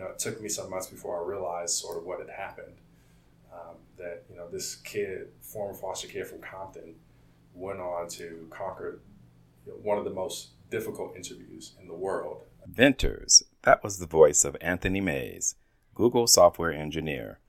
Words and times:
know, 0.00 0.06
it 0.06 0.18
took 0.18 0.40
me 0.40 0.48
some 0.48 0.70
months 0.70 0.86
before 0.88 1.22
I 1.22 1.28
realized 1.28 1.74
sort 1.74 1.98
of 1.98 2.04
what 2.04 2.18
had 2.20 2.30
happened. 2.30 2.74
Um, 3.52 3.76
that 3.98 4.24
you 4.30 4.36
know, 4.36 4.48
this 4.48 4.76
kid, 4.76 5.28
former 5.40 5.74
foster 5.74 6.08
kid 6.08 6.26
from 6.26 6.40
Compton, 6.40 6.94
went 7.54 7.80
on 7.80 8.08
to 8.08 8.46
conquer 8.50 9.00
you 9.66 9.72
know, 9.72 9.78
one 9.78 9.98
of 9.98 10.04
the 10.04 10.10
most 10.10 10.50
difficult 10.70 11.16
interviews 11.16 11.72
in 11.80 11.88
the 11.88 11.94
world. 11.94 12.42
Venters. 12.66 13.42
That 13.62 13.82
was 13.82 13.98
the 13.98 14.06
voice 14.06 14.44
of 14.44 14.56
Anthony 14.60 15.00
Mays, 15.00 15.56
Google 15.94 16.26
software 16.26 16.72
engineer. 16.72 17.40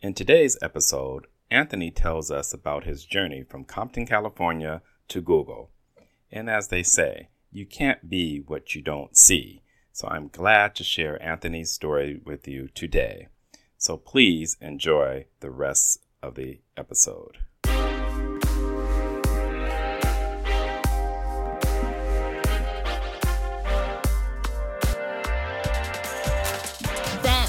In 0.00 0.14
today's 0.14 0.58
episode, 0.60 1.26
Anthony 1.50 1.90
tells 1.90 2.30
us 2.30 2.52
about 2.52 2.84
his 2.84 3.04
journey 3.04 3.42
from 3.42 3.64
Compton, 3.64 4.06
California 4.06 4.82
to 5.08 5.20
Google. 5.20 5.70
And 6.30 6.50
as 6.50 6.68
they 6.68 6.82
say, 6.82 7.28
you 7.50 7.64
can't 7.64 8.10
be 8.10 8.42
what 8.46 8.74
you 8.74 8.82
don't 8.82 9.16
see. 9.16 9.62
So 9.96 10.08
I'm 10.08 10.28
glad 10.28 10.74
to 10.74 10.84
share 10.84 11.22
Anthony's 11.22 11.70
story 11.70 12.20
with 12.22 12.46
you 12.46 12.68
today. 12.68 13.28
So 13.78 13.96
please 13.96 14.58
enjoy 14.60 15.24
the 15.40 15.50
rest 15.50 16.04
of 16.22 16.34
the 16.34 16.60
episode. 16.76 17.38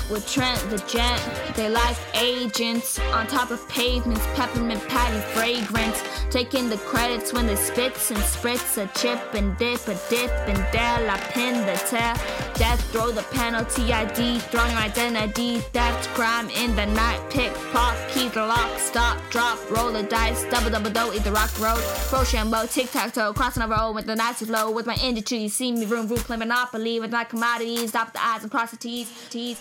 With 0.10 0.28
Trent 0.28 0.60
the 0.70 0.78
Gent. 0.88 1.22
They 1.56 1.70
like 1.70 1.98
agents 2.16 3.00
on 3.00 3.28
top 3.28 3.52
of 3.52 3.68
pavements, 3.70 4.26
peppermint 4.36 4.86
patty 4.88 5.20
fragrance. 5.34 6.02
Taking 6.30 6.70
the 6.70 6.78
credits 6.78 7.34
when 7.34 7.48
they 7.48 7.56
spits 7.56 8.12
and 8.12 8.20
spritz 8.20 8.78
a 8.78 8.88
chip 8.98 9.34
and 9.34 9.58
dip 9.58 9.88
a 9.88 9.98
dip 10.10 10.32
and 10.48 10.58
dare 10.72 11.10
I 11.10 11.18
pin 11.32 11.66
the 11.66 11.76
tail. 11.90 12.16
Death 12.56 12.82
throw 12.92 13.12
the 13.12 13.24
penalty 13.34 13.94
ID, 13.94 14.40
throwing 14.40 14.76
identity. 14.76 15.60
Theft 15.60 16.08
crime 16.10 16.50
in 16.50 16.76
the 16.76 16.86
night, 16.86 17.22
pick 17.30 17.54
pop, 17.72 17.96
key 18.10 18.30
the 18.30 18.46
lock, 18.46 18.80
stop, 18.80 19.18
drop, 19.30 19.60
roll 19.70 19.92
the 19.92 20.04
dice, 20.04 20.44
double 20.46 20.70
double 20.70 20.90
dough, 20.90 21.14
eat 21.14 21.24
the 21.24 21.32
rock 21.32 21.52
road. 21.60 21.84
Rochambeau, 22.12 22.66
tic 22.66 22.92
tac 22.92 23.14
toe, 23.14 23.34
crossing 23.34 23.62
the 23.62 23.70
road 23.70 23.94
with 23.94 24.06
the 24.06 24.16
Nazi 24.16 24.46
flow. 24.46 24.72
With 24.72 24.86
my 24.86 24.96
industry, 24.96 25.38
you 25.40 25.50
see 25.50 25.72
me 25.72 25.86
room, 25.86 26.08
room, 26.08 26.20
play 26.20 26.38
monopoly 26.38 27.00
with 27.00 27.12
my 27.12 27.24
commodities. 27.24 27.90
Stop 27.90 28.14
the 28.14 28.24
eyes 28.24 28.42
and 28.42 28.52
cross 28.52 28.72
the 28.72 28.78
T's, 28.78 29.10
T's. 29.30 29.60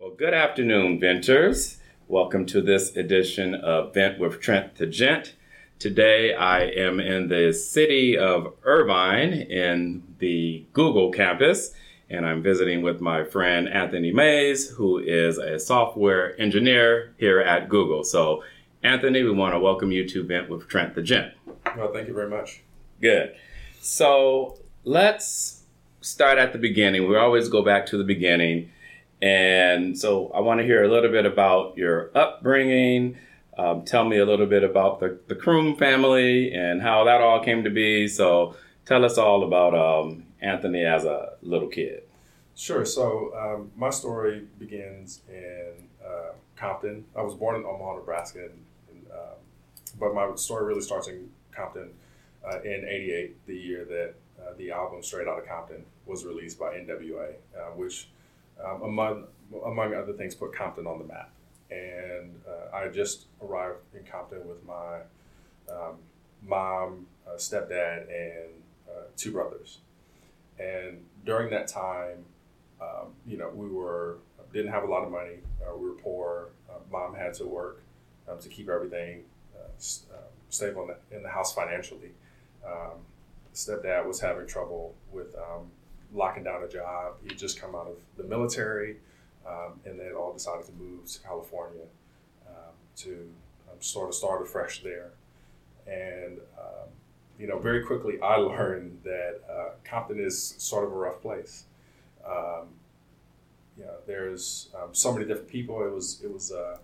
Well, 0.00 0.12
good 0.16 0.32
afternoon, 0.32 1.00
Venters. 1.00 1.78
Welcome 2.06 2.46
to 2.46 2.62
this 2.62 2.96
edition 2.96 3.56
of 3.56 3.94
Vent 3.94 4.20
with 4.20 4.38
Trent 4.40 4.76
the 4.76 4.86
Gent. 4.86 5.34
Today 5.80 6.32
I 6.32 6.66
am 6.66 7.00
in 7.00 7.26
the 7.26 7.52
city 7.52 8.16
of 8.16 8.54
Irvine 8.62 9.32
in 9.32 10.04
the 10.20 10.64
Google 10.72 11.10
campus, 11.10 11.72
and 12.08 12.24
I'm 12.24 12.44
visiting 12.44 12.82
with 12.82 13.00
my 13.00 13.24
friend 13.24 13.68
Anthony 13.68 14.12
Mays, 14.12 14.70
who 14.70 14.98
is 14.98 15.36
a 15.36 15.58
software 15.58 16.40
engineer 16.40 17.12
here 17.18 17.40
at 17.40 17.68
Google. 17.68 18.04
So, 18.04 18.44
Anthony, 18.84 19.24
we 19.24 19.32
want 19.32 19.54
to 19.54 19.58
welcome 19.58 19.90
you 19.90 20.08
to 20.10 20.22
Vent 20.22 20.48
with 20.48 20.68
Trent 20.68 20.94
the 20.94 21.02
Gent. 21.02 21.34
Well, 21.76 21.92
thank 21.92 22.06
you 22.06 22.14
very 22.14 22.30
much. 22.30 22.62
Good. 23.00 23.34
So, 23.80 24.60
let's 24.84 25.64
start 26.02 26.38
at 26.38 26.52
the 26.52 26.58
beginning. 26.60 27.08
We 27.08 27.16
always 27.16 27.48
go 27.48 27.62
back 27.64 27.84
to 27.86 27.98
the 27.98 28.04
beginning 28.04 28.70
and 29.20 29.98
so 29.98 30.30
I 30.34 30.40
want 30.40 30.60
to 30.60 30.66
hear 30.66 30.84
a 30.84 30.88
little 30.88 31.10
bit 31.10 31.26
about 31.26 31.76
your 31.76 32.10
upbringing. 32.14 33.18
Um, 33.56 33.84
tell 33.84 34.04
me 34.04 34.18
a 34.18 34.24
little 34.24 34.46
bit 34.46 34.62
about 34.62 35.00
the, 35.00 35.18
the 35.26 35.34
Croom 35.34 35.74
family 35.76 36.52
and 36.52 36.80
how 36.80 37.04
that 37.04 37.20
all 37.20 37.42
came 37.42 37.64
to 37.64 37.70
be. 37.70 38.06
So 38.06 38.54
tell 38.86 39.04
us 39.04 39.18
all 39.18 39.42
about 39.42 39.74
um, 39.74 40.24
Anthony 40.40 40.84
as 40.84 41.04
a 41.04 41.30
little 41.42 41.68
kid. 41.68 42.04
Sure. 42.54 42.84
So 42.84 43.32
um, 43.36 43.70
my 43.76 43.90
story 43.90 44.46
begins 44.58 45.22
in 45.28 45.72
uh, 46.04 46.32
Compton. 46.56 47.04
I 47.16 47.22
was 47.22 47.34
born 47.34 47.56
in 47.56 47.64
Omaha, 47.64 47.96
Nebraska, 47.96 48.40
and, 48.40 48.64
and, 48.90 49.06
uh, 49.12 49.34
but 49.98 50.14
my 50.14 50.34
story 50.36 50.66
really 50.66 50.80
starts 50.80 51.08
in 51.08 51.30
Compton 51.52 51.90
uh, 52.44 52.60
in 52.62 52.84
'88, 52.84 53.46
the 53.46 53.56
year 53.56 53.84
that 53.84 54.14
uh, 54.42 54.54
the 54.56 54.70
album 54.72 55.02
Straight 55.02 55.28
Outta 55.28 55.42
Compton 55.42 55.84
was 56.06 56.24
released 56.24 56.58
by 56.58 56.74
NWA, 56.74 57.34
uh, 57.56 57.70
which 57.76 58.08
um, 58.64 58.82
among 58.82 59.24
among 59.64 59.94
other 59.94 60.12
things, 60.12 60.34
put 60.34 60.54
Compton 60.54 60.86
on 60.86 60.98
the 60.98 61.04
map. 61.04 61.30
And 61.70 62.34
uh, 62.46 62.76
I 62.76 62.88
just 62.88 63.26
arrived 63.42 63.78
in 63.94 64.04
Compton 64.04 64.46
with 64.46 64.64
my 64.66 65.00
um, 65.70 65.96
mom, 66.46 67.06
uh, 67.26 67.36
stepdad, 67.36 68.02
and 68.08 68.48
uh, 68.88 69.02
two 69.16 69.32
brothers. 69.32 69.78
And 70.58 71.04
during 71.24 71.50
that 71.50 71.68
time, 71.68 72.24
um, 72.80 73.08
you 73.26 73.36
know, 73.36 73.50
we 73.54 73.68
were 73.68 74.18
didn't 74.52 74.72
have 74.72 74.84
a 74.84 74.86
lot 74.86 75.04
of 75.04 75.10
money. 75.10 75.38
Uh, 75.62 75.76
we 75.76 75.88
were 75.88 75.96
poor. 75.96 76.48
Uh, 76.70 76.78
mom 76.90 77.14
had 77.14 77.34
to 77.34 77.44
work 77.44 77.82
um, 78.30 78.38
to 78.38 78.48
keep 78.48 78.68
everything 78.68 79.24
uh, 79.54 80.16
stable 80.48 80.82
in 80.82 80.88
the, 80.88 81.16
in 81.16 81.22
the, 81.22 81.28
house 81.28 81.54
financially. 81.54 82.10
Um, 82.66 82.98
stepdad 83.54 84.06
was 84.06 84.20
having 84.20 84.46
trouble 84.46 84.94
with 85.12 85.34
um, 85.36 85.70
locking 86.12 86.44
down 86.44 86.62
a 86.62 86.68
job. 86.68 87.14
He'd 87.22 87.38
just 87.38 87.60
come 87.60 87.74
out 87.74 87.86
of 87.86 87.96
the 88.16 88.24
military, 88.24 88.96
um, 89.46 89.80
and 89.84 89.98
they 89.98 90.12
all 90.12 90.32
decided 90.32 90.66
to 90.66 90.72
move 90.72 91.06
to 91.06 91.20
California 91.20 91.84
um, 92.46 92.72
to 92.96 93.30
um, 93.70 93.76
sort 93.80 94.08
of 94.08 94.14
start 94.14 94.42
afresh 94.42 94.82
there. 94.82 95.10
And 95.86 96.38
um, 96.58 96.88
you 97.38 97.46
know, 97.46 97.58
very 97.58 97.84
quickly 97.84 98.20
I 98.20 98.36
learned 98.38 98.98
that 99.04 99.40
uh, 99.50 99.70
Compton 99.84 100.20
is 100.20 100.54
sort 100.58 100.84
of 100.84 100.92
a 100.92 100.96
rough 100.96 101.20
place. 101.20 101.64
Um, 102.26 102.68
you 103.76 103.84
know, 103.84 103.94
there's 104.06 104.70
so 104.92 105.12
many 105.12 105.24
different 105.24 105.48
people. 105.48 105.84
It 105.84 105.92
was 105.92 106.20
it 106.22 106.32
was 106.32 106.52
uh, 106.52 106.78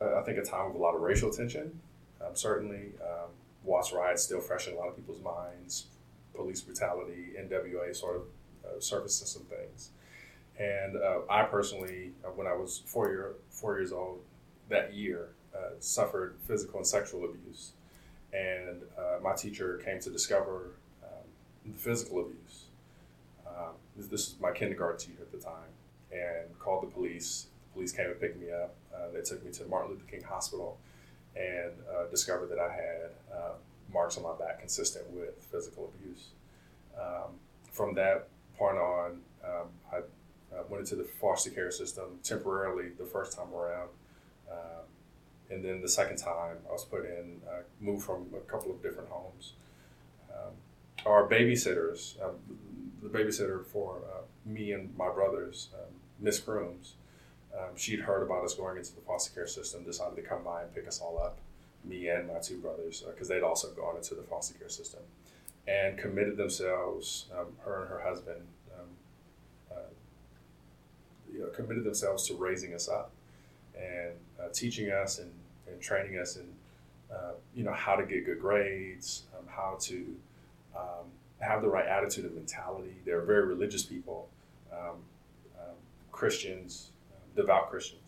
I 0.00 0.22
think 0.22 0.38
a 0.38 0.42
time 0.42 0.70
of 0.70 0.74
a 0.74 0.78
lot 0.78 0.94
of 0.94 1.02
racial 1.02 1.30
tension. 1.30 1.78
certainly, 2.34 2.92
Watts 3.64 3.92
riots 3.92 4.22
still 4.22 4.40
fresh 4.40 4.66
in 4.66 4.74
a 4.74 4.76
lot 4.78 4.88
of 4.88 4.96
people's 4.96 5.20
minds 5.20 5.88
police 6.38 6.60
brutality, 6.60 7.32
NWA 7.36 7.94
sort 7.94 8.16
of 8.16 8.22
uh, 8.64 8.80
surfacing 8.80 9.26
some 9.26 9.42
things. 9.42 9.90
And 10.58 10.96
uh, 10.96 11.20
I 11.28 11.42
personally, 11.42 12.12
uh, 12.24 12.28
when 12.28 12.46
I 12.46 12.54
was 12.54 12.82
four 12.86 13.08
year 13.08 13.34
four 13.50 13.76
years 13.76 13.92
old 13.92 14.20
that 14.68 14.94
year, 14.94 15.30
uh, 15.54 15.74
suffered 15.80 16.36
physical 16.46 16.78
and 16.78 16.86
sexual 16.86 17.24
abuse. 17.24 17.72
And 18.32 18.82
uh, 18.96 19.20
my 19.22 19.34
teacher 19.34 19.80
came 19.84 20.00
to 20.00 20.10
discover 20.10 20.72
um, 21.02 21.26
the 21.66 21.78
physical 21.78 22.20
abuse. 22.20 22.64
Um, 23.46 23.72
this, 23.96 24.10
was 24.10 24.36
my 24.40 24.52
kindergarten 24.52 24.98
teacher 24.98 25.22
at 25.22 25.32
the 25.32 25.38
time, 25.38 25.72
and 26.12 26.58
called 26.58 26.82
the 26.84 26.92
police. 26.92 27.46
The 27.68 27.74
police 27.74 27.92
came 27.92 28.06
and 28.06 28.20
picked 28.20 28.40
me 28.40 28.50
up. 28.50 28.74
They 29.14 29.22
took 29.22 29.42
me 29.44 29.50
to 29.52 29.64
Martin 29.64 29.92
Luther 29.92 30.04
King 30.10 30.22
Hospital 30.22 30.76
and 31.34 31.72
discovered 32.10 32.48
that 32.50 32.58
I 32.58 32.70
had 32.70 33.10
marks 33.92 34.16
on 34.16 34.22
my 34.22 34.34
back 34.38 34.60
consistent 34.60 35.10
with 35.10 35.34
physical 35.50 35.92
abuse. 35.94 36.28
Um, 36.98 37.34
from 37.72 37.94
that 37.94 38.28
point 38.56 38.78
on, 38.78 39.20
um, 39.44 39.68
I 39.92 39.98
uh, 40.54 40.62
went 40.68 40.80
into 40.80 40.96
the 40.96 41.04
foster 41.04 41.50
care 41.50 41.70
system 41.70 42.18
temporarily 42.22 42.90
the 42.98 43.04
first 43.04 43.36
time 43.36 43.52
around. 43.54 43.88
Um, 44.50 44.84
and 45.50 45.64
then 45.64 45.80
the 45.80 45.88
second 45.88 46.16
time, 46.16 46.56
I 46.68 46.72
was 46.72 46.84
put 46.84 47.04
in, 47.04 47.40
uh, 47.48 47.62
moved 47.80 48.04
from 48.04 48.26
a 48.34 48.50
couple 48.50 48.70
of 48.70 48.82
different 48.82 49.08
homes. 49.08 49.54
Um, 50.30 50.52
our 51.06 51.28
babysitters, 51.28 52.22
um, 52.22 52.34
the 53.02 53.08
babysitter 53.08 53.64
for 53.64 54.02
uh, 54.12 54.22
me 54.44 54.72
and 54.72 54.94
my 54.96 55.08
brothers, 55.08 55.68
um, 55.74 55.94
Miss 56.18 56.40
Crooms, 56.40 56.94
she'd 57.76 58.00
heard 58.00 58.22
about 58.22 58.44
us 58.44 58.54
going 58.54 58.76
into 58.76 58.94
the 58.94 59.00
foster 59.00 59.32
care 59.34 59.46
system, 59.46 59.84
decided 59.84 60.16
to 60.16 60.22
come 60.22 60.44
by 60.44 60.62
and 60.62 60.74
pick 60.74 60.86
us 60.86 61.00
all 61.00 61.18
up 61.18 61.38
me 61.84 62.08
and 62.08 62.28
my 62.28 62.38
two 62.38 62.58
brothers, 62.58 63.04
because 63.06 63.30
uh, 63.30 63.34
they'd 63.34 63.42
also 63.42 63.68
gone 63.70 63.96
into 63.96 64.14
the 64.14 64.22
foster 64.22 64.58
care 64.58 64.68
system, 64.68 65.00
and 65.66 65.98
committed 65.98 66.36
themselves, 66.36 67.26
um, 67.38 67.46
her 67.64 67.82
and 67.82 67.90
her 67.90 68.00
husband, 68.00 68.40
um, 68.78 68.86
uh, 69.70 69.90
you 71.32 71.40
know, 71.40 71.46
committed 71.48 71.84
themselves 71.84 72.26
to 72.26 72.34
raising 72.34 72.74
us 72.74 72.88
up 72.88 73.10
and 73.76 74.12
uh, 74.40 74.48
teaching 74.52 74.90
us 74.90 75.18
and, 75.18 75.30
and 75.66 75.80
training 75.80 76.18
us 76.18 76.36
in, 76.36 76.46
uh, 77.12 77.32
you 77.54 77.64
know, 77.64 77.72
how 77.72 77.94
to 77.94 78.04
get 78.04 78.24
good 78.24 78.40
grades, 78.40 79.24
um, 79.38 79.44
how 79.48 79.76
to 79.80 80.16
um, 80.76 81.06
have 81.40 81.62
the 81.62 81.68
right 81.68 81.86
attitude 81.86 82.24
and 82.24 82.34
mentality. 82.34 82.94
They're 83.04 83.22
very 83.22 83.46
religious 83.46 83.82
people, 83.82 84.28
um, 84.72 84.96
um, 85.58 85.74
Christians, 86.12 86.90
devout 87.36 87.70
Christians 87.70 88.02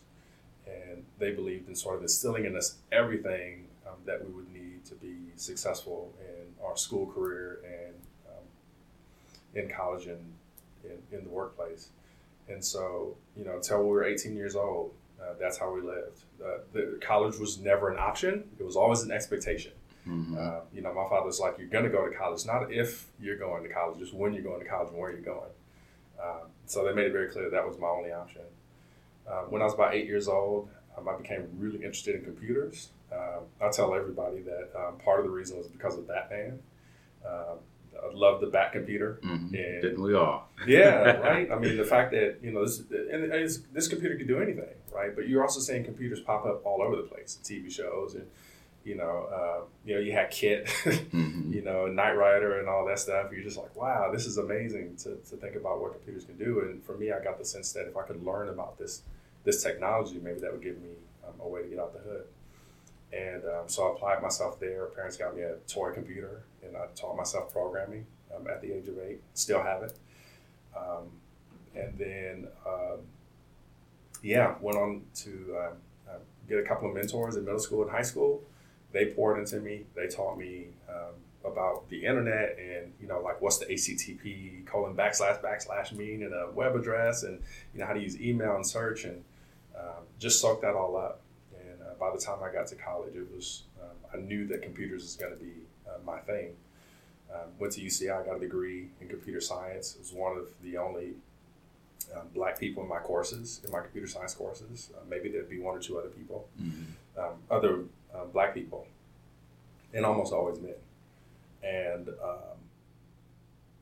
and 0.71 1.03
they 1.19 1.31
believed 1.31 1.67
in 1.67 1.75
sort 1.75 1.95
of 1.95 2.01
instilling 2.01 2.45
in 2.45 2.55
us 2.55 2.77
everything 2.91 3.67
um, 3.87 3.95
that 4.05 4.23
we 4.25 4.31
would 4.31 4.51
need 4.51 4.83
to 4.85 4.95
be 4.95 5.15
successful 5.35 6.13
in 6.19 6.65
our 6.65 6.77
school 6.77 7.07
career 7.07 7.59
and 7.65 7.95
um, 8.27 9.61
in 9.61 9.69
college 9.69 10.07
and 10.07 10.33
in, 10.83 11.17
in, 11.17 11.23
the 11.23 11.29
workplace. 11.29 11.89
And 12.47 12.63
so, 12.63 13.15
you 13.37 13.45
know, 13.45 13.55
until 13.55 13.83
we 13.83 13.89
were 13.89 14.03
18 14.03 14.35
years 14.35 14.55
old, 14.55 14.93
uh, 15.21 15.33
that's 15.39 15.57
how 15.57 15.71
we 15.71 15.81
lived. 15.81 16.23
Uh, 16.43 16.57
the 16.73 16.99
college 17.01 17.37
was 17.37 17.59
never 17.59 17.89
an 17.89 17.99
option; 17.99 18.43
it 18.59 18.63
was 18.63 18.75
always 18.75 19.03
an 19.03 19.11
expectation. 19.11 19.71
Mm-hmm. 20.07 20.35
Uh, 20.35 20.61
you 20.73 20.81
know, 20.81 20.91
my 20.93 21.07
father's 21.07 21.39
like, 21.39 21.59
"You're 21.59 21.67
going 21.67 21.83
to 21.83 21.91
go 21.91 22.09
to 22.09 22.15
college, 22.15 22.45
not 22.47 22.71
if 22.71 23.07
you're 23.19 23.37
going 23.37 23.61
to 23.61 23.69
college, 23.69 23.99
just 23.99 24.15
when 24.15 24.33
you're 24.33 24.43
going 24.43 24.59
to 24.59 24.67
college 24.67 24.89
and 24.89 24.97
where 24.97 25.11
you're 25.11 25.21
going." 25.21 25.51
Um, 26.21 26.49
so 26.65 26.83
they 26.83 26.93
made 26.93 27.05
it 27.05 27.11
very 27.11 27.29
clear 27.29 27.49
that 27.51 27.67
was 27.67 27.77
my 27.77 27.87
only 27.87 28.11
option. 28.11 28.41
Uh, 29.31 29.43
when 29.49 29.61
I 29.61 29.65
was 29.65 29.73
about 29.73 29.93
eight 29.93 30.05
years 30.07 30.27
old, 30.27 30.69
um, 30.97 31.07
I 31.07 31.15
became 31.15 31.47
really 31.57 31.77
interested 31.77 32.15
in 32.15 32.23
computers. 32.23 32.89
Um, 33.11 33.43
I 33.61 33.69
tell 33.69 33.93
everybody 33.93 34.41
that 34.41 34.69
um, 34.75 34.97
part 34.99 35.19
of 35.19 35.25
the 35.25 35.31
reason 35.31 35.57
was 35.57 35.67
because 35.67 35.97
of 35.97 36.07
Batman. 36.07 36.59
Um, 37.25 37.59
I 38.01 38.13
love 38.13 38.41
the 38.41 38.47
Bat 38.47 38.71
computer. 38.73 39.19
Mhm. 39.23 39.53
And- 39.53 39.81
Didn't 39.81 40.01
we 40.01 40.15
all? 40.15 40.49
yeah, 40.65 41.17
right. 41.19 41.51
I 41.51 41.59
mean, 41.59 41.77
the 41.77 41.83
fact 41.85 42.11
that 42.11 42.37
you 42.41 42.51
know 42.51 42.65
this 42.65 42.79
and 42.89 43.31
this 43.73 43.87
computer 43.87 44.15
could 44.15 44.27
do 44.27 44.39
anything, 44.41 44.73
right? 44.93 45.15
But 45.15 45.27
you're 45.29 45.43
also 45.43 45.59
seeing 45.59 45.83
computers 45.83 46.19
pop 46.19 46.45
up 46.45 46.65
all 46.65 46.81
over 46.81 46.95
the 46.95 47.03
place, 47.03 47.37
TV 47.43 47.71
shows, 47.71 48.15
and 48.15 48.27
you 48.83 48.95
know, 48.95 49.27
uh, 49.31 49.61
you 49.85 49.93
know, 49.93 50.01
you 50.01 50.11
had 50.13 50.31
KITT, 50.31 50.65
Mhm. 51.13 51.53
you 51.53 51.61
know, 51.61 51.85
Knight 51.87 52.13
Rider, 52.13 52.59
and 52.59 52.67
all 52.67 52.85
that 52.87 52.97
stuff. 52.97 53.31
You're 53.31 53.43
just 53.43 53.57
like, 53.57 53.75
wow, 53.75 54.09
this 54.11 54.25
is 54.25 54.37
amazing 54.39 54.95
to, 55.03 55.15
to 55.29 55.35
think 55.35 55.55
about 55.55 55.79
what 55.79 55.93
computers 55.93 56.25
can 56.25 56.37
do. 56.37 56.61
And 56.61 56.83
for 56.83 56.97
me, 56.97 57.11
I 57.11 57.23
got 57.23 57.37
the 57.37 57.45
sense 57.45 57.71
that 57.73 57.85
if 57.87 57.95
I 57.95 58.01
could 58.03 58.23
learn 58.25 58.49
about 58.49 58.79
this 58.79 59.03
this 59.43 59.63
technology, 59.63 60.19
maybe 60.21 60.39
that 60.39 60.51
would 60.51 60.61
give 60.61 60.81
me 60.81 60.89
um, 61.27 61.33
a 61.39 61.47
way 61.47 61.63
to 61.63 61.67
get 61.67 61.79
out 61.79 61.93
the 61.93 61.99
hood. 61.99 62.25
And 63.13 63.43
um, 63.45 63.67
so 63.67 63.87
I 63.87 63.91
applied 63.91 64.21
myself 64.21 64.59
there. 64.59 64.85
Parents 64.85 65.17
got 65.17 65.35
me 65.35 65.41
a 65.41 65.55
toy 65.67 65.91
computer, 65.91 66.43
and 66.63 66.77
I 66.77 66.85
taught 66.95 67.17
myself 67.17 67.51
programming 67.51 68.05
um, 68.35 68.47
at 68.47 68.61
the 68.61 68.71
age 68.71 68.87
of 68.87 68.97
eight. 68.99 69.21
Still 69.33 69.61
have 69.61 69.83
it. 69.83 69.97
Um, 70.77 71.09
and 71.75 71.97
then, 71.97 72.47
um, 72.65 72.99
yeah, 74.23 74.55
went 74.61 74.77
on 74.77 75.01
to 75.15 75.57
uh, 75.59 76.13
get 76.47 76.59
a 76.59 76.63
couple 76.63 76.87
of 76.87 76.95
mentors 76.95 77.35
in 77.35 77.43
middle 77.43 77.59
school 77.59 77.81
and 77.81 77.91
high 77.91 78.01
school. 78.01 78.43
They 78.93 79.07
poured 79.07 79.39
into 79.39 79.59
me. 79.59 79.85
They 79.95 80.07
taught 80.07 80.37
me 80.37 80.67
about 81.43 81.89
the 81.89 82.05
internet 82.05 82.57
and 82.59 82.93
you 83.01 83.07
know 83.07 83.19
like 83.19 83.41
what's 83.41 83.57
the 83.57 83.65
HTTP 83.65 84.65
colon 84.65 84.95
backslash 84.95 85.41
backslash 85.41 85.91
mean 85.91 86.21
in 86.21 86.33
a 86.33 86.51
web 86.51 86.75
address 86.75 87.23
and 87.23 87.41
you 87.73 87.79
know 87.79 87.85
how 87.85 87.93
to 87.93 87.99
use 87.99 88.19
email 88.21 88.55
and 88.55 88.65
search 88.65 89.05
and 89.05 89.23
um, 89.81 90.03
just 90.19 90.39
soaked 90.39 90.61
that 90.61 90.75
all 90.75 90.95
up. 90.95 91.21
And 91.59 91.81
uh, 91.81 91.93
by 91.99 92.11
the 92.15 92.21
time 92.21 92.37
I 92.43 92.51
got 92.51 92.67
to 92.67 92.75
college, 92.75 93.15
it 93.15 93.27
was 93.35 93.63
um, 93.81 93.95
I 94.13 94.17
knew 94.17 94.47
that 94.47 94.61
computers 94.61 95.03
is 95.03 95.15
going 95.15 95.31
to 95.33 95.39
be 95.43 95.53
uh, 95.87 95.97
my 96.05 96.19
thing. 96.19 96.49
Um, 97.33 97.47
went 97.59 97.73
to 97.73 97.81
UCI, 97.81 98.25
got 98.25 98.35
a 98.35 98.39
degree 98.39 98.89
in 98.99 99.07
computer 99.07 99.39
science. 99.41 99.95
Was 99.97 100.11
one 100.11 100.37
of 100.37 100.47
the 100.63 100.77
only 100.77 101.13
um, 102.13 102.27
black 102.35 102.59
people 102.59 102.83
in 102.83 102.89
my 102.89 102.99
courses, 102.99 103.61
in 103.63 103.71
my 103.71 103.79
computer 103.79 104.07
science 104.07 104.33
courses. 104.33 104.89
Uh, 104.95 104.99
maybe 105.09 105.29
there'd 105.29 105.49
be 105.49 105.59
one 105.59 105.75
or 105.75 105.79
two 105.79 105.97
other 105.97 106.09
people, 106.09 106.47
Mhm. 106.61 106.85
um, 107.17 107.33
other 107.49 107.83
uh, 108.13 108.25
black 108.25 108.53
people, 108.53 108.85
and 109.93 110.05
almost 110.05 110.33
always 110.33 110.59
men. 110.59 110.73
And 111.63 112.09
um, 112.21 112.57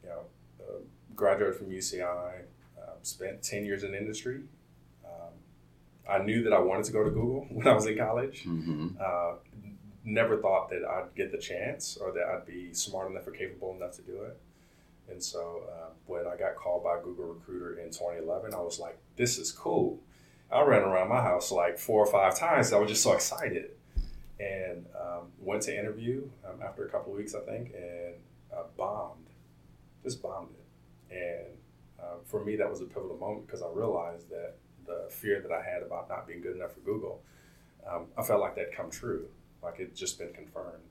you 0.03 0.09
know, 0.09 0.21
uh, 0.61 0.73
graduated 1.15 1.55
from 1.57 1.71
UCI, 1.71 2.41
spent 3.01 3.41
ten 3.41 3.63
years 3.65 3.83
in 3.83 3.95
industry. 3.95 4.41
I 6.07 6.19
knew 6.19 6.43
that 6.43 6.53
I 6.53 6.59
wanted 6.59 6.85
to 6.85 6.91
go 6.91 7.03
to 7.03 7.09
Google 7.09 7.45
when 7.49 7.67
I 7.67 7.73
was 7.73 7.85
in 7.85 7.97
college 7.97 8.43
Mhm. 8.45 8.99
uh, 8.99 9.35
never 10.03 10.37
thought 10.37 10.69
that 10.69 10.83
I'd 10.85 11.13
get 11.15 11.31
the 11.31 11.37
chance 11.37 11.97
or 11.97 12.11
that 12.13 12.23
I'd 12.23 12.45
be 12.45 12.73
smart 12.73 13.11
enough 13.11 13.27
or 13.27 13.31
capable 13.31 13.75
enough 13.75 13.93
to 13.97 14.01
do 14.01 14.23
it. 14.23 14.37
And 15.09 15.21
so 15.21 15.63
uh, 15.71 15.89
when 16.05 16.25
I 16.27 16.35
got 16.37 16.55
called 16.55 16.83
by 16.83 16.99
Google 17.03 17.25
Recruiter 17.33 17.79
in 17.79 17.89
2011, 17.91 18.53
I 18.53 18.61
was 18.61 18.79
like, 18.79 18.97
this 19.17 19.37
is 19.37 19.51
cool. 19.51 19.99
I 20.51 20.61
ran 20.63 20.83
around 20.83 21.09
my 21.09 21.21
house 21.21 21.51
like 21.51 21.77
four 21.77 22.03
or 22.03 22.11
five 22.11 22.37
times. 22.37 22.71
I 22.73 22.79
was 22.79 22.89
just 22.89 23.03
so 23.03 23.13
excited. 23.13 23.71
And 24.39 24.85
um, 24.99 25.27
went 25.39 25.63
to 25.63 25.77
interview 25.77 26.27
um, 26.47 26.61
after 26.63 26.85
a 26.85 26.89
couple 26.89 27.11
of 27.11 27.17
weeks, 27.17 27.35
I 27.35 27.41
think, 27.41 27.73
and 27.75 28.15
uh, 28.55 28.63
bombed. 28.77 29.27
Just 30.03 30.21
bombed 30.23 30.49
it. 31.11 31.15
And 31.15 31.57
uh, 32.01 32.15
for 32.25 32.43
me, 32.43 32.55
that 32.55 32.69
was 32.69 32.81
a 32.81 32.85
pivotal 32.85 33.17
moment 33.17 33.45
because 33.47 33.61
I 33.61 33.67
realized 33.73 34.29
that 34.29 34.55
the 34.89 35.09
fear 35.09 35.39
that 35.41 35.51
I 35.51 35.61
had 35.61 35.83
about 35.83 36.09
not 36.09 36.27
being 36.27 36.41
good 36.41 36.55
enough 36.55 36.73
for 36.73 36.81
Google, 36.81 37.21
um, 37.87 38.07
I 38.17 38.23
felt 38.23 38.41
like 38.41 38.55
that 38.55 38.75
come 38.75 38.89
true, 38.89 39.27
like 39.63 39.79
it 39.79 39.95
just 39.95 40.17
been 40.19 40.33
confirmed. 40.33 40.83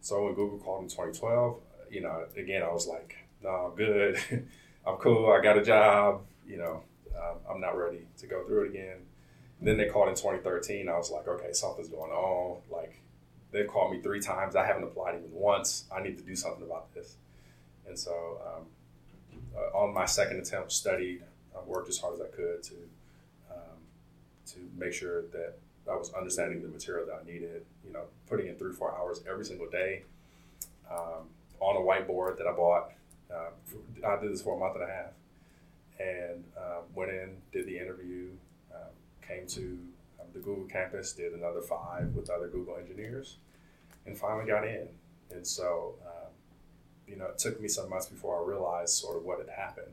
So 0.00 0.24
when 0.24 0.34
Google 0.34 0.58
called 0.58 0.84
in 0.84 0.88
2012, 0.88 1.60
you 1.90 2.00
know, 2.00 2.24
again, 2.36 2.62
I 2.62 2.72
was 2.72 2.86
like, 2.86 3.16
no, 3.42 3.50
I'm 3.50 3.76
good. 3.76 4.18
I'm 4.86 4.96
cool. 4.96 5.30
I 5.30 5.42
got 5.42 5.58
a 5.58 5.62
job. 5.62 6.22
You 6.46 6.58
know, 6.58 6.82
um, 7.16 7.36
I'm 7.48 7.60
not 7.60 7.76
ready 7.76 8.06
to 8.18 8.26
go 8.26 8.44
through 8.44 8.64
it 8.64 8.70
again. 8.70 8.96
And 9.58 9.68
then 9.68 9.76
they 9.76 9.86
called 9.86 10.08
in 10.08 10.14
2013. 10.14 10.88
I 10.88 10.96
was 10.96 11.10
like, 11.10 11.28
okay, 11.28 11.52
something's 11.52 11.88
going 11.88 12.10
on. 12.10 12.60
Like, 12.70 13.00
they've 13.52 13.68
called 13.68 13.92
me 13.92 14.00
three 14.00 14.20
times. 14.20 14.56
I 14.56 14.66
haven't 14.66 14.84
applied 14.84 15.16
even 15.16 15.32
once. 15.32 15.84
I 15.94 16.02
need 16.02 16.16
to 16.16 16.24
do 16.24 16.34
something 16.34 16.62
about 16.62 16.94
this. 16.94 17.16
And 17.86 17.98
so, 17.98 18.40
um, 18.46 18.66
uh, 19.54 19.76
on 19.76 19.92
my 19.92 20.06
second 20.06 20.38
attempt, 20.38 20.72
studied, 20.72 21.22
I 21.54 21.62
worked 21.64 21.88
as 21.88 21.98
hard 21.98 22.14
as 22.14 22.20
I 22.20 22.28
could 22.34 22.62
to 22.64 22.74
um, 23.50 23.78
to 24.46 24.58
make 24.76 24.92
sure 24.92 25.22
that 25.32 25.58
I 25.90 25.96
was 25.96 26.12
understanding 26.12 26.62
the 26.62 26.68
material 26.68 27.06
that 27.06 27.20
I 27.22 27.30
needed. 27.30 27.64
You 27.86 27.92
know, 27.92 28.04
putting 28.28 28.46
in 28.46 28.56
three, 28.56 28.72
four 28.72 28.94
hours 28.96 29.22
every 29.28 29.44
single 29.44 29.68
day 29.68 30.02
um, 30.90 31.28
on 31.60 31.76
a 31.76 31.80
whiteboard 31.80 32.38
that 32.38 32.46
I 32.46 32.52
bought. 32.52 32.92
Uh, 33.32 33.50
I 34.06 34.20
did 34.20 34.32
this 34.32 34.42
for 34.42 34.56
a 34.56 34.58
month 34.58 34.74
and 34.74 34.84
a 34.84 34.86
half, 34.86 35.12
and 35.98 36.44
um, 36.56 36.82
went 36.94 37.12
in, 37.12 37.36
did 37.52 37.66
the 37.66 37.78
interview, 37.78 38.28
um, 38.74 38.90
came 39.26 39.46
to 39.48 39.78
um, 40.20 40.26
the 40.32 40.40
Google 40.40 40.64
campus, 40.64 41.12
did 41.12 41.32
another 41.32 41.60
five 41.60 42.14
with 42.14 42.28
other 42.28 42.48
Google 42.48 42.76
engineers, 42.76 43.36
and 44.06 44.18
finally 44.18 44.46
got 44.46 44.66
in. 44.66 44.88
And 45.30 45.46
so, 45.46 45.94
you 47.10 47.16
know, 47.16 47.26
it 47.26 47.38
took 47.38 47.60
me 47.60 47.66
some 47.66 47.90
months 47.90 48.06
before 48.06 48.40
I 48.40 48.48
realized 48.48 48.94
sort 48.94 49.16
of 49.16 49.24
what 49.24 49.38
had 49.38 49.48
happened. 49.48 49.92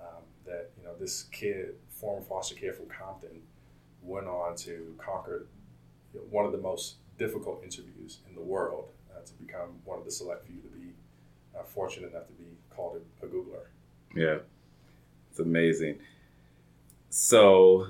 Um, 0.00 0.22
that 0.46 0.70
you 0.78 0.84
know, 0.84 0.94
this 0.98 1.24
kid, 1.32 1.74
former 2.00 2.24
foster 2.24 2.54
care 2.54 2.72
from 2.72 2.86
Compton, 2.86 3.42
went 4.02 4.26
on 4.26 4.56
to 4.56 4.94
conquer 4.98 5.46
one 6.30 6.44
of 6.44 6.52
the 6.52 6.58
most 6.58 6.96
difficult 7.18 7.62
interviews 7.64 8.18
in 8.28 8.34
the 8.34 8.40
world 8.40 8.88
uh, 9.10 9.20
to 9.24 9.32
become 9.34 9.80
one 9.84 9.98
of 9.98 10.04
the 10.04 10.10
select 10.10 10.46
few 10.46 10.60
to 10.60 10.68
be 10.68 10.92
uh, 11.58 11.64
fortunate 11.64 12.10
enough 12.10 12.26
to 12.26 12.32
be 12.34 12.56
called 12.70 13.00
a, 13.22 13.26
a 13.26 13.28
Googler. 13.28 13.66
Yeah, 14.14 14.38
it's 15.30 15.40
amazing. 15.40 15.98
So 17.10 17.88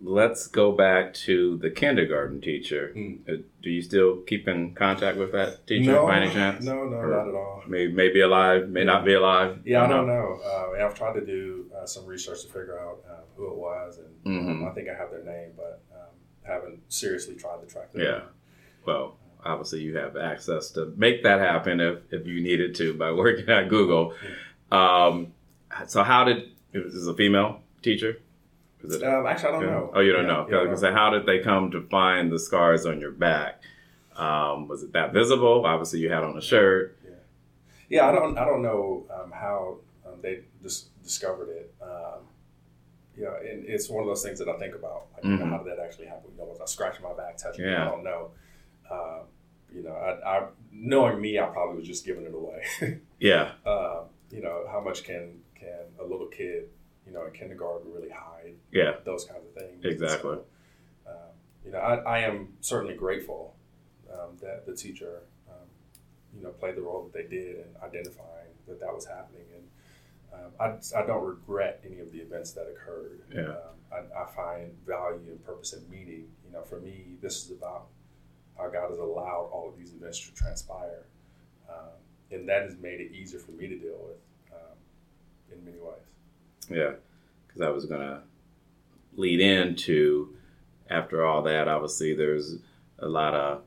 let's 0.00 0.46
go 0.46 0.72
back 0.72 1.12
to 1.12 1.56
the 1.58 1.70
kindergarten 1.70 2.40
teacher. 2.40 2.92
Mm. 2.96 3.28
Uh, 3.28 3.42
Do 3.62 3.70
you 3.70 3.82
still 3.82 4.18
keep 4.22 4.46
in 4.48 4.74
contact 4.74 5.18
with 5.18 5.32
that 5.32 5.66
teacher 5.66 5.92
no, 5.92 6.06
by 6.06 6.20
any 6.20 6.32
chance? 6.32 6.64
No, 6.64 6.84
no, 6.84 6.96
Or 6.96 7.08
not 7.10 7.28
at 7.28 7.34
all. 7.34 7.62
May, 7.66 7.88
may 7.88 8.08
be 8.12 8.20
alive, 8.20 8.68
may 8.68 8.84
not 8.84 9.04
be 9.04 9.14
alive. 9.14 9.58
Yeah, 9.64 9.84
I 9.84 9.88
don't 9.88 10.06
know. 10.06 10.38
Uh, 10.44 10.72
and 10.74 10.82
I've 10.82 10.94
tried 10.94 11.14
to 11.14 11.26
do 11.26 11.66
uh, 11.76 11.84
some 11.86 12.06
research 12.06 12.42
to 12.42 12.46
figure 12.48 12.78
out 12.78 12.98
uh, 13.10 13.14
who 13.36 13.48
it 13.50 13.56
was, 13.56 13.98
and 13.98 14.38
um, 14.48 14.56
Mhm. 14.62 14.70
I 14.70 14.74
think 14.74 14.88
I 14.88 14.94
have 14.94 15.10
their 15.10 15.24
name, 15.24 15.50
but 15.56 15.82
um, 15.92 16.08
haven't 16.42 16.80
seriously 16.92 17.34
tried 17.34 17.60
to 17.60 17.66
track 17.66 17.92
them. 17.92 18.02
Yeah. 18.02 18.20
Well, 18.86 19.16
obviously 19.44 19.80
you 19.80 19.96
have 19.96 20.16
access 20.16 20.70
to 20.72 20.92
make 20.96 21.22
that 21.24 21.40
happen 21.40 21.80
if, 21.80 21.98
if 22.12 22.26
you 22.26 22.40
needed 22.40 22.74
to 22.76 22.94
by 22.94 23.10
working 23.24 23.48
at 23.48 23.68
Google. 23.68 24.14
Um, 24.70 25.32
so 25.86 26.02
how 26.02 26.24
did, 26.24 26.50
is 26.72 26.94
this 26.94 27.06
a 27.06 27.14
female 27.14 27.60
teacher? 27.82 28.18
Is 28.84 28.94
it, 28.94 29.02
Um, 29.02 29.26
actually, 29.26 29.48
I 29.48 29.52
don't 29.52 29.66
know. 29.66 29.90
Oh, 29.94 30.00
you 30.00 30.12
don't 30.12 30.22
Yeah, 30.26 30.32
know. 30.32 30.46
yeah, 30.48 30.56
I 30.56 30.60
I 30.60 30.62
don't 30.64 30.70
was 30.70 30.80
gonna 30.80 30.92
say, 30.92 30.96
how 30.98 31.10
did 31.10 31.26
they 31.26 31.40
come 31.40 31.70
to 31.72 31.82
find 31.88 32.30
the 32.30 32.38
scars 32.38 32.86
on 32.86 33.00
your 33.00 33.10
back? 33.10 33.60
Um, 34.16 34.68
was 34.68 34.82
it 34.82 34.92
that 34.92 35.12
visible? 35.12 35.64
Obviously, 35.66 36.00
you 36.00 36.10
had 36.10 36.22
on 36.24 36.36
a 36.36 36.40
shirt. 36.42 36.96
Yeah, 37.88 38.06
I 38.08 38.12
don't. 38.12 38.36
I 38.36 38.44
don't 38.44 38.62
know 38.62 39.06
um, 39.10 39.30
how 39.32 39.78
um, 40.06 40.20
they 40.20 40.40
dis- 40.62 40.88
discovered 41.02 41.48
it. 41.48 41.74
Um, 41.80 42.20
you 43.16 43.24
know, 43.24 43.34
and 43.36 43.64
it's 43.64 43.88
one 43.88 44.02
of 44.02 44.06
those 44.08 44.22
things 44.22 44.38
that 44.40 44.48
I 44.48 44.58
think 44.58 44.74
about. 44.74 45.06
Like, 45.14 45.24
you 45.24 45.30
know, 45.30 45.44
Mhm. 45.46 45.50
how 45.50 45.58
did 45.58 45.72
that 45.78 45.82
actually 45.82 46.06
happen? 46.06 46.30
You 46.32 46.38
know, 46.38 46.44
was 46.50 46.60
I 46.60 46.66
scratching 46.66 47.02
my 47.02 47.14
back, 47.14 47.38
touching 47.38 47.64
it? 47.64 47.70
Yeah. 47.70 47.86
I 47.86 47.90
don't 47.90 48.04
know. 48.04 48.30
Um, 48.90 49.20
you 49.74 49.82
know, 49.82 49.92
I, 49.94 50.38
I 50.38 50.46
knowing 50.70 51.18
me, 51.20 51.38
I 51.38 51.46
probably 51.46 51.76
was 51.78 51.86
just 51.86 52.04
giving 52.04 52.24
it 52.24 52.34
away. 52.34 52.62
Yeah, 53.20 53.52
um, 53.66 54.04
you 54.30 54.40
know, 54.42 54.64
how 54.70 54.80
much 54.80 55.02
can 55.02 55.40
can 55.58 55.80
a 55.98 56.04
little 56.04 56.26
kid, 56.28 56.68
you 57.08 57.14
know, 57.14 57.26
in 57.26 57.32
kindergarten 57.32 57.90
really 57.92 58.10
hide 58.10 58.54
yeah, 58.70 58.92
those 59.04 59.24
kinds 59.24 59.44
of 59.46 59.54
things? 59.54 59.84
Exactly. 59.84 60.36
So, 60.36 61.10
um, 61.10 61.14
you 61.64 61.72
know, 61.72 61.78
I, 61.78 61.96
I 61.96 62.18
am 62.20 62.48
certainly 62.60 62.94
grateful 62.94 63.54
um, 64.12 64.36
that 64.42 64.66
the 64.66 64.74
teacher, 64.74 65.22
um, 65.48 65.66
you 66.36 66.42
know, 66.42 66.50
played 66.50 66.76
the 66.76 66.82
role 66.82 67.02
that 67.04 67.12
they 67.12 67.34
did 67.34 67.56
in 67.56 67.66
identifying 67.82 68.52
that 68.66 68.80
that 68.80 68.94
was 68.94 69.06
happening. 69.06 69.44
And 69.54 70.40
um, 70.40 70.50
I, 70.60 70.98
I 70.98 71.06
don't 71.06 71.24
regret 71.24 71.80
any 71.84 72.00
of 72.00 72.12
the 72.12 72.18
events 72.18 72.52
that 72.52 72.66
occurred. 72.68 73.20
Yeah. 73.34 73.42
Um, 73.42 73.78
I, 73.90 74.22
I 74.22 74.26
find 74.26 74.70
value 74.86 75.20
and 75.28 75.44
purpose 75.44 75.72
and 75.72 75.88
meaning. 75.88 76.26
You 76.46 76.52
know, 76.52 76.62
for 76.62 76.80
me, 76.80 77.16
this 77.22 77.44
is 77.44 77.50
about 77.50 77.86
how 78.56 78.68
God 78.68 78.90
has 78.90 78.98
allowed 78.98 79.48
all 79.52 79.68
of 79.68 79.78
these 79.78 79.94
events 79.94 80.20
to 80.20 80.34
transpire. 80.34 81.06
Um, 81.70 81.88
and 82.30 82.48
that 82.48 82.62
has 82.62 82.76
made 82.76 83.00
it 83.00 83.12
easier 83.12 83.38
for 83.38 83.52
me 83.52 83.68
to 83.68 83.78
deal 83.78 83.98
with 84.06 84.18
um, 84.52 84.76
in 85.52 85.64
many 85.64 85.78
ways. 85.78 85.94
Yeah. 86.70 86.92
Because 87.46 87.62
I 87.62 87.70
was 87.70 87.86
gonna 87.86 88.22
lead 89.16 89.40
into 89.40 90.36
after 90.90 91.24
all 91.24 91.42
that. 91.42 91.68
Obviously, 91.68 92.14
there's 92.14 92.56
a 92.98 93.08
lot 93.08 93.34
of 93.34 93.62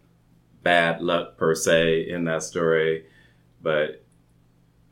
bad 0.64 1.02
luck 1.02 1.38
per 1.38 1.56
se 1.56 2.10
in 2.10 2.26
that 2.26 2.44
story, 2.44 3.06
but 3.62 4.04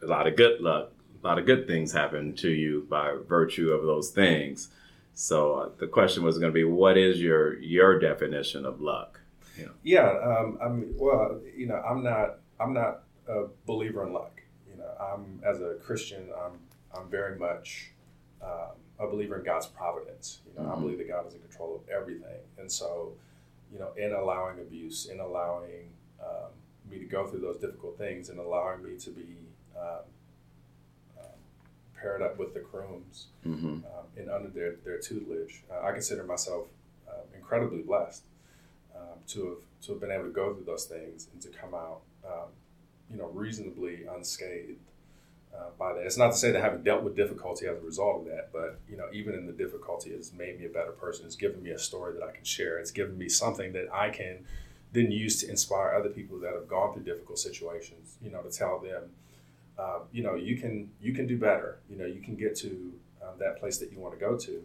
a 0.02 0.06
lot 0.06 0.28
of 0.28 0.36
good 0.36 0.62
luck 0.62 0.92
a 1.22 1.28
lot 1.28 1.40
of 1.40 1.46
good 1.46 1.68
things 1.68 1.92
happen 1.92 2.34
to 2.36 2.50
you 2.50 2.86
by 2.90 3.16
virtue 3.28 3.72
of 3.72 3.84
those 3.84 4.10
things. 4.10 4.70
So 5.14 5.54
uh, 5.56 5.70
the 5.78 5.88
question 5.88 6.24
was 6.24 6.38
going 6.38 6.52
to 6.52 6.54
be, 6.54 6.64
what 6.64 6.98
is 6.98 7.22
your 7.22 7.60
your 7.60 8.00
definition 8.00 8.66
of 8.66 8.80
luck? 8.80 9.20
Yeah, 9.58 9.68
yeah 9.84 10.10
um, 10.10 10.58
I 10.62 10.68
well, 10.96 11.40
you 11.56 11.68
know, 11.68 11.76
I'm 11.76 12.04
not 12.04 12.40
I'm 12.60 12.74
not 12.74 13.04
a 13.28 13.46
believer 13.66 14.06
in 14.06 14.14
luck. 14.14 14.42
You 14.70 14.78
know, 14.78 14.90
I'm 15.00 15.42
as 15.46 15.62
a 15.62 15.76
Christian, 15.86 16.30
I'm 16.46 16.60
I'm 16.96 17.10
very 17.10 17.38
much 17.38 17.92
um, 18.44 18.72
a 19.00 19.08
believer 19.08 19.38
in 19.38 19.46
God's 19.46 19.68
providence. 19.68 20.40
You 20.46 20.54
know, 20.56 20.70
mm-hmm. 20.70 20.78
I 20.78 20.82
believe 20.82 20.98
that 21.00 21.08
God 21.08 21.28
is 21.28 21.34
in 21.34 21.42
control 21.42 21.76
of 21.76 21.90
everything, 21.90 22.40
and 22.58 22.72
so, 22.72 23.14
you 23.72 23.80
know, 23.80 23.92
in 23.98 24.14
allowing 24.14 24.60
abuse, 24.60 25.08
in 25.08 25.20
allowing 25.20 25.90
um, 26.22 26.52
me 26.90 27.00
to 27.00 27.06
go 27.06 27.28
through 27.28 27.42
those 27.42 27.58
difficult 27.58 27.98
things, 27.98 28.30
and 28.30 28.40
allowing 28.40 28.84
me 28.84 28.98
to 28.98 29.10
be 29.12 29.38
um, 29.78 30.04
um 31.18 31.40
paired 32.00 32.22
up 32.22 32.38
with 32.38 32.54
the 32.54 32.60
Crooms 32.60 33.28
mm-hmm. 33.46 33.68
Um, 33.68 33.84
and 34.18 34.30
under 34.30 34.50
their 34.50 34.76
their 34.84 35.00
tutelage, 35.00 35.64
uh, 35.72 35.86
I 35.86 35.92
consider 35.92 36.24
myself 36.24 36.68
uh, 37.08 37.24
incredibly 37.36 37.82
blessed 37.82 38.24
um, 38.96 39.20
to 39.28 39.48
have 39.48 39.58
to 39.86 39.92
have 39.94 40.02
been 40.02 40.12
able 40.12 40.26
to 40.26 40.30
go 40.32 40.54
through 40.54 40.66
those 40.66 40.86
things 40.86 41.28
and 41.32 41.42
to 41.42 41.50
come 41.50 41.74
out, 41.74 42.02
you 43.10 43.18
know, 43.18 43.28
reasonably 43.34 44.06
unscathed 44.06 44.78
uh, 45.60 45.70
by 45.78 45.94
that. 45.94 46.06
It's 46.06 46.18
not 46.18 46.32
to 46.32 46.38
say 46.38 46.52
that 46.52 46.60
I 46.60 46.64
haven't 46.64 46.84
dealt 46.84 47.04
with 47.04 47.16
difficulty 47.16 47.68
as 47.68 47.78
a 47.78 47.82
result 47.82 48.22
of 48.22 48.26
that, 48.28 48.50
but 48.54 48.80
you 48.90 48.98
know, 48.98 49.08
even 49.12 49.34
in 49.34 49.46
the 49.46 49.52
difficulty, 49.52 50.12
it's 50.12 50.32
made 50.34 50.60
me 50.60 50.66
a 50.66 50.70
better 50.70 50.92
person. 50.92 51.26
It's 51.26 51.36
given 51.36 51.62
me 51.62 51.72
a 51.72 51.80
story 51.80 52.14
that 52.14 52.24
I 52.24 52.32
can 52.32 52.44
share. 52.44 52.80
It's 52.80 52.92
given 52.92 53.18
me 53.18 53.30
something 53.30 53.74
that 53.74 53.94
I 53.94 54.10
can 54.10 54.46
then 54.94 55.12
use 55.12 55.42
to 55.42 55.50
inspire 55.50 55.94
other 55.94 56.10
people 56.10 56.40
that 56.40 56.54
have 56.54 56.68
gone 56.68 56.94
through 56.94 57.04
difficult 57.04 57.40
situations. 57.40 58.18
You 58.22 58.32
know, 58.32 58.42
to 58.42 58.50
tell 58.50 58.80
them, 58.80 59.04
uh, 59.78 60.00
you 60.12 60.24
know, 60.24 60.36
you 60.36 60.58
can 60.58 60.90
you 61.02 61.14
can 61.14 61.28
do 61.28 61.38
better. 61.38 61.80
You 61.90 61.98
know, 61.98 62.06
you 62.06 62.22
can 62.22 62.36
get 62.36 62.56
to 62.58 62.94
uh, 63.22 63.36
that 63.40 63.60
place 63.60 63.78
that 63.80 63.92
you 63.92 64.00
want 64.00 64.14
to 64.14 64.20
go 64.20 64.38
to, 64.38 64.64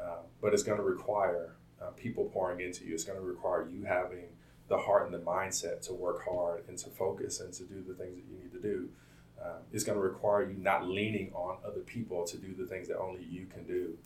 uh, 0.00 0.18
but 0.40 0.52
it's 0.52 0.62
going 0.62 0.78
to 0.78 0.84
require 0.84 1.54
uh, 1.80 1.90
people 1.90 2.26
pouring 2.26 2.60
into 2.60 2.84
you. 2.84 2.94
It's 2.94 3.04
going 3.04 3.18
to 3.18 3.24
require 3.24 3.66
you 3.68 3.84
having 3.84 4.26
the 4.68 4.76
heart 4.76 5.04
and 5.04 5.14
the 5.14 5.18
mindset 5.18 5.80
to 5.80 5.92
work 5.92 6.24
hard 6.28 6.64
and 6.68 6.76
to 6.76 6.90
focus 6.90 7.38
and 7.38 7.52
to 7.54 7.62
do 7.62 7.84
the 7.86 7.94
things 7.94 8.16
that 8.16 8.24
you 8.28 8.36
need 8.42 8.52
to 8.52 8.60
do 8.60 8.88
um, 9.42 9.58
it's 9.72 9.84
going 9.84 9.96
to 9.96 10.02
require 10.02 10.48
you 10.48 10.56
not 10.58 10.88
leaning 10.88 11.32
on 11.34 11.58
other 11.66 11.80
people 11.80 12.26
to 12.26 12.36
do 12.36 12.54
the 12.54 12.66
things 12.66 12.88
that 12.88 12.98
only 12.98 13.24
you 13.24 13.46
can 13.46 13.64
do. 13.64 13.96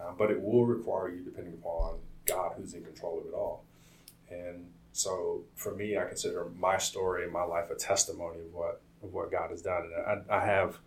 Um, 0.00 0.14
but 0.16 0.30
it 0.30 0.40
will 0.40 0.64
require 0.64 1.10
you 1.10 1.22
depending 1.22 1.54
upon 1.54 1.98
God 2.24 2.52
who's 2.56 2.74
in 2.74 2.84
control 2.84 3.18
of 3.18 3.26
it 3.26 3.34
all. 3.34 3.64
And 4.30 4.70
so 4.92 5.42
for 5.54 5.74
me, 5.74 5.96
I 5.96 6.04
consider 6.04 6.46
my 6.56 6.78
story 6.78 7.24
and 7.24 7.32
my 7.32 7.42
life 7.42 7.70
a 7.70 7.74
testimony 7.74 8.40
of 8.40 8.54
what 8.54 8.80
of 9.02 9.12
what 9.12 9.30
God 9.30 9.50
has 9.50 9.62
done. 9.62 9.90
And 9.96 10.24
I, 10.30 10.36
I 10.36 10.44
have 10.44 10.78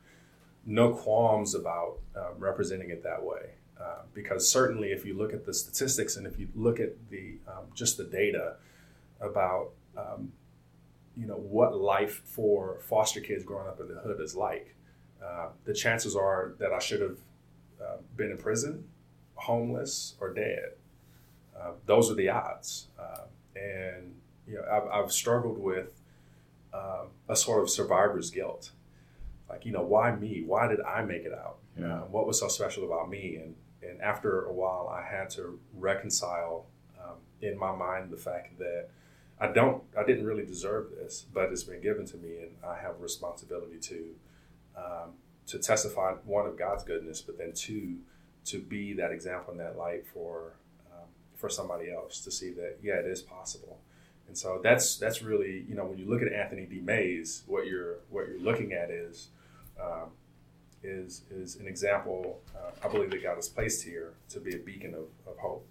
no 0.66 0.92
qualms 0.92 1.56
about 1.56 2.00
um, 2.16 2.34
representing 2.38 2.90
it 2.90 3.04
that 3.04 3.24
way. 3.24 3.52
Uh, 3.80 4.04
because 4.14 4.50
certainly, 4.50 4.90
if 4.92 5.06
you 5.06 5.18
look 5.18 5.34
at 5.34 5.46
the 5.46 5.54
statistics 5.54 6.16
and 6.16 6.28
if 6.28 6.38
you 6.38 6.48
look 6.56 6.80
at 6.80 7.10
the 7.10 7.38
um, 7.48 7.66
just 7.74 7.98
the 7.98 8.04
data 8.04 8.56
about 9.20 9.72
um, 9.98 10.32
you 11.18 11.28
know 11.28 11.36
what 11.36 11.76
life 11.76 12.22
for 12.26 12.80
foster 12.82 13.20
kids 13.20 13.44
growing 13.44 13.68
up 13.68 13.80
in 13.80 13.88
the 13.88 14.00
hood 14.00 14.20
is 14.22 14.36
like. 14.36 14.76
Uh, 15.24 15.50
the 15.66 15.74
chances 15.74 16.16
are 16.16 16.56
that 16.60 16.72
I 16.72 16.80
should 16.80 17.02
have 17.02 17.18
uh, 17.82 17.98
been 18.16 18.32
in 18.32 18.38
prison, 18.38 18.86
homeless, 19.36 20.16
or 20.20 20.34
dead. 20.34 20.72
Uh, 21.60 21.72
those 21.86 22.10
are 22.10 22.16
the 22.16 22.30
odds, 22.30 22.88
uh, 23.00 23.26
and 23.56 24.16
you 24.48 24.56
know 24.56 24.64
I've, 24.72 25.04
I've 25.04 25.12
struggled 25.12 25.60
with 25.60 26.02
um, 26.74 27.10
a 27.30 27.36
sort 27.36 27.62
of 27.62 27.70
survivor's 27.70 28.32
guilt. 28.32 28.72
Like 29.50 29.66
you 29.66 29.72
know 29.72 29.84
why 29.84 30.16
me? 30.16 30.44
Why 30.46 30.68
did 30.68 30.82
I 30.82 31.04
make 31.04 31.24
it 31.24 31.34
out? 31.34 31.58
Yeah. 31.80 31.96
Uh, 31.96 32.00
what 32.06 32.26
was 32.26 32.40
so 32.40 32.48
special 32.48 32.86
about 32.86 33.10
me? 33.10 33.36
And 33.36 33.56
and 33.88 34.02
after 34.02 34.46
a 34.46 34.54
while, 34.54 34.88
I 34.88 35.04
had 35.04 35.30
to 35.32 35.60
reconcile 35.74 36.66
um, 37.00 37.18
in 37.42 37.58
my 37.58 37.76
mind 37.76 38.12
the 38.12 38.18
fact 38.18 38.58
that 38.60 38.90
I 39.42 39.48
don't, 39.48 39.82
I 39.98 40.04
didn't 40.04 40.26
really 40.26 40.46
deserve 40.46 40.92
this, 40.92 41.26
but 41.34 41.52
it's 41.52 41.64
been 41.64 41.82
given 41.82 42.06
to 42.06 42.18
me, 42.18 42.38
and 42.44 42.52
I 42.64 42.80
have 42.80 43.02
responsibility 43.02 43.80
to, 43.80 44.06
um, 44.78 45.10
to 45.48 45.58
testify 45.58 46.14
one 46.26 46.46
of 46.46 46.60
God's 46.60 46.84
goodness, 46.84 47.22
but 47.22 47.40
then 47.40 47.52
two, 47.54 47.98
to 48.46 48.60
be 48.60 48.94
that 48.94 49.12
example 49.12 49.52
and 49.52 49.60
that 49.60 49.78
light 49.78 50.06
for, 50.06 50.54
um, 50.92 51.08
for 51.36 51.50
somebody 51.50 51.92
else 51.92 52.20
to 52.22 52.30
see 52.30 52.52
that 52.52 52.78
yeah, 52.84 52.94
it 52.94 53.08
is 53.08 53.24
possible. 53.24 53.80
And 54.28 54.38
so 54.38 54.62
that's 54.64 54.96
that's 54.96 55.22
really 55.22 55.66
you 55.68 55.76
know 55.76 55.84
when 55.84 55.98
you 55.98 56.06
look 56.06 56.22
at 56.22 56.32
Anthony 56.32 56.66
D. 56.66 56.80
Mays, 56.80 57.44
what 57.48 57.68
you're 57.68 57.98
what 58.10 58.30
you're 58.30 58.40
looking 58.40 58.72
at 58.72 58.90
is 58.90 59.28
um, 59.78 60.12
is 60.84 61.24
is 61.30 61.58
an 61.58 61.68
example. 61.68 62.40
Uh, 62.56 62.72
I 62.82 62.90
believe 62.90 63.12
that 63.12 63.22
God 63.22 63.36
has 63.36 63.50
placed 63.50 63.84
here 63.84 64.14
to 64.30 64.40
be 64.40 64.56
a 64.56 64.58
beacon 64.58 64.94
of, 64.94 65.08
of 65.30 65.38
hope 65.38 65.68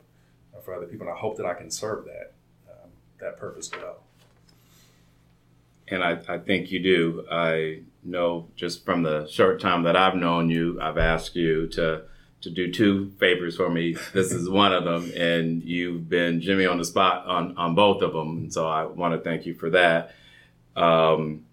for 0.62 0.74
other 0.74 0.84
people, 0.84 1.06
and 1.06 1.16
I 1.16 1.18
hope 1.18 1.38
that 1.38 1.46
I 1.46 1.54
can 1.54 1.70
serve 1.70 2.04
that 2.04 2.34
that 3.20 3.38
purpose 3.38 3.70
well. 3.72 3.98
And 5.88 6.04
I, 6.04 6.20
I 6.28 6.38
think 6.38 6.70
you 6.70 6.80
do. 6.80 7.24
I 7.30 7.80
know 8.04 8.48
just 8.56 8.84
from 8.84 9.02
the 9.02 9.26
short 9.28 9.60
time 9.60 9.82
that 9.82 9.96
I've 9.96 10.14
known 10.14 10.48
you, 10.48 10.80
I've 10.80 10.98
asked 10.98 11.36
you 11.36 11.66
to 11.68 12.02
to 12.42 12.48
do 12.50 12.72
two 12.72 13.10
favors 13.18 13.56
for 13.56 13.68
me. 13.68 13.96
This 14.14 14.32
is 14.32 14.48
one 14.48 14.72
of 14.72 14.84
them, 14.84 15.12
and 15.16 15.62
you've 15.62 16.08
been 16.08 16.40
Jimmy 16.40 16.64
on 16.66 16.78
the 16.78 16.84
spot 16.84 17.26
on 17.26 17.56
on 17.56 17.74
both 17.74 18.02
of 18.02 18.12
them. 18.12 18.38
And 18.38 18.52
So 18.52 18.66
I 18.66 18.84
want 18.84 19.14
to 19.14 19.20
thank 19.20 19.46
you 19.46 19.54
for 19.54 19.70
that. 19.70 20.14
Um, 20.76 21.44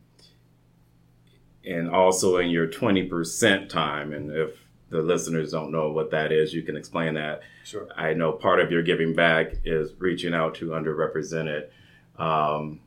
and 1.66 1.90
also 1.90 2.38
in 2.38 2.50
your 2.50 2.68
twenty 2.68 3.04
percent 3.04 3.70
time, 3.70 4.14
and 4.14 4.32
if 4.32 4.67
the 4.90 5.02
listeners 5.02 5.52
don't 5.52 5.72
know 5.72 5.92
what 5.92 6.12
that 6.12 6.32
is, 6.32 6.54
you 6.54 6.64
can 6.64 6.78
explain 6.78 7.16
that. 7.16 7.42
Sure. 7.64 7.88
I 7.96 8.14
know 8.14 8.32
part 8.32 8.60
of 8.60 8.72
your 8.72 8.84
giving 8.84 9.14
back 9.14 9.54
is 9.66 9.92
reaching 10.00 10.34
out 10.34 10.56
to 10.56 10.70
underrepresented 10.70 11.70
um, 12.18 12.80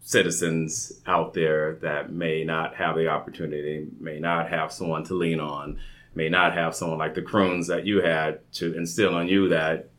citizens 0.00 1.00
out 1.06 1.34
there 1.34 1.74
that 1.76 2.12
may 2.12 2.44
not 2.44 2.74
have 2.76 2.96
the 2.96 3.08
opportunity, 3.08 3.86
may 4.00 4.18
not 4.18 4.48
have 4.48 4.72
someone 4.72 5.04
to 5.04 5.14
lean 5.14 5.38
on, 5.38 5.78
may 6.14 6.28
not 6.28 6.54
have 6.54 6.74
someone 6.74 6.98
like 6.98 7.14
the 7.14 7.22
Crooms 7.22 7.66
that 7.68 7.86
you 7.86 8.02
had 8.02 8.40
to 8.54 8.74
instill 8.74 9.18
in 9.18 9.28
you 9.28 9.48
that 9.48 9.90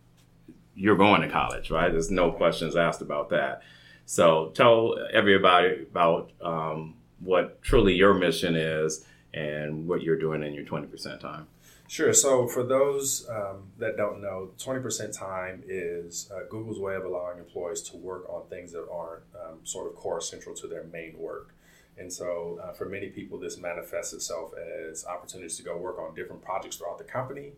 you're 0.76 0.98
going 0.98 1.22
to 1.22 1.30
college, 1.30 1.70
right? 1.70 1.92
There's 1.92 2.12
no 2.12 2.32
questions 2.32 2.76
asked 2.76 3.02
about 3.02 3.30
that. 3.30 3.62
So 4.06 4.52
tell 4.54 4.96
everybody 5.14 5.84
about 5.84 6.32
um, 6.42 6.96
what 7.20 7.62
truly 7.62 7.94
your 7.94 8.14
mission 8.14 8.56
is 8.56 9.06
and 9.34 9.88
what 9.88 10.04
you're 10.04 10.18
doing 10.18 10.44
in 10.44 10.54
your 10.54 10.66
20% 10.66 11.20
time. 11.20 11.48
Sure. 11.88 12.14
So, 12.14 12.48
for 12.48 12.64
those 12.64 13.28
um, 13.30 13.64
that 13.78 13.98
don't 13.98 14.22
know, 14.22 14.52
20% 14.58 15.18
time 15.18 15.64
is 15.68 16.32
uh, 16.34 16.42
Google's 16.50 16.80
way 16.80 16.96
of 16.96 17.06
allowing 17.06 17.40
employees 17.40 17.82
to 17.82 17.98
work 17.98 18.28
on 18.30 18.48
things 18.50 18.72
that 18.72 18.88
aren't 18.92 19.24
um, 19.36 19.60
sort 19.64 19.88
of 19.88 19.96
core 19.96 20.22
central 20.22 20.56
to 20.56 20.68
their 20.68 20.86
main 20.86 21.18
work. 21.18 21.54
And 21.98 22.12
so, 22.12 22.60
uh, 22.64 22.72
for 22.72 22.86
many 22.86 23.10
people, 23.10 23.38
this 23.38 23.58
manifests 23.58 24.14
itself 24.14 24.54
as 24.90 25.06
opportunities 25.06 25.58
to 25.58 25.64
go 25.64 25.78
work 25.78 26.00
on 26.00 26.16
different 26.16 26.42
projects 26.42 26.78
throughout 26.78 26.98
the 26.98 27.04
company 27.04 27.52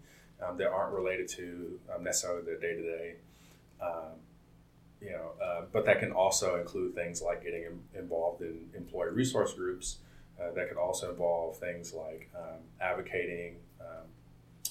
um, 0.46 0.58
that 0.58 0.70
aren't 0.70 0.94
related 0.94 1.30
to 1.30 1.80
um, 1.96 2.04
necessarily 2.04 2.42
their 2.44 2.58
day 2.60 2.76
to 2.76 2.82
day. 2.82 3.16
You 5.02 5.12
know, 5.12 5.32
uh, 5.44 5.66
but 5.72 5.86
that 5.86 6.00
can 6.00 6.12
also 6.12 6.60
include 6.60 6.96
things 6.96 7.22
like 7.22 7.44
getting 7.44 7.66
involved 7.94 8.42
in 8.42 8.70
employee 8.76 9.12
resource 9.12 9.54
groups 9.54 9.98
uh, 10.40 10.52
that 10.52 10.68
could 10.68 10.78
also 10.78 11.10
involve 11.10 11.58
things 11.58 11.94
like 11.94 12.30
um, 12.36 12.60
advocating 12.82 13.56
um, 13.80 14.06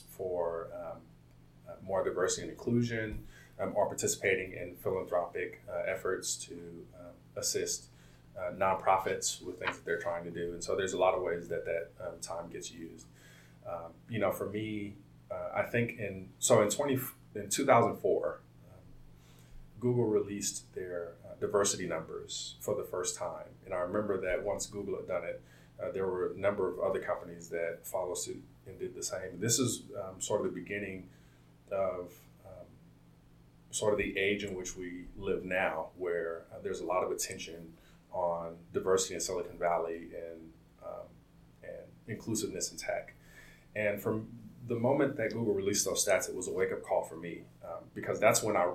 for 0.09 0.68
um, 0.75 0.99
uh, 1.68 1.73
more 1.83 2.04
diversity 2.04 2.42
and 2.42 2.50
inclusion, 2.50 3.25
um, 3.59 3.73
or 3.75 3.87
participating 3.87 4.52
in 4.52 4.75
philanthropic 4.76 5.62
uh, 5.71 5.90
efforts 5.90 6.37
to 6.37 6.54
um, 6.99 7.12
assist 7.37 7.87
uh, 8.38 8.52
nonprofits 8.52 9.42
with 9.42 9.59
things 9.59 9.76
that 9.76 9.85
they're 9.85 10.00
trying 10.00 10.25
to 10.25 10.30
do. 10.30 10.52
And 10.52 10.62
so 10.62 10.76
there's 10.76 10.92
a 10.92 10.99
lot 10.99 11.14
of 11.14 11.23
ways 11.23 11.49
that 11.49 11.64
that 11.64 11.90
um, 12.00 12.14
time 12.21 12.50
gets 12.50 12.71
used. 12.71 13.06
you 14.09 14.18
know, 14.18 14.30
for 14.30 14.50
me, 14.50 14.94
uh, 15.30 15.59
I 15.59 15.62
think 15.62 15.99
in 15.99 16.28
so 16.38 16.62
in 16.62 16.68
20 16.68 16.99
in 17.35 17.49
2004. 17.49 18.40
Google 19.85 20.06
released 20.06 20.73
their 20.75 21.12
uh, 21.26 21.35
diversity 21.38 21.87
numbers 21.87 22.54
for 22.61 22.75
the 22.75 22.85
first 22.85 23.18
time. 23.18 23.50
And 23.66 23.75
I 23.75 23.80
remember 23.80 24.18
that 24.18 24.42
once 24.42 24.64
Google 24.64 24.97
had 24.97 25.06
done 25.06 25.25
it, 25.25 25.42
uh, 25.83 25.90
there 25.93 26.07
were 26.07 26.33
a 26.33 26.38
number 26.38 26.69
of 26.69 26.78
other 26.78 27.00
companies 27.00 27.49
that 27.49 27.81
followed 27.83 28.19
suit 28.19 28.43
and 28.66 28.78
did 28.78 28.95
the 28.95 29.02
same. 29.02 29.38
This 29.38 29.59
is 29.59 29.83
um, 30.00 30.21
sort 30.21 30.45
of 30.45 30.54
the 30.54 30.61
beginning 30.61 31.09
of 31.71 32.12
um, 32.47 32.66
sort 33.71 33.93
of 33.93 33.99
the 33.99 34.16
age 34.16 34.45
in 34.45 34.54
which 34.54 34.76
we 34.76 35.07
live 35.16 35.45
now, 35.45 35.88
where 35.97 36.43
uh, 36.52 36.59
there's 36.62 36.81
a 36.81 36.85
lot 36.85 37.02
of 37.02 37.11
attention 37.11 37.73
on 38.12 38.54
diversity 38.73 39.14
in 39.14 39.21
Silicon 39.21 39.59
Valley 39.59 40.09
and 40.14 40.52
um, 40.85 41.07
and 41.62 41.87
inclusiveness 42.07 42.71
in 42.71 42.78
tech. 42.78 43.14
And 43.75 44.00
from 44.00 44.28
the 44.69 44.76
moment 44.76 45.16
that 45.16 45.33
Google 45.33 45.52
released 45.52 45.85
those 45.85 46.07
stats, 46.07 46.28
it 46.28 46.35
was 46.35 46.49
a 46.49 46.52
wake 46.52 46.73
up 46.73 46.83
call 46.83 47.02
for 47.02 47.16
me 47.16 47.43
um, 47.64 47.85
because 47.95 48.21
that's 48.21 48.43
when 48.43 48.57
I 48.57 48.73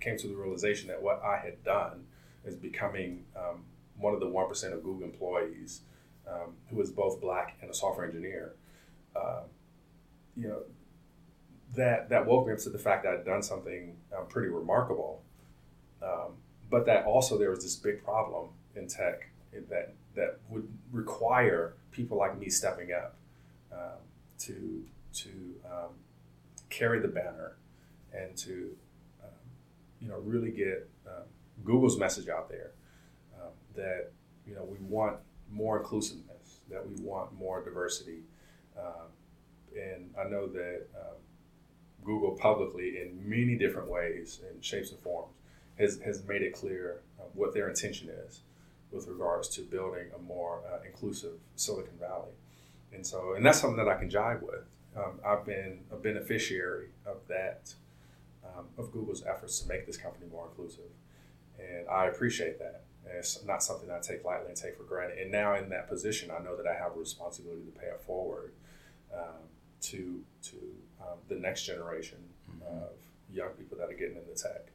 came 0.00 0.18
to 0.18 0.28
the 0.28 0.34
realization 0.36 0.88
that 0.88 1.02
what 1.02 1.22
I 1.24 1.38
had 1.38 1.64
done 1.64 2.04
is 2.44 2.54
becoming 2.54 3.24
um, 3.34 3.64
one 3.96 4.12
of 4.12 4.20
the 4.20 4.28
one 4.28 4.46
percent 4.46 4.74
of 4.74 4.82
Google 4.82 5.04
employees 5.04 5.80
um, 6.28 6.54
who 6.70 6.80
is 6.80 6.90
both 6.90 7.20
black 7.20 7.56
and 7.60 7.70
a 7.70 7.74
software 7.74 8.06
engineer. 8.06 8.54
Um, 9.16 9.44
you 10.36 10.48
know, 10.48 10.62
that 11.76 12.08
that 12.08 12.26
woke 12.26 12.46
me 12.46 12.52
up 12.52 12.58
to 12.60 12.70
the 12.70 12.78
fact 12.78 13.04
that 13.04 13.14
I'd 13.14 13.24
done 13.24 13.42
something 13.42 13.96
um, 14.16 14.26
pretty 14.28 14.48
remarkable, 14.48 15.22
um, 16.02 16.34
but 16.70 16.86
that 16.86 17.04
also 17.04 17.38
there 17.38 17.50
was 17.50 17.62
this 17.62 17.76
big 17.76 18.04
problem 18.04 18.48
in 18.74 18.88
tech 18.88 19.28
that 19.70 19.94
that 20.14 20.38
would 20.48 20.68
require 20.92 21.74
people 21.92 22.16
like 22.16 22.38
me 22.38 22.48
stepping 22.48 22.92
up 22.92 23.16
um, 23.72 23.98
to 24.38 24.84
to 25.14 25.30
um, 25.66 25.90
carry 26.70 27.00
the 27.00 27.08
banner 27.08 27.56
and 28.12 28.36
to 28.36 28.76
you 30.00 30.08
know 30.08 30.18
really 30.18 30.50
get 30.50 30.88
Google's 31.64 31.98
message 31.98 32.28
out 32.28 32.48
there 32.50 32.72
that 33.74 34.10
you 34.46 34.54
know 34.54 34.64
we 34.64 34.78
want 34.88 35.16
more 35.54 35.78
inclusiveness, 35.78 36.60
that 36.70 36.86
we 36.86 36.94
want 37.02 37.32
more 37.38 37.62
diversity, 37.62 38.20
um, 38.78 39.08
and 39.74 40.10
I 40.18 40.28
know 40.28 40.46
that 40.48 40.86
Google 42.04 42.32
publicly 42.32 43.00
in 43.00 43.18
many 43.28 43.56
different 43.56 43.88
ways 43.88 44.40
and 44.48 44.62
shapes 44.62 44.90
and 44.90 45.00
forms 45.00 45.32
has, 45.78 45.98
has 46.00 46.22
made 46.24 46.42
it 46.42 46.52
clear 46.52 47.00
uh, 47.18 47.24
what 47.34 47.54
their 47.54 47.68
intention 47.68 48.08
is 48.26 48.40
with 48.92 49.08
regards 49.08 49.48
to 49.48 49.62
building 49.62 50.06
a 50.16 50.22
more 50.22 50.60
uh, 50.70 50.78
inclusive 50.86 51.32
Silicon 51.56 51.98
Valley. 51.98 52.30
And 52.92 53.04
so, 53.04 53.34
and 53.34 53.44
that's 53.44 53.60
something 53.60 53.84
that 53.84 53.88
I 53.88 53.98
can 53.98 54.08
jive 54.08 54.42
with. 54.42 54.64
Um, 54.96 55.18
I've 55.26 55.44
been 55.44 55.80
a 55.90 55.96
beneficiary 55.96 56.90
of 57.04 57.16
that, 57.28 57.74
um, 58.44 58.66
of 58.78 58.92
Google's 58.92 59.24
efforts 59.24 59.58
to 59.60 59.68
make 59.68 59.86
this 59.86 59.96
company 59.96 60.26
more 60.30 60.46
inclusive. 60.46 60.90
And 61.58 61.88
I 61.88 62.06
appreciate 62.06 62.60
that. 62.60 62.83
And 63.08 63.18
it's 63.18 63.44
not 63.44 63.62
something 63.62 63.90
I 63.90 64.00
take 64.00 64.24
lightly 64.24 64.48
and 64.48 64.56
take 64.56 64.76
for 64.76 64.84
granted. 64.84 65.18
And 65.18 65.30
now 65.30 65.54
in 65.56 65.68
that 65.70 65.88
position, 65.88 66.30
I 66.30 66.42
know 66.42 66.56
that 66.56 66.66
I 66.66 66.74
have 66.74 66.96
a 66.96 66.98
responsibility 66.98 67.62
to 67.64 67.78
pay 67.78 67.86
it 67.86 68.00
forward 68.06 68.52
um, 69.14 69.44
to, 69.82 70.22
to 70.42 70.56
um, 71.00 71.18
the 71.28 71.36
next 71.36 71.64
generation 71.64 72.18
mm-hmm. 72.50 72.76
of 72.76 72.90
young 73.32 73.50
people 73.50 73.76
that 73.78 73.90
are 73.90 73.96
getting 73.96 74.16
into 74.16 74.42
tech. 74.42 74.70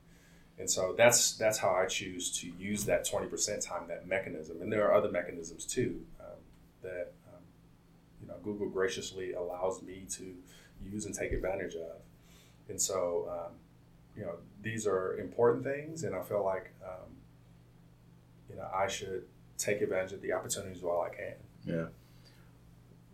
And 0.59 0.69
so 0.69 0.93
that's 0.97 1.37
that's 1.37 1.57
how 1.57 1.73
I 1.73 1.85
choose 1.85 2.29
to 2.41 2.51
use 2.59 2.83
that 2.85 3.09
20% 3.09 3.65
time, 3.65 3.87
that 3.87 4.05
mechanism. 4.07 4.61
And 4.61 4.71
there 4.71 4.85
are 4.89 4.93
other 4.93 5.09
mechanisms 5.09 5.65
too 5.65 6.01
um, 6.19 6.35
that 6.83 7.13
um, 7.33 7.41
you 8.21 8.27
know 8.27 8.35
Google 8.43 8.67
graciously 8.67 9.33
allows 9.33 9.81
me 9.81 10.05
to 10.17 10.35
use 10.83 11.05
and 11.05 11.15
take 11.15 11.31
advantage 11.31 11.75
of. 11.75 12.01
And 12.67 12.79
so 12.79 13.29
um, 13.31 13.53
you 14.17 14.23
know 14.23 14.35
these 14.61 14.85
are 14.85 15.17
important 15.17 15.63
things, 15.63 16.03
and 16.03 16.13
I 16.13 16.21
feel 16.23 16.43
like 16.43 16.71
um, 16.83 17.09
you 18.49 18.55
know 18.55 18.67
I 18.73 18.87
should 18.87 19.23
take 19.57 19.81
advantage 19.81 20.13
of 20.13 20.21
the 20.21 20.33
opportunities 20.33 20.81
while 20.81 21.01
I 21.01 21.15
can. 21.15 21.35
Yeah. 21.65 21.85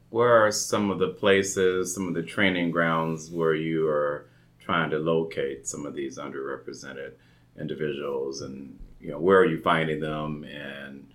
Where 0.10 0.46
are 0.46 0.52
some 0.52 0.92
of 0.92 1.00
the 1.00 1.10
places, 1.10 1.94
some 1.94 2.08
of 2.08 2.14
the 2.14 2.24
training 2.24 2.72
grounds 2.72 3.32
where 3.32 3.56
you 3.56 3.88
are 3.88 4.28
trying 4.60 4.90
to 4.92 5.00
locate 5.00 5.68
some 5.68 5.86
of 5.86 5.94
these 5.94 6.18
underrepresented 6.18 7.14
individuals 7.60 8.42
and 8.42 8.78
you 9.00 9.10
know 9.10 9.20
where 9.20 9.40
are 9.40 9.46
you 9.46 9.62
finding 9.62 10.00
them 10.00 10.44
and 10.44 11.08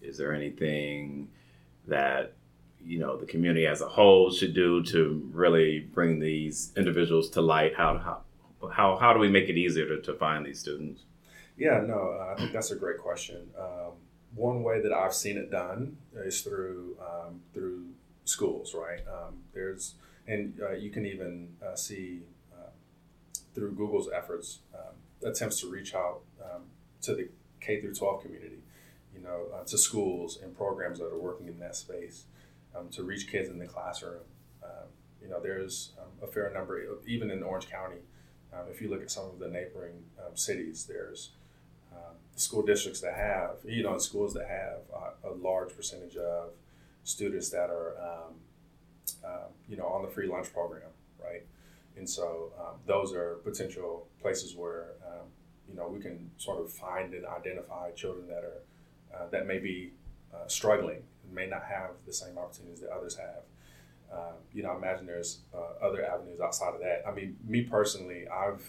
is 0.00 0.16
there 0.16 0.32
anything 0.32 1.28
that 1.86 2.34
you 2.82 2.98
know 2.98 3.16
the 3.16 3.26
community 3.26 3.66
as 3.66 3.80
a 3.80 3.88
whole 3.88 4.30
should 4.30 4.54
do 4.54 4.82
to 4.82 5.28
really 5.32 5.80
bring 5.92 6.20
these 6.20 6.72
individuals 6.76 7.28
to 7.28 7.40
light 7.40 7.74
how 7.74 7.98
how 7.98 8.20
how, 8.72 8.96
how 8.96 9.12
do 9.12 9.18
we 9.18 9.28
make 9.28 9.50
it 9.50 9.58
easier 9.58 9.86
to, 9.86 10.00
to 10.00 10.14
find 10.14 10.46
these 10.46 10.58
students 10.58 11.02
yeah 11.56 11.80
no 11.80 12.16
uh, 12.18 12.32
i 12.32 12.36
think 12.36 12.52
that's 12.52 12.70
a 12.70 12.76
great 12.76 12.98
question 12.98 13.48
um, 13.58 13.92
one 14.34 14.62
way 14.62 14.80
that 14.80 14.92
i've 14.92 15.14
seen 15.14 15.36
it 15.36 15.50
done 15.50 15.96
is 16.24 16.40
through 16.42 16.96
um, 17.00 17.40
through 17.52 17.86
schools 18.24 18.74
right 18.74 19.00
um, 19.08 19.34
there's 19.52 19.94
and 20.26 20.58
uh, 20.62 20.72
you 20.72 20.90
can 20.90 21.06
even 21.06 21.48
uh, 21.64 21.74
see 21.76 22.22
uh, 22.52 22.70
through 23.54 23.72
google's 23.72 24.08
efforts 24.12 24.60
um, 24.74 25.28
attempts 25.28 25.60
to 25.60 25.70
reach 25.70 25.94
out 25.94 26.20
um, 26.42 26.62
to 27.02 27.14
the 27.14 27.28
K 27.60 27.80
through 27.80 27.94
12 27.94 28.22
community, 28.22 28.58
you 29.14 29.22
know, 29.22 29.46
uh, 29.54 29.64
to 29.64 29.78
schools 29.78 30.38
and 30.42 30.54
programs 30.54 30.98
that 30.98 31.06
are 31.06 31.18
working 31.18 31.48
in 31.48 31.58
that 31.60 31.74
space, 31.76 32.24
um, 32.76 32.90
to 32.90 33.02
reach 33.02 33.30
kids 33.30 33.48
in 33.48 33.58
the 33.58 33.66
classroom. 33.66 34.20
You 35.22 35.30
know, 35.30 35.40
there's 35.40 35.92
a 36.22 36.26
fair 36.26 36.52
number, 36.52 36.78
even 37.06 37.30
in 37.30 37.42
Orange 37.42 37.70
County. 37.70 38.02
Um, 38.52 38.66
if 38.70 38.82
you 38.82 38.90
look 38.90 39.00
at 39.00 39.10
some 39.10 39.24
of 39.24 39.38
the 39.38 39.48
neighboring 39.48 40.04
um, 40.18 40.36
cities, 40.36 40.84
there's 40.84 41.30
school 42.36 42.62
districts 42.62 43.00
that 43.00 43.14
have, 43.14 43.56
you 43.64 43.82
know, 43.82 43.96
schools 43.98 44.34
that 44.34 44.48
have 44.48 44.78
uh, 44.94 45.30
a 45.30 45.32
large 45.34 45.74
percentage 45.76 46.16
of 46.16 46.50
students 47.04 47.50
that 47.50 47.70
are, 47.70 47.94
you 49.68 49.76
know, 49.76 49.86
on 49.86 50.02
the 50.02 50.08
free 50.08 50.26
lunch 50.26 50.52
program, 50.52 50.90
right? 51.22 51.42
And 51.96 52.08
so 52.08 52.52
um, 52.58 52.74
those 52.86 53.12
are 53.14 53.36
potential 53.44 54.06
places 54.20 54.56
where 54.56 54.88
um, 55.06 55.26
you 55.68 55.76
know 55.76 55.88
we 55.88 56.00
can 56.00 56.30
sort 56.38 56.60
of 56.60 56.72
find 56.72 57.14
and 57.14 57.24
identify 57.24 57.90
children 57.92 58.26
that 58.28 58.44
are 58.44 58.62
uh, 59.14 59.26
that 59.30 59.46
may 59.46 59.58
be 59.58 59.92
uh, 60.34 60.46
struggling 60.48 61.02
and 61.24 61.34
may 61.34 61.46
not 61.46 61.62
have 61.64 61.90
the 62.06 62.12
same 62.12 62.36
opportunities 62.36 62.80
that 62.80 62.90
others 62.90 63.16
have. 63.16 63.42
Um, 64.12 64.34
you 64.52 64.62
know, 64.62 64.70
I 64.70 64.76
imagine 64.76 65.06
there's 65.06 65.38
uh, 65.54 65.84
other 65.84 66.04
avenues 66.04 66.40
outside 66.40 66.74
of 66.74 66.80
that. 66.80 67.02
I 67.06 67.12
mean, 67.12 67.36
me 67.46 67.62
personally, 67.62 68.26
I've 68.28 68.68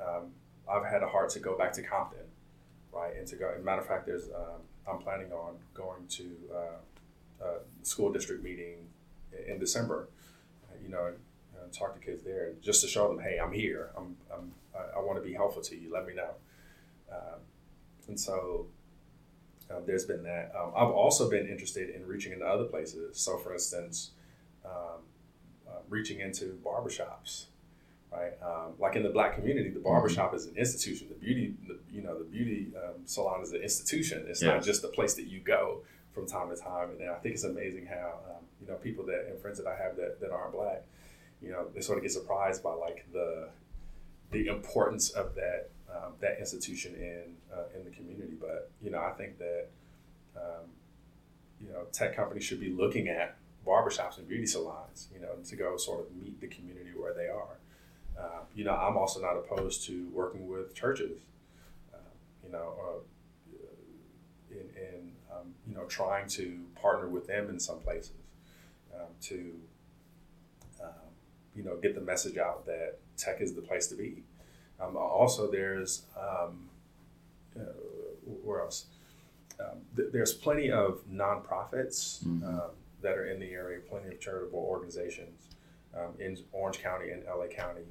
um, 0.00 0.30
I've 0.70 0.84
had 0.84 1.02
a 1.02 1.08
heart 1.08 1.30
to 1.30 1.40
go 1.40 1.58
back 1.58 1.72
to 1.72 1.82
Compton, 1.82 2.26
As 3.20 3.32
a 3.32 3.62
matter 3.62 3.80
of 3.80 3.86
fact, 3.86 4.06
there's 4.06 4.28
um, 4.28 4.62
I'm 4.90 4.98
planning 4.98 5.32
on 5.32 5.56
going 5.74 6.06
to 6.08 6.36
uh, 6.54 7.58
school 7.82 8.12
district 8.12 8.42
meeting 8.42 8.86
in 9.46 9.58
December. 9.58 10.08
you 10.82 10.88
know, 10.88 11.06
and 11.68 11.72
talk 11.72 11.94
to 11.94 12.00
kids 12.00 12.22
there 12.22 12.52
just 12.62 12.80
to 12.82 12.88
show 12.88 13.08
them, 13.08 13.18
hey, 13.18 13.38
I'm 13.38 13.52
here. 13.52 13.90
I'm, 13.96 14.16
I'm 14.32 14.52
I, 14.74 14.98
I 14.98 15.02
want 15.02 15.18
to 15.18 15.24
be 15.24 15.34
helpful 15.34 15.62
to 15.62 15.76
you. 15.76 15.92
Let 15.92 16.06
me 16.06 16.14
know. 16.14 16.30
Um, 17.10 17.40
and 18.08 18.18
so 18.18 18.66
uh, 19.70 19.80
there's 19.86 20.04
been 20.04 20.22
that. 20.22 20.52
Um, 20.58 20.72
I've 20.76 20.90
also 20.90 21.28
been 21.28 21.46
interested 21.46 21.90
in 21.90 22.06
reaching 22.06 22.32
into 22.32 22.46
other 22.46 22.64
places. 22.64 23.18
So, 23.18 23.36
for 23.38 23.52
instance, 23.52 24.10
um, 24.64 25.02
uh, 25.68 25.80
reaching 25.88 26.20
into 26.20 26.58
barbershops, 26.64 27.46
right? 28.12 28.32
Um, 28.42 28.72
like 28.78 28.96
in 28.96 29.02
the 29.02 29.10
black 29.10 29.34
community, 29.34 29.70
the 29.70 29.80
barbershop 29.80 30.28
mm-hmm. 30.28 30.36
is 30.36 30.46
an 30.46 30.56
institution. 30.56 31.08
The 31.08 31.14
beauty, 31.14 31.54
the, 31.66 31.78
you 31.92 32.02
know, 32.02 32.18
the 32.18 32.24
beauty 32.24 32.72
um, 32.76 33.02
salon 33.04 33.42
is 33.42 33.52
an 33.52 33.62
institution. 33.62 34.24
It's 34.28 34.42
not 34.42 34.62
just 34.62 34.84
a 34.84 34.88
place 34.88 35.14
that 35.14 35.26
you 35.26 35.40
go 35.40 35.82
from 36.12 36.26
time 36.26 36.50
to 36.50 36.56
time. 36.56 36.90
And 36.90 37.10
I 37.10 37.14
think 37.16 37.34
it's 37.34 37.44
amazing 37.44 37.86
how, 37.86 38.18
um, 38.28 38.44
you 38.60 38.68
know, 38.68 38.74
people 38.74 39.04
that 39.06 39.26
and 39.28 39.38
friends 39.40 39.58
that 39.58 39.66
I 39.66 39.76
have 39.76 39.96
that, 39.96 40.20
that 40.20 40.30
aren't 40.30 40.52
black, 40.52 40.84
you 41.42 41.50
know, 41.50 41.66
they 41.74 41.80
sort 41.80 41.98
of 41.98 42.02
get 42.02 42.12
surprised 42.12 42.62
by 42.62 42.72
like 42.72 43.06
the 43.12 43.48
the 44.30 44.48
importance 44.48 45.10
of 45.10 45.34
that 45.36 45.70
um, 45.90 46.12
that 46.20 46.38
institution 46.38 46.94
in 46.94 47.34
uh, 47.56 47.64
in 47.76 47.84
the 47.84 47.90
community. 47.90 48.34
But 48.38 48.70
you 48.82 48.90
know, 48.90 48.98
I 48.98 49.12
think 49.12 49.38
that 49.38 49.68
um, 50.36 50.66
you 51.60 51.70
know 51.70 51.84
tech 51.92 52.16
companies 52.16 52.44
should 52.44 52.60
be 52.60 52.70
looking 52.70 53.08
at 53.08 53.36
barbershops 53.66 54.18
and 54.18 54.28
beauty 54.28 54.46
salons, 54.46 55.08
you 55.14 55.20
know, 55.20 55.34
to 55.44 55.56
go 55.56 55.76
sort 55.76 56.00
of 56.00 56.06
meet 56.16 56.40
the 56.40 56.46
community 56.46 56.90
where 56.96 57.12
they 57.12 57.28
are. 57.28 57.58
Uh, 58.18 58.40
you 58.54 58.64
know, 58.64 58.74
I'm 58.74 58.96
also 58.96 59.20
not 59.20 59.36
opposed 59.36 59.84
to 59.86 60.08
working 60.12 60.48
with 60.48 60.74
churches. 60.74 61.20
Uh, 61.94 61.98
you 62.44 62.52
know, 62.52 62.74
uh, 62.82 63.54
in, 64.50 64.82
in 64.82 65.12
um, 65.32 65.54
you 65.68 65.74
know 65.74 65.84
trying 65.84 66.28
to 66.30 66.60
partner 66.80 67.08
with 67.08 67.26
them 67.26 67.48
in 67.48 67.60
some 67.60 67.78
places 67.78 68.12
um, 68.94 69.08
to 69.22 69.52
you 71.58 71.64
know 71.64 71.76
get 71.76 71.94
the 71.94 72.00
message 72.00 72.38
out 72.38 72.64
that 72.66 72.98
tech 73.16 73.40
is 73.40 73.52
the 73.54 73.60
place 73.60 73.88
to 73.88 73.96
be. 73.96 74.22
Um, 74.80 74.96
also, 74.96 75.50
there's 75.50 76.02
um, 76.16 76.68
uh, 77.56 77.64
where 78.44 78.60
else? 78.60 78.86
Um, 79.58 79.78
th- 79.96 80.10
there's 80.12 80.32
plenty 80.32 80.70
of 80.70 81.00
nonprofits 81.12 82.24
mm-hmm. 82.24 82.44
Um, 82.44 82.70
that 83.02 83.18
are 83.18 83.26
in 83.26 83.40
the 83.40 83.50
area, 83.50 83.80
plenty 83.80 84.08
of 84.08 84.20
charitable 84.20 84.60
organizations 84.60 85.48
um, 85.96 86.14
in 86.20 86.38
Orange 86.52 86.80
County 86.80 87.10
and 87.10 87.24
LA 87.24 87.46
County 87.46 87.82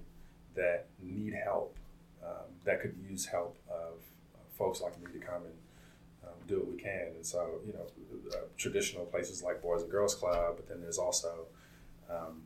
that 0.58 0.88
need 1.02 1.34
help, 1.34 1.76
um, 2.24 2.46
that 2.66 2.82
could 2.82 2.96
use 3.10 3.26
help 3.26 3.58
of 3.70 3.94
uh, 4.36 4.40
folks 4.58 4.82
like 4.82 5.00
me 5.00 5.12
to 5.14 5.26
come 5.26 5.44
and 5.46 5.54
do 6.48 6.60
what 6.60 6.70
we 6.70 6.78
can. 6.78 7.08
And 7.16 7.26
so, 7.26 7.60
you 7.66 7.74
know, 7.74 7.86
uh, 8.34 8.46
traditional 8.58 9.06
places 9.06 9.44
like 9.44 9.62
Boys 9.62 9.82
and 9.82 9.92
Girls 9.92 10.16
Club, 10.16 10.56
but 10.56 10.68
then 10.68 10.82
there's 10.82 10.98
also 10.98 11.46
um, 12.10 12.42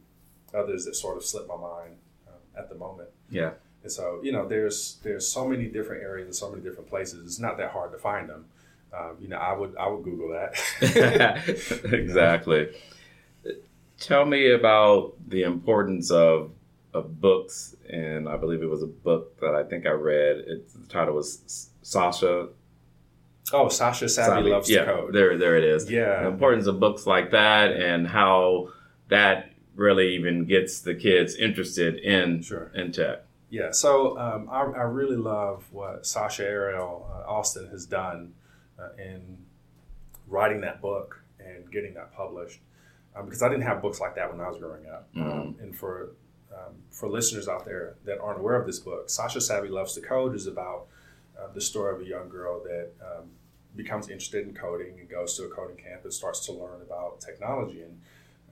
others 0.54 0.86
that 0.86 0.95
sort 0.95 1.17
of 1.17 1.24
slip 1.24 1.47
my 1.47 1.56
mind 1.56 1.95
um, 2.28 2.39
at 2.58 2.69
the 2.69 2.76
moment. 2.76 3.10
Yeah. 3.30 3.52
And 3.84 3.91
so, 3.91 4.19
you 4.24 4.32
know, 4.32 4.47
there's 4.47 4.97
there's 5.04 5.28
so 5.28 5.47
many 5.47 5.65
different 5.65 6.04
areas 6.04 6.26
and 6.26 6.36
so 6.36 6.50
many 6.50 6.62
different 6.62 6.89
places. 6.89 7.26
It's 7.26 7.39
not 7.39 7.58
that 7.58 7.71
hard 7.71 7.91
to 7.93 7.97
find 7.97 8.30
them. 8.30 8.45
Um, 8.93 9.17
you 9.19 9.28
know, 9.28 9.38
I 9.38 9.54
would 9.54 9.76
I 9.78 9.88
would 9.88 10.04
Google 10.04 10.30
that. 10.30 11.84
exactly. 11.91 12.69
Tell 14.00 14.26
me 14.26 14.52
about 14.52 15.13
the 15.28 15.43
importance 15.43 16.12
of 16.12 16.52
of 16.93 17.19
books, 17.21 17.75
and 17.89 18.27
I 18.27 18.38
believe 18.38 18.62
it 18.62 18.69
was 18.69 18.84
a 18.84 18.88
book 18.88 19.39
that 19.39 19.56
I 19.56 19.63
think 19.63 19.86
I 19.86 19.91
read. 19.91 20.38
It, 20.38 20.69
the 20.73 20.88
title 20.88 21.15
was 21.15 21.69
Sasha 21.82 22.49
Oh, 23.54 23.67
Sasha 23.67 24.08
Savvy, 24.08 24.49
loves 24.49 24.69
yeah, 24.69 24.86
to 24.86 24.86
code. 24.86 25.13
There, 25.13 25.38
there 25.38 25.58
it 25.58 25.63
is. 25.63 25.89
Yeah. 25.91 26.21
The 26.21 26.27
importance 26.27 26.67
of 26.67 26.80
books 26.80 27.06
like 27.06 27.32
that 27.32 27.71
and 27.73 28.08
how 28.08 28.69
that 29.10 29.51
really 29.75 30.15
even 30.15 30.45
gets 30.45 30.80
the 30.80 30.95
kids 30.95 31.36
interested 31.36 31.95
in 31.97 32.41
Sure. 32.43 32.71
in 32.73 32.91
tech. 32.91 33.23
Yeah, 33.49 33.71
so 33.71 34.17
um, 34.17 34.47
I, 34.49 34.62
I 34.62 34.84
really 34.84 35.17
love 35.17 35.65
what 35.71 36.06
Sasha 36.06 36.45
Ariel 36.45 37.10
uh, 37.13 37.30
Alston 37.30 37.67
has 37.69 37.86
done 37.86 38.34
uh, 38.80 38.89
in 38.97 39.39
writing 40.27 40.62
that 40.62 40.82
book 40.82 41.21
and 41.38 41.69
getting 41.69 41.93
that 41.95 42.13
published. 42.15 42.60
Um, 43.13 43.25
because 43.25 43.41
I 43.41 43.49
didn't 43.49 43.63
have 43.63 43.82
books 43.82 43.99
like 43.99 44.15
that 44.15 44.32
when 44.32 44.39
I 44.39 44.47
was 44.47 44.58
growing 44.58 44.86
up. 44.86 45.10
Um, 45.17 45.58
and 45.60 45.75
for 45.75 46.12
um, 46.53 46.75
for 46.89 47.09
listeners 47.09 47.47
out 47.47 47.65
there 47.65 47.95
that 48.05 48.19
aren't 48.19 48.39
aware 48.39 48.55
of 48.55 48.65
this 48.65 48.79
book, 48.79 49.09
Sasha 49.09 49.41
Savvy 49.41 49.69
Loves 49.69 49.93
to 49.93 50.01
Code 50.01 50.35
is 50.35 50.47
about 50.47 50.87
uh, 51.39 51.47
the 51.53 51.61
story 51.61 51.95
of 51.95 52.01
a 52.01 52.05
young 52.05 52.29
girl 52.29 52.61
that 52.63 52.91
um, 53.01 53.29
becomes 53.75 54.09
interested 54.09 54.47
in 54.47 54.53
coding 54.53 54.99
and 54.99 55.09
goes 55.09 55.35
to 55.37 55.43
a 55.43 55.49
coding 55.49 55.77
camp 55.77 56.03
and 56.03 56.13
starts 56.13 56.45
to 56.45 56.51
learn 56.51 56.81
about 56.81 57.21
technology. 57.21 57.81
And 57.81 58.01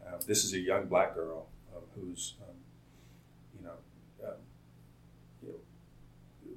um, 0.07 0.19
this 0.27 0.43
is 0.43 0.53
a 0.53 0.59
young 0.59 0.87
black 0.87 1.13
girl 1.13 1.47
um, 1.75 1.83
who's, 1.95 2.35
um, 2.47 2.55
you 3.57 3.65
know, 3.65 4.27
um, 4.27 4.35
you 5.43 5.49
know, 5.49 6.55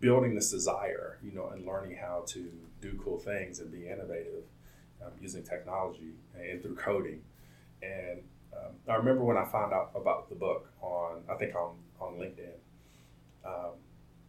building 0.00 0.34
this 0.34 0.50
desire, 0.50 1.18
you 1.22 1.32
know, 1.32 1.48
and 1.48 1.66
learning 1.66 1.96
how 1.96 2.24
to 2.28 2.50
do 2.80 2.98
cool 3.02 3.18
things 3.18 3.58
and 3.58 3.72
be 3.72 3.88
innovative 3.88 4.44
using 5.20 5.42
technology 5.42 6.14
and 6.38 6.62
through 6.62 6.74
coding. 6.74 7.22
And 7.82 8.22
um, 8.56 8.72
I 8.88 8.94
remember 8.94 9.24
when 9.24 9.36
I 9.36 9.44
found 9.44 9.72
out 9.72 9.90
about 9.94 10.28
the 10.28 10.34
book 10.34 10.70
on, 10.80 11.22
I 11.30 11.34
think 11.34 11.54
on, 11.54 11.76
on 12.00 12.14
LinkedIn, 12.14 12.54
um, 13.44 13.72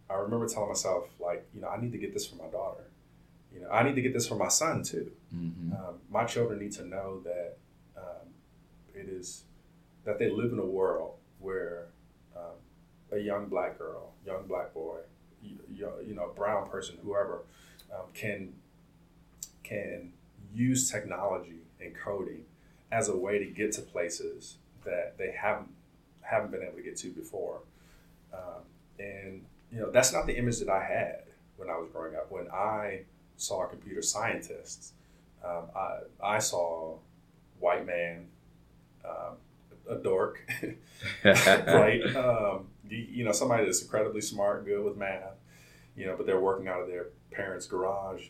I 0.09 0.15
remember 0.15 0.47
telling 0.47 0.69
myself, 0.69 1.07
like, 1.19 1.47
you 1.53 1.61
know, 1.61 1.67
I 1.67 1.79
need 1.81 1.91
to 1.91 1.97
get 1.97 2.13
this 2.13 2.25
for 2.25 2.35
my 2.35 2.47
daughter. 2.47 2.85
You 3.53 3.61
know, 3.61 3.69
I 3.69 3.83
need 3.83 3.95
to 3.95 4.01
get 4.01 4.13
this 4.13 4.27
for 4.27 4.35
my 4.35 4.47
son 4.47 4.83
too. 4.83 5.11
Mm-hmm. 5.33 5.73
Um, 5.73 5.95
my 6.09 6.25
children 6.25 6.59
need 6.59 6.73
to 6.73 6.85
know 6.85 7.21
that 7.23 7.57
um, 7.97 8.27
it 8.93 9.09
is 9.09 9.43
that 10.05 10.19
they 10.19 10.29
live 10.29 10.53
in 10.53 10.59
a 10.59 10.65
world 10.65 11.15
where 11.39 11.87
um, 12.35 12.55
a 13.11 13.17
young 13.17 13.47
black 13.47 13.77
girl, 13.77 14.13
young 14.25 14.47
black 14.47 14.73
boy, 14.73 14.99
you, 15.41 15.57
you, 16.05 16.13
know, 16.13 16.31
brown 16.35 16.69
person, 16.69 16.97
whoever, 17.03 17.43
um, 17.93 18.05
can 18.13 18.53
can 19.63 20.13
use 20.53 20.89
technology 20.89 21.59
and 21.81 21.93
coding 21.95 22.45
as 22.91 23.09
a 23.09 23.15
way 23.15 23.39
to 23.39 23.45
get 23.45 23.71
to 23.73 23.81
places 23.81 24.57
that 24.85 25.17
they 25.17 25.31
haven't 25.31 25.69
haven't 26.21 26.51
been 26.51 26.61
able 26.61 26.75
to 26.75 26.83
get 26.83 26.97
to 26.97 27.09
before. 27.09 27.59
Um, 28.33 28.63
and 28.99 29.45
you 29.71 29.79
know, 29.79 29.91
that's 29.91 30.13
not 30.13 30.27
the 30.27 30.37
image 30.37 30.59
that 30.59 30.69
I 30.69 30.83
had 30.83 31.23
when 31.57 31.69
I 31.69 31.77
was 31.77 31.89
growing 31.91 32.15
up. 32.15 32.31
When 32.31 32.49
I 32.51 33.01
saw 33.37 33.65
computer 33.65 34.01
scientists, 34.01 34.93
um, 35.43 35.63
I, 35.75 35.99
I 36.23 36.39
saw 36.39 36.97
white 37.59 37.85
man, 37.85 38.27
um, 39.05 39.35
a 39.89 39.95
dork, 39.95 40.41
right? 41.23 42.01
Um, 42.15 42.67
you, 42.89 42.97
you 42.97 43.23
know, 43.25 43.31
somebody 43.31 43.65
that's 43.65 43.81
incredibly 43.81 44.21
smart, 44.21 44.65
good 44.65 44.83
with 44.83 44.97
math, 44.97 45.35
you 45.95 46.05
know, 46.05 46.15
but 46.15 46.25
they're 46.25 46.39
working 46.39 46.67
out 46.67 46.81
of 46.81 46.87
their 46.87 47.07
parents' 47.31 47.65
garage 47.67 48.27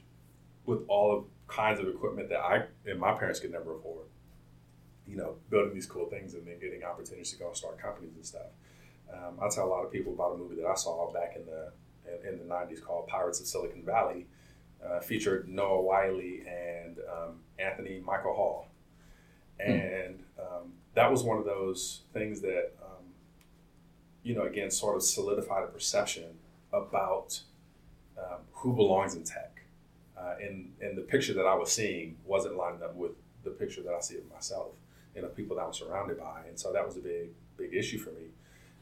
with 0.66 0.80
all 0.88 1.16
of 1.16 1.26
kinds 1.48 1.80
of 1.80 1.88
equipment 1.88 2.30
that 2.30 2.40
I 2.40 2.64
and 2.86 3.00
my 3.00 3.14
parents 3.14 3.40
could 3.40 3.52
never 3.52 3.76
afford. 3.76 4.06
You 5.08 5.18
know, 5.18 5.36
building 5.50 5.74
these 5.74 5.86
cool 5.86 6.08
things 6.08 6.34
and 6.34 6.46
then 6.46 6.60
getting 6.60 6.84
opportunities 6.84 7.32
to 7.32 7.40
go 7.40 7.48
and 7.48 7.56
start 7.56 7.80
companies 7.80 8.16
and 8.16 8.26
stuff. 8.26 8.48
Um, 9.12 9.40
I 9.42 9.50
tell 9.50 9.66
a 9.66 9.70
lot 9.70 9.86
of 9.86 9.92
people 9.92 10.14
about 10.14 10.34
a 10.34 10.38
movie 10.38 10.56
that 10.56 10.68
I 10.68 10.76
saw 10.76 11.12
back 11.12 11.36
in 11.36 11.46
the 11.46 11.72
in, 12.28 12.38
the 12.38 12.44
'90s 12.44 12.82
called 12.82 13.08
Pirates 13.08 13.40
of 13.40 13.48
Silicon 13.48 13.84
Valley, 13.84 14.28
uh, 14.86 15.00
featured 15.00 15.48
Noah 15.48 15.82
Wyle 15.82 16.20
and 16.20 16.98
um, 17.12 17.40
Anthony 17.60 18.02
Michael 18.06 18.34
Hall, 18.34 18.68
and 19.60 20.24
um, 20.40 20.74
that 20.94 21.10
was 21.10 21.24
one 21.24 21.38
of 21.38 21.46
those 21.46 22.02
things 22.14 22.42
that 22.42 22.74
um, 22.82 23.06
you 24.24 24.36
know 24.36 24.44
again 24.44 24.72
sort 24.72 24.96
of 24.96 25.04
solidified 25.04 25.64
a 25.64 25.68
perception 25.68 26.26
about 26.74 27.42
um, 28.18 28.40
who 28.52 28.74
belongs 28.74 29.16
in 29.16 29.24
tech, 29.24 29.62
uh, 30.20 30.36
and 30.42 30.74
and 30.82 30.98
the 30.98 31.02
picture 31.02 31.34
that 31.34 31.46
I 31.46 31.56
was 31.56 31.72
seeing 31.72 32.18
wasn't 32.26 32.58
lining 32.58 32.84
up 32.84 32.96
with 32.96 33.12
the 33.44 33.52
picture 33.52 33.82
that 33.84 33.94
I 33.94 34.02
see 34.02 34.18
of 34.18 34.30
myself 34.30 34.72
and 35.18 35.26
the 35.26 35.30
people 35.30 35.58
that 35.58 35.64
I'm 35.64 35.74
surrounded 35.74 36.20
by, 36.20 36.44
and 36.48 36.58
so 36.58 36.72
that 36.72 36.86
was 36.86 36.96
a 36.96 37.02
big 37.02 37.30
big 37.58 37.74
issue 37.74 37.98
for 37.98 38.12
me. 38.12 38.28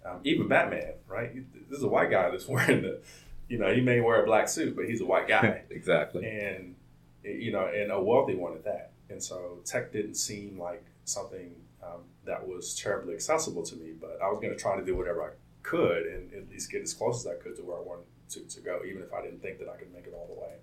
Um, 0.06 0.20
even 0.24 0.48
Batman, 0.48 0.94
right? 1.08 1.34
This 1.70 1.80
is 1.80 1.84
a 1.84 1.88
white 1.88 2.12
guy 2.12 2.30
that's 2.30 2.48
wearing 2.48 2.84
the, 2.84 3.00
you 3.48 3.58
know, 3.58 3.74
he 3.74 3.82
may 3.82 4.02
wear 4.02 4.22
a 4.22 4.26
black 4.26 4.48
suit, 4.48 4.76
but 4.76 4.86
he's 4.86 5.02
a 5.02 5.06
white 5.06 5.28
guy, 5.28 5.64
exactly. 5.70 6.26
and 6.26 6.76
you 7.24 7.52
know, 7.52 7.66
and 7.66 7.92
a 7.92 8.00
wealthy 8.00 8.36
one 8.36 8.54
at 8.54 8.64
that. 8.66 8.92
And 9.10 9.22
so 9.22 9.60
tech 9.66 9.92
didn't 9.92 10.16
seem 10.16 10.60
like 10.60 10.86
something 11.06 11.56
um, 11.84 12.02
that 12.26 12.48
was 12.48 12.76
terribly 12.76 13.14
accessible 13.14 13.64
to 13.64 13.76
me, 13.76 13.94
but 14.00 14.20
I 14.22 14.30
was 14.30 14.40
going 14.42 14.54
to 14.54 14.60
try 14.60 14.76
to 14.76 14.86
do 14.86 14.96
whatever 14.96 15.24
I 15.24 15.30
could 15.64 16.06
and 16.06 16.34
at 16.34 16.50
least 16.50 16.72
get 16.72 16.82
as 16.82 16.94
close 16.94 17.26
as 17.26 17.32
I 17.32 17.36
could 17.36 17.56
to 17.58 17.64
where 17.64 17.78
I 17.78 17.82
wanted 17.82 18.06
to, 18.30 18.42
to 18.42 18.62
go, 18.62 18.82
even 18.88 19.02
if 19.02 19.14
I 19.14 19.22
didn't 19.22 19.42
think 19.42 19.60
that 19.60 19.70
I 19.70 19.78
could 19.78 19.92
make 19.94 20.06
it 20.06 20.14
all 20.14 20.28
the 20.28 20.40
way. 20.40 20.54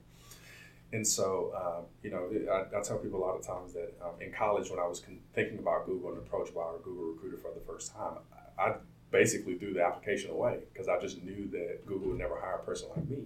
And 0.92 1.07
so, 1.07 1.52
um, 1.57 1.85
you 2.02 2.11
know, 2.11 2.28
I, 2.52 2.78
I, 2.78 2.83
tell 2.83 2.98
people 2.98 3.18
a 3.18 3.24
lot 3.24 3.35
of 3.35 3.46
times 3.46 3.72
that 3.72 3.94
um, 4.02 4.20
in 4.20 4.31
college, 4.31 4.68
when 4.68 4.78
I 4.78 4.87
was 4.87 5.00
con- 5.00 5.20
thinking 5.35 5.59
about 5.59 5.87
Google 5.87 6.11
and 6.11 6.18
approached 6.18 6.55
by 6.55 6.61
a 6.62 6.83
Google 6.85 7.12
recruiter 7.14 7.38
for 7.38 7.50
the 7.55 7.64
first 7.66 7.94
time, 7.94 8.18
I, 8.59 8.62
I 8.62 8.74
basically 9.11 9.55
threw 9.57 9.72
the 9.72 9.83
application 9.83 10.31
away 10.31 10.59
because 10.72 10.88
I 10.88 11.00
just 11.00 11.22
knew 11.22 11.48
that 11.52 11.87
Google 11.87 12.09
would 12.09 12.18
never 12.18 12.38
hire 12.38 12.57
a 12.57 12.64
person 12.64 12.90
like 12.94 13.09
me. 13.09 13.24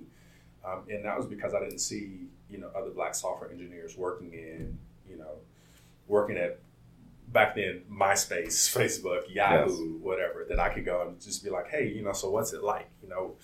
Um, 0.65 0.83
and 0.89 1.05
that 1.05 1.17
was 1.17 1.27
because 1.27 1.55
I 1.55 1.61
didn't 1.61 1.79
see, 1.81 2.27
you 2.49 2.59
know, 2.59 2.71
other 2.77 2.91
black 2.91 3.15
software 3.15 3.51
engineers 3.51 3.97
working 3.97 4.33
in, 4.33 4.79
you 5.09 5.17
know, 5.17 5.39
working 6.07 6.37
at 6.37 6.61
back 7.33 7.57
then 7.57 7.83
MySpace, 7.91 8.47
Facebook, 8.77 9.23
Yahoo, 9.29 9.71
Yes. 9.71 10.03
whatever, 10.03 10.47
that 10.49 10.61
I 10.61 10.69
could 10.69 10.85
go 10.85 11.07
and 11.09 11.21
just 11.21 11.43
be 11.43 11.51
like, 11.51 11.69
hey, 11.69 11.89
you 11.89 12.03
know, 12.03 12.13
so 12.13 12.31
what's 12.31 12.53
it 12.53 12.63
like? 12.63 12.89
You 13.03 13.09
know, 13.09 13.35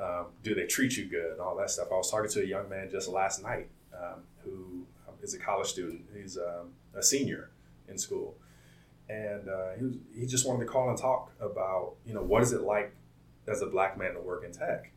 um, 0.00 0.26
do 0.42 0.54
they 0.54 0.66
treat 0.66 0.96
you 0.96 1.06
good 1.06 1.38
all 1.40 1.56
that 1.56 1.70
stuff? 1.70 1.88
I 1.90 1.96
was 1.96 2.10
talking 2.10 2.30
to 2.30 2.42
a 2.42 2.46
young 2.46 2.68
man 2.68 2.88
just 2.90 3.08
last 3.08 3.42
night 3.42 3.68
um, 3.92 4.22
who 4.44 4.86
um, 5.08 5.14
a 5.22 5.38
college 5.38 5.68
student. 5.68 6.02
He's 6.16 6.38
um, 6.38 6.70
a 6.94 7.02
senior 7.02 7.50
in 7.88 7.98
school, 7.98 8.36
and 9.08 9.48
uh, 9.48 9.72
he 9.76 9.84
was, 9.84 9.94
he 10.14 10.26
just 10.26 10.46
wanted 10.46 10.64
to 10.64 10.70
call 10.70 10.88
and 10.88 10.98
talk 10.98 11.32
about 11.40 11.94
you 12.06 12.14
know 12.14 12.22
what 12.22 12.42
is 12.42 12.52
it 12.52 12.62
like 12.62 12.94
as 13.48 13.62
a 13.62 13.66
black 13.66 13.98
man 13.98 14.14
to 14.14 14.20
work 14.20 14.44
in 14.44 14.52
tech. 14.52 14.92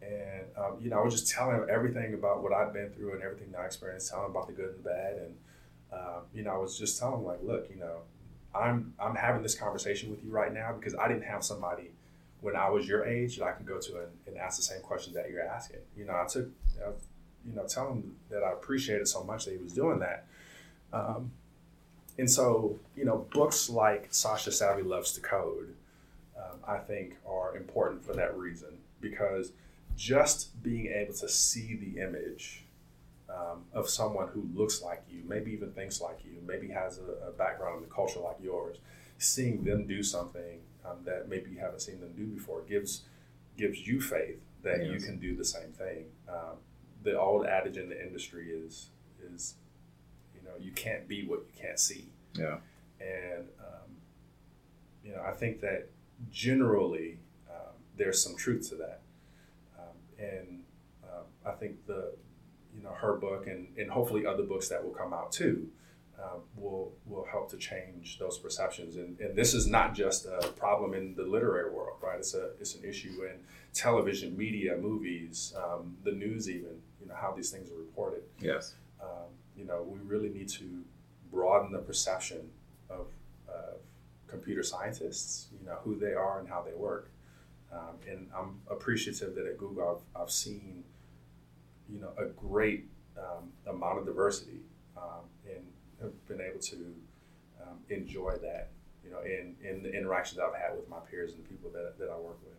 And 0.00 0.46
um, 0.56 0.78
you 0.80 0.88
know, 0.88 0.98
I 0.98 1.04
was 1.04 1.20
just 1.20 1.30
telling 1.30 1.56
him 1.56 1.66
everything 1.70 2.14
about 2.14 2.42
what 2.42 2.54
I'd 2.54 2.72
been 2.72 2.90
through 2.90 3.14
and 3.14 3.22
everything 3.22 3.52
that 3.52 3.60
I 3.60 3.66
experienced, 3.66 4.10
telling 4.10 4.26
him 4.26 4.30
about 4.30 4.46
the 4.46 4.54
good 4.54 4.70
and 4.70 4.78
the 4.78 4.88
bad, 4.88 5.16
and 5.16 5.34
um, 5.92 6.22
you 6.32 6.42
know, 6.42 6.52
I 6.52 6.58
was 6.58 6.78
just 6.78 6.98
telling 6.98 7.20
him 7.20 7.26
like, 7.26 7.40
look, 7.42 7.68
you 7.68 7.78
know, 7.78 7.98
I'm 8.54 8.94
I'm 8.98 9.14
having 9.14 9.42
this 9.42 9.54
conversation 9.54 10.10
with 10.10 10.24
you 10.24 10.30
right 10.30 10.52
now 10.52 10.72
because 10.72 10.94
I 10.94 11.08
didn't 11.08 11.24
have 11.24 11.44
somebody 11.44 11.90
when 12.40 12.56
I 12.56 12.68
was 12.70 12.88
your 12.88 13.04
age 13.04 13.36
that 13.38 13.44
I 13.44 13.52
can 13.52 13.66
go 13.66 13.78
to 13.78 13.98
and, 13.98 14.08
and 14.26 14.36
ask 14.36 14.56
the 14.56 14.62
same 14.62 14.80
questions 14.80 15.14
that 15.16 15.30
you're 15.30 15.46
asking. 15.46 15.80
You 15.96 16.06
know, 16.06 16.14
I 16.14 16.26
took, 16.26 16.48
I, 16.84 16.90
you 17.46 17.54
know, 17.54 17.66
tell 17.66 17.90
him 17.90 18.16
that 18.30 18.42
I 18.42 18.52
appreciated 18.52 19.08
so 19.08 19.22
much 19.24 19.44
that 19.44 19.52
he 19.52 19.58
was 19.58 19.72
doing 19.72 19.98
that. 20.00 20.26
Um, 20.92 21.32
and 22.18 22.30
so, 22.30 22.78
you 22.96 23.04
know, 23.04 23.26
books 23.32 23.70
like 23.70 24.08
Sasha 24.10 24.52
Savvy 24.52 24.82
Loves 24.82 25.12
to 25.12 25.20
Code, 25.20 25.74
um, 26.36 26.58
I 26.66 26.78
think, 26.78 27.16
are 27.28 27.56
important 27.56 28.04
for 28.04 28.14
that 28.14 28.36
reason 28.36 28.78
because 29.00 29.52
just 29.96 30.62
being 30.62 30.86
able 30.86 31.14
to 31.14 31.28
see 31.28 31.76
the 31.76 32.00
image 32.00 32.64
um, 33.28 33.64
of 33.72 33.88
someone 33.88 34.28
who 34.28 34.48
looks 34.54 34.82
like 34.82 35.02
you, 35.10 35.22
maybe 35.26 35.52
even 35.52 35.70
thinks 35.72 36.00
like 36.00 36.18
you, 36.24 36.32
maybe 36.46 36.68
has 36.68 36.98
a, 36.98 37.28
a 37.28 37.32
background 37.32 37.76
in 37.76 37.88
the 37.88 37.94
culture 37.94 38.20
like 38.20 38.36
yours, 38.42 38.78
seeing 39.18 39.62
them 39.62 39.86
do 39.86 40.02
something 40.02 40.60
um, 40.90 40.98
that 41.04 41.28
maybe 41.28 41.50
you 41.50 41.58
haven't 41.58 41.80
seen 41.80 42.00
them 42.00 42.12
do 42.16 42.26
before 42.26 42.62
gives 42.62 43.02
gives 43.56 43.86
you 43.86 44.00
faith 44.00 44.40
that 44.62 44.84
you 44.86 44.98
can 45.00 45.18
do 45.18 45.34
the 45.36 45.44
same 45.44 45.72
thing. 45.72 46.04
Um, 46.28 46.56
the 47.02 47.18
old 47.18 47.46
adage 47.46 47.76
in 47.76 47.88
the 47.88 48.00
industry 48.00 48.50
is 48.50 48.90
is 49.32 49.54
you 50.34 50.40
know 50.42 50.54
you 50.58 50.72
can't 50.72 51.06
be 51.08 51.26
what 51.26 51.40
you 51.40 51.60
can't 51.62 51.78
see, 51.78 52.06
Yeah. 52.38 52.58
and 53.00 53.48
um, 53.60 53.90
you 55.04 55.12
know 55.12 55.22
I 55.22 55.32
think 55.32 55.60
that 55.60 55.88
generally 56.30 57.18
um, 57.48 57.74
there's 57.96 58.22
some 58.22 58.36
truth 58.36 58.68
to 58.70 58.74
that, 58.76 59.00
um, 59.78 59.96
and 60.18 60.62
um, 61.04 61.24
I 61.44 61.52
think 61.52 61.86
the 61.86 62.12
you 62.76 62.82
know 62.82 62.90
her 62.92 63.14
book 63.16 63.46
and, 63.46 63.68
and 63.78 63.90
hopefully 63.90 64.24
other 64.26 64.42
books 64.44 64.68
that 64.68 64.82
will 64.84 64.92
come 64.92 65.12
out 65.12 65.32
too 65.32 65.68
um, 66.22 66.40
will 66.56 66.92
will 67.06 67.24
help 67.24 67.50
to 67.50 67.56
change 67.56 68.18
those 68.18 68.38
perceptions. 68.38 68.96
And, 68.96 69.18
and 69.20 69.36
this 69.36 69.54
is 69.54 69.66
not 69.66 69.94
just 69.94 70.26
a 70.26 70.48
problem 70.56 70.94
in 70.94 71.14
the 71.14 71.22
literary 71.22 71.70
world 71.70 71.98
right? 72.02 72.18
It's 72.18 72.34
a 72.34 72.50
it's 72.60 72.74
an 72.74 72.84
issue 72.84 73.24
in 73.24 73.40
television 73.72 74.36
media 74.36 74.76
movies 74.76 75.54
um, 75.56 75.96
the 76.04 76.12
news 76.12 76.48
even 76.48 76.80
you 77.00 77.06
know 77.08 77.14
how 77.14 77.32
these 77.32 77.50
things 77.50 77.70
are 77.70 77.78
reported. 77.78 78.22
Yes. 78.40 78.74
um, 79.02 79.28
you 79.56 79.64
know 79.64 79.82
we 79.82 79.98
really 80.00 80.28
need 80.28 80.48
to 80.48 80.82
broaden 81.30 81.72
the 81.72 81.78
perception 81.78 82.48
of, 82.88 83.06
of 83.48 83.78
computer 84.26 84.62
scientists 84.62 85.48
you 85.58 85.66
know 85.66 85.78
who 85.84 85.98
they 85.98 86.14
are 86.14 86.40
and 86.40 86.48
how 86.48 86.62
they 86.62 86.74
work. 86.74 87.10
Um, 87.72 87.94
and 88.10 88.26
I'm 88.36 88.60
appreciative 88.68 89.36
that 89.36 89.46
at 89.46 89.56
Google 89.56 90.02
I've, 90.16 90.22
I've 90.22 90.30
seen 90.30 90.82
you 91.92 92.00
know, 92.00 92.10
a 92.18 92.26
great 92.26 92.86
um, 93.18 93.50
amount 93.66 93.98
of 93.98 94.06
diversity, 94.06 94.60
um, 94.96 95.24
and 95.46 95.64
have 96.00 96.28
been 96.28 96.40
able 96.40 96.60
to 96.60 96.94
um, 97.62 97.78
enjoy 97.88 98.36
that, 98.42 98.70
you 99.04 99.10
know, 99.10 99.20
in, 99.20 99.56
in 99.62 99.82
the 99.82 99.92
interactions 99.92 100.40
I've 100.40 100.54
had 100.54 100.76
with 100.76 100.88
my 100.88 100.98
peers 101.10 101.32
and 101.32 101.44
the 101.44 101.48
people 101.48 101.70
that, 101.70 101.98
that 101.98 102.08
I 102.10 102.16
work 102.16 102.38
with. 102.42 102.54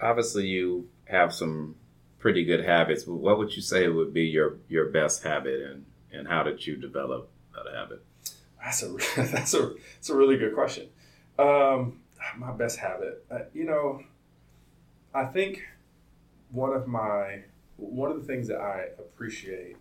Obviously, 0.00 0.46
you 0.46 0.88
have 1.04 1.34
some 1.34 1.76
pretty 2.18 2.44
good 2.44 2.64
habits. 2.64 3.06
What 3.06 3.38
would 3.38 3.54
you 3.54 3.62
say 3.62 3.88
would 3.88 4.14
be 4.14 4.24
your, 4.24 4.56
your 4.68 4.86
best 4.86 5.22
habit, 5.22 5.60
and, 5.60 5.84
and 6.12 6.28
how 6.28 6.42
did 6.42 6.66
you 6.66 6.76
develop 6.76 7.28
that 7.54 7.72
habit? 7.74 8.02
That's 8.62 8.82
a 8.82 8.88
that's 9.16 9.54
a 9.54 9.72
that's 9.94 10.10
a 10.10 10.14
really 10.14 10.36
good 10.36 10.54
question. 10.54 10.88
Um, 11.38 12.00
my 12.36 12.52
best 12.52 12.78
habit, 12.78 13.24
uh, 13.30 13.40
you 13.54 13.64
know, 13.64 14.02
I 15.14 15.24
think 15.24 15.62
one 16.50 16.72
of 16.72 16.86
my 16.86 17.42
one 17.76 18.10
of 18.10 18.20
the 18.20 18.26
things 18.26 18.48
that 18.48 18.60
I 18.60 18.88
appreciate 18.98 19.76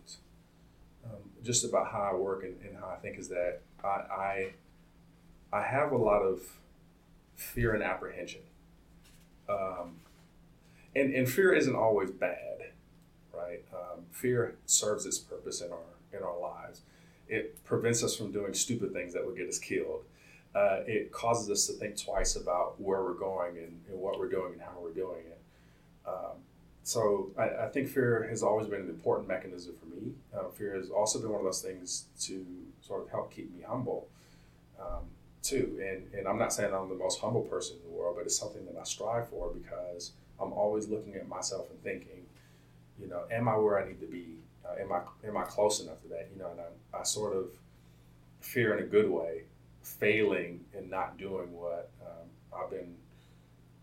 just 1.43 1.63
about 1.63 1.91
how 1.91 2.09
I 2.11 2.15
work 2.15 2.43
and, 2.43 2.55
and, 2.65 2.77
how 2.77 2.87
I 2.87 2.97
think 2.97 3.17
is 3.17 3.29
that 3.29 3.61
I, 3.83 3.87
I, 3.87 4.53
I 5.53 5.61
have 5.61 5.91
a 5.91 5.97
lot 5.97 6.21
of 6.21 6.41
fear 7.35 7.73
and 7.73 7.83
apprehension, 7.83 8.41
um, 9.47 9.97
and 10.95 11.13
and 11.13 11.29
fear 11.29 11.53
isn't 11.53 11.75
always 11.75 12.11
bad, 12.11 12.71
right? 13.33 13.63
Um, 13.73 14.03
fear 14.11 14.55
serves 14.65 15.05
its 15.05 15.17
purpose 15.17 15.61
in 15.61 15.71
our 15.71 16.17
in 16.17 16.23
our 16.23 16.39
lives. 16.39 16.81
It 17.27 17.63
prevents 17.63 18.03
us 18.03 18.15
from 18.15 18.31
doing 18.31 18.53
stupid 18.53 18.91
things 18.91 19.13
that 19.13 19.25
would 19.25 19.37
get 19.37 19.47
us 19.47 19.59
killed. 19.59 20.03
Uh, 20.55 20.79
it 20.87 21.11
causes 21.11 21.49
us 21.49 21.67
to 21.67 21.73
think 21.73 21.95
twice 21.95 22.35
about 22.35 22.81
where 22.81 23.03
we're 23.03 23.13
going 23.13 23.57
and, 23.57 23.79
and, 23.87 23.99
what 23.99 24.17
we're 24.17 24.29
doing 24.29 24.53
and 24.53 24.61
how 24.61 24.75
we're 24.81 24.93
doing 24.93 25.19
it. 25.27 25.39
Um, 26.07 26.37
so 26.89 27.29
I, 27.37 27.65
I, 27.65 27.67
think 27.67 27.87
fear 27.87 28.25
has 28.31 28.41
always 28.41 28.65
been 28.65 28.81
an 28.81 28.89
important 28.89 29.27
mechanism 29.27 29.75
for 29.79 29.85
me. 29.95 30.11
Uh, 30.35 30.49
fear 30.49 30.73
has 30.73 30.89
also 30.89 31.19
been 31.19 31.29
one 31.29 31.39
of 31.39 31.45
those 31.45 31.61
things 31.61 32.05
to 32.21 32.43
sort 32.81 33.03
of 33.03 33.11
help 33.11 33.31
keep 33.31 33.55
me 33.55 33.61
humble 33.61 34.07
um, 34.81 35.03
too. 35.43 35.79
And, 35.87 36.11
and 36.17 36.27
I'm 36.27 36.39
not 36.39 36.51
saying 36.51 36.73
I'm 36.73 36.89
the 36.89 36.95
most 36.95 37.21
humble 37.21 37.41
person 37.41 37.77
in 37.77 37.91
the 37.91 37.95
world, 37.95 38.15
but 38.17 38.25
it's 38.25 38.35
something 38.35 38.65
that 38.65 38.75
I 38.75 38.83
strive 38.85 39.29
for 39.29 39.51
because 39.53 40.13
I'm 40.41 40.51
always 40.51 40.87
looking 40.87 41.13
at 41.13 41.27
myself 41.27 41.69
and 41.69 41.79
thinking, 41.83 42.25
you 42.99 43.07
know, 43.07 43.21
am 43.29 43.47
I 43.47 43.55
where 43.55 43.79
I 43.79 43.87
need 43.87 43.99
to 43.99 44.07
be? 44.07 44.37
Uh, 44.65 44.81
am 44.81 44.91
I 44.91 45.01
am 45.27 45.37
I 45.37 45.43
close 45.43 45.81
enough 45.81 46.01
to 46.01 46.07
that? 46.07 46.29
You 46.33 46.41
know, 46.41 46.49
and 46.49 46.59
I, 46.59 47.01
I 47.01 47.03
sort 47.03 47.37
of 47.37 47.51
fear 48.39 48.75
in 48.75 48.83
a 48.83 48.87
good 48.87 49.11
way, 49.11 49.43
failing 49.83 50.61
and 50.75 50.89
not 50.89 51.19
doing 51.19 51.53
what 51.53 51.91
um, 52.01 52.59
I've 52.59 52.71
been 52.71 52.95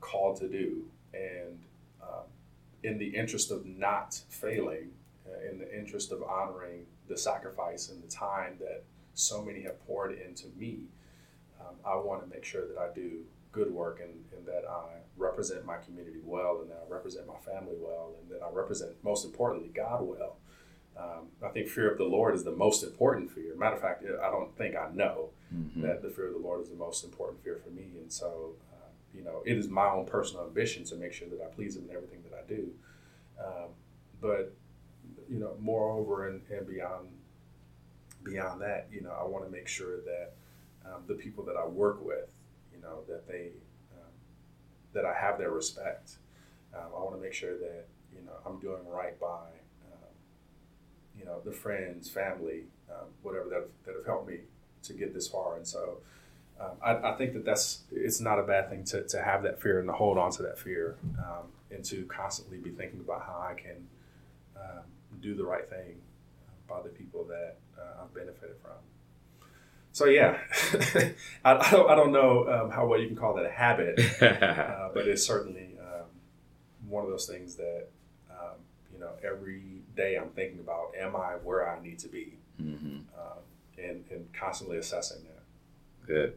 called 0.01 0.41
to 0.41 0.49
do, 0.49 0.83
and 1.15 1.57
um, 2.03 2.25
in 2.87 2.99
the 2.99 3.09
interest 3.09 3.51
of 3.51 3.67
not 3.67 4.21
failing, 4.29 4.91
uh, 5.27 5.51
in 5.51 5.59
the 5.59 5.77
interest 5.77 6.13
of 6.13 6.23
honoring 6.23 6.87
the 7.09 7.17
sacrifice 7.17 7.89
and 7.91 8.01
the 8.03 8.09
time 8.09 8.57
that 8.61 8.85
so 9.15 9.43
many 9.43 9.63
have 9.63 9.85
poured 9.87 10.17
into 10.17 10.47
me, 10.57 10.85
um, 11.61 11.75
I 11.85 11.97
want 11.97 12.23
to 12.23 12.29
make 12.33 12.45
sure 12.45 12.67
that 12.69 12.79
I 12.79 12.95
do 12.95 13.25
good 13.51 13.73
work 13.73 14.01
and, 14.01 14.13
and, 14.37 14.47
that 14.47 14.65
I 14.69 14.99
represent 15.17 15.65
my 15.65 15.79
community 15.79 16.19
well 16.23 16.61
and 16.61 16.71
that 16.71 16.85
I 16.87 16.93
represent 16.93 17.27
my 17.27 17.39
family 17.39 17.75
well 17.81 18.13
and 18.21 18.31
that 18.31 18.45
I 18.45 18.51
represent, 18.53 18.93
most 19.03 19.25
importantly, 19.25 19.71
God 19.75 20.03
well. 20.03 20.37
Um, 20.97 21.29
I 21.43 21.49
think 21.49 21.67
fear 21.69 21.91
of 21.91 21.99
the 21.99 22.05
Lord 22.05 22.35
is 22.35 22.45
the 22.45 22.53
most 22.53 22.85
important 22.85 23.31
fear. 23.31 23.57
Matter 23.57 23.77
of 23.77 23.83
fact, 23.83 24.05
I 24.05 24.31
don't 24.31 24.57
think 24.57 24.77
I 24.77 24.91
know 24.95 25.31
mm-hmm. 25.53 25.81
that 25.83 26.03
the 26.03 26.11
fear 26.11 26.29
of 26.29 26.35
the 26.35 26.39
Lord 26.39 26.61
is 26.61 26.69
the 26.69 26.77
most 26.77 27.05
important 27.05 27.43
fear 27.43 27.59
for 27.63 27.71
me. 27.71 27.89
And 28.01 28.13
so, 28.13 28.53
you 29.17 29.25
know, 29.25 29.43
it 29.45 29.57
is 29.57 29.69
my 29.69 29.89
own 29.89 30.07
personal 30.07 30.45
ambition 30.45 30.85
to 30.85 30.97
make 30.97 31.13
sure 31.13 31.29
that 31.29 31.41
I 31.41 31.47
please 31.47 31.77
Him 31.77 31.85
in 31.89 31.97
everything 31.97 32.23
that 32.29 32.39
I 32.39 32.47
do. 32.49 32.71
Um, 33.43 33.71
but, 34.21 34.55
you 35.29 35.39
know, 35.39 35.57
moreover 35.61 36.29
and, 36.29 36.43
and 36.51 36.67
beyond 36.67 37.09
beyond 38.23 38.61
that, 38.61 38.89
you 38.91 39.01
know, 39.03 39.13
I 39.13 39.25
want 39.25 39.45
to 39.45 39.51
make 39.51 39.69
sure 39.69 39.99
that 40.01 40.33
um, 40.85 41.03
the 41.07 41.15
people 41.15 41.45
that 41.45 41.57
I 41.57 41.65
work 41.65 42.05
with, 42.05 42.33
you 42.75 42.81
know, 42.83 43.01
that 43.09 43.29
they 43.29 43.51
um, 43.95 44.11
that 44.93 45.05
I 45.05 45.15
have 45.15 45.39
their 45.39 45.51
respect. 45.51 46.17
Um, 46.75 46.91
I 46.95 47.03
want 47.03 47.15
to 47.15 47.23
make 47.23 47.33
sure 47.33 47.57
that 47.57 47.87
you 48.13 48.23
know 48.25 48.33
I'm 48.45 48.59
doing 48.59 48.87
right 48.87 49.19
by 49.21 49.47
you 51.19 51.25
know 51.25 51.41
the 51.45 51.53
friends, 51.53 52.09
family, 52.11 52.65
um, 52.91 53.09
whatever 53.23 53.49
that 53.49 53.69
that 53.85 53.95
have 53.97 54.07
helped 54.07 54.29
me 54.29 54.41
to 54.83 54.93
get 54.93 55.15
this 55.15 55.29
far. 55.29 55.57
And 55.57 55.67
so 55.67 55.99
um, 56.61 56.71
I, 56.83 57.13
I, 57.13 57.17
think 57.17 57.35
that 57.35 57.45
that's 57.45 57.83
it's 57.93 58.21
not 58.21 58.39
a 58.39 58.43
bad 58.43 58.71
thing 58.71 58.85
to, 58.85 59.03
to 59.09 59.23
have 59.23 59.43
that 59.43 59.61
fear 59.61 59.79
and 59.79 59.89
to 59.89 59.93
hold 59.93 60.17
on 60.17 60.31
to 60.33 60.43
that 60.45 60.59
fear 60.59 60.97
um, 61.19 61.49
and 61.71 61.85
to 61.85 62.05
constantly 62.07 62.59
be 62.59 62.71
thinking 62.71 63.01
about 63.01 63.23
how 63.27 63.47
I 63.49 63.55
can 63.55 63.87
um, 64.57 64.85
do 65.21 65.35
the 65.35 65.45
right 65.45 65.69
thing 65.69 66.01
by 66.69 66.81
the 66.83 66.89
people 66.89 67.25
that 67.25 67.57
uh, 67.79 68.03
I've 68.03 68.15
benefited 68.15 68.57
from. 68.63 68.73
So 69.93 70.07
yeah, 70.07 70.39
I, 71.45 71.55
I, 71.55 71.71
don't 71.71 71.91
I 71.91 71.95
don't 71.95 72.13
know 72.13 72.49
um, 72.49 72.71
how 72.71 72.87
well 72.87 73.01
you 73.01 73.07
can 73.07 73.17
call 73.17 73.35
that 73.35 73.47
a 73.47 73.51
habit, 73.51 73.99
uh, 74.23 74.91
but 74.93 75.09
it's 75.09 75.27
certainly 75.27 75.77
um, 75.81 76.07
one 76.89 77.05
of 77.05 77.11
those 77.11 77.27
things 77.27 77.57
that 77.57 77.89
you 78.97 79.03
know 79.03 79.13
every 79.23 79.83
day 79.95 80.17
I'm 80.17 80.31
thinking 80.31 80.61
about, 80.61 80.93
am 80.99 81.17
I 81.17 81.35
where 81.43 81.69
I 81.69 81.83
need 81.83 81.99
to 82.01 82.09
be? 82.09 82.39
Mm-hmm. 82.61 82.97
Um, 83.19 83.39
and, 83.79 84.05
and 84.11 84.27
constantly 84.33 84.79
assessing 84.79 85.23
that. 85.25 86.07
Good. 86.07 86.35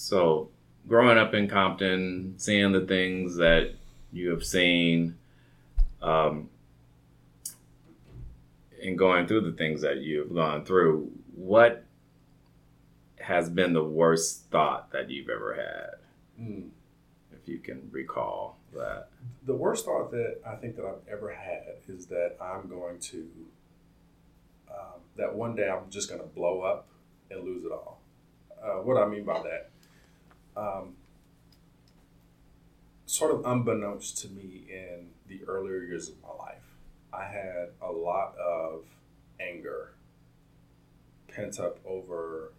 So, 0.00 0.48
growing 0.88 1.18
up 1.18 1.34
in 1.34 1.46
Compton, 1.46 2.32
seeing 2.38 2.72
the 2.72 2.86
things 2.86 3.36
that 3.36 3.74
you 4.10 4.30
have 4.30 4.42
seen, 4.42 5.18
um, 6.00 6.48
and 8.82 8.96
going 8.96 9.26
through 9.26 9.42
the 9.42 9.52
things 9.52 9.82
that 9.82 9.98
you've 9.98 10.34
gone 10.34 10.64
through, 10.64 11.12
what 11.36 11.84
has 13.18 13.50
been 13.50 13.74
the 13.74 13.84
worst 13.84 14.46
thought 14.50 14.90
that 14.92 15.10
you've 15.10 15.28
ever 15.28 15.54
had? 15.54 16.42
Mm. 16.42 16.70
If 17.34 17.46
you 17.46 17.58
can 17.58 17.86
recall 17.92 18.56
that 18.74 19.10
the 19.44 19.54
worst 19.54 19.84
thought 19.84 20.10
that 20.12 20.38
I 20.46 20.54
think 20.54 20.76
that 20.76 20.86
I've 20.86 21.12
ever 21.12 21.30
had 21.30 21.74
is 21.88 22.06
that 22.06 22.36
I'm 22.40 22.70
going 22.70 23.00
to 23.00 23.30
um, 24.70 25.00
that 25.16 25.34
one 25.34 25.54
day 25.56 25.68
I'm 25.68 25.90
just 25.90 26.08
going 26.08 26.22
to 26.22 26.26
blow 26.26 26.62
up 26.62 26.88
and 27.30 27.44
lose 27.44 27.66
it 27.66 27.70
all. 27.70 28.00
Uh, 28.62 28.82
what 28.82 28.96
I 28.96 29.06
mean 29.06 29.24
by 29.24 29.42
that, 29.42 29.70
um, 30.60 30.94
sort 33.06 33.34
of 33.34 33.44
unbeknownst 33.44 34.18
to 34.18 34.28
me 34.28 34.64
in 34.68 35.08
the 35.28 35.40
earlier 35.48 35.82
years 35.82 36.08
of 36.08 36.14
my 36.22 36.44
life, 36.44 36.62
I 37.12 37.24
had 37.24 37.70
a 37.82 37.90
lot 37.90 38.36
of 38.38 38.84
anger 39.40 39.92
pent 41.28 41.58
up 41.58 41.78
over 41.86 42.52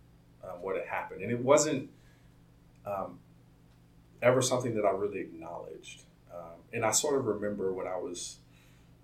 um, 0.44 0.62
what 0.62 0.76
had 0.76 0.86
happened, 0.86 1.22
and 1.22 1.32
it 1.32 1.40
wasn't 1.40 1.90
um, 2.86 3.20
ever 4.22 4.42
something 4.42 4.76
that 4.76 4.86
I 4.86 4.92
really 4.92 5.20
acknowledged. 5.20 6.02
Um, 6.34 6.60
and 6.74 6.86
I 6.86 6.92
sort 6.92 7.18
of 7.18 7.26
remember 7.26 7.72
when 7.74 7.88
I 7.88 7.98
was, 7.98 8.38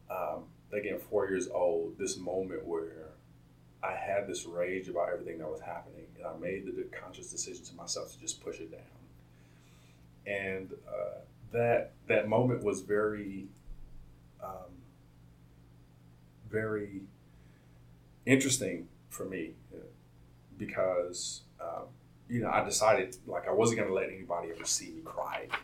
um, 0.09 0.45
again, 0.71 0.99
four 1.09 1.29
years 1.29 1.47
old, 1.49 1.97
this 1.97 2.17
moment 2.17 2.65
where 2.65 3.09
I 3.83 3.93
had 3.93 4.27
this 4.27 4.45
rage 4.45 4.87
about 4.87 5.09
everything 5.09 5.37
that 5.39 5.49
was 5.49 5.61
happening, 5.61 6.05
and 6.17 6.25
I 6.25 6.35
made 6.37 6.65
the 6.65 6.83
conscious 6.83 7.29
decision 7.29 7.63
to 7.65 7.75
myself 7.75 8.11
to 8.13 8.19
just 8.19 8.43
push 8.43 8.59
it 8.59 8.71
down. 8.71 8.81
And 10.25 10.73
uh, 10.87 11.19
that 11.51 11.91
that 12.07 12.27
moment 12.27 12.63
was 12.63 12.81
very, 12.81 13.47
um, 14.43 14.71
very 16.49 17.01
interesting 18.25 18.87
for 19.09 19.25
me 19.25 19.51
because 20.57 21.41
um, 21.61 21.85
you 22.29 22.41
know 22.41 22.49
I 22.49 22.63
decided 22.63 23.15
like 23.25 23.47
I 23.47 23.51
wasn't 23.51 23.79
going 23.79 23.89
to 23.89 23.95
let 23.95 24.09
anybody 24.09 24.49
ever 24.53 24.65
see 24.65 24.91
me 24.91 25.01
cry 25.03 25.45
again. 25.45 25.59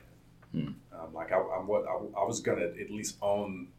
Hmm. 0.51 0.97
Um, 0.97 1.13
like 1.13 1.31
I, 1.31 1.37
what 1.37 1.85
I, 1.87 2.21
I, 2.21 2.25
was 2.25 2.39
gonna 2.39 2.65
at 2.65 2.91
least 2.91 3.17
own 3.21 3.69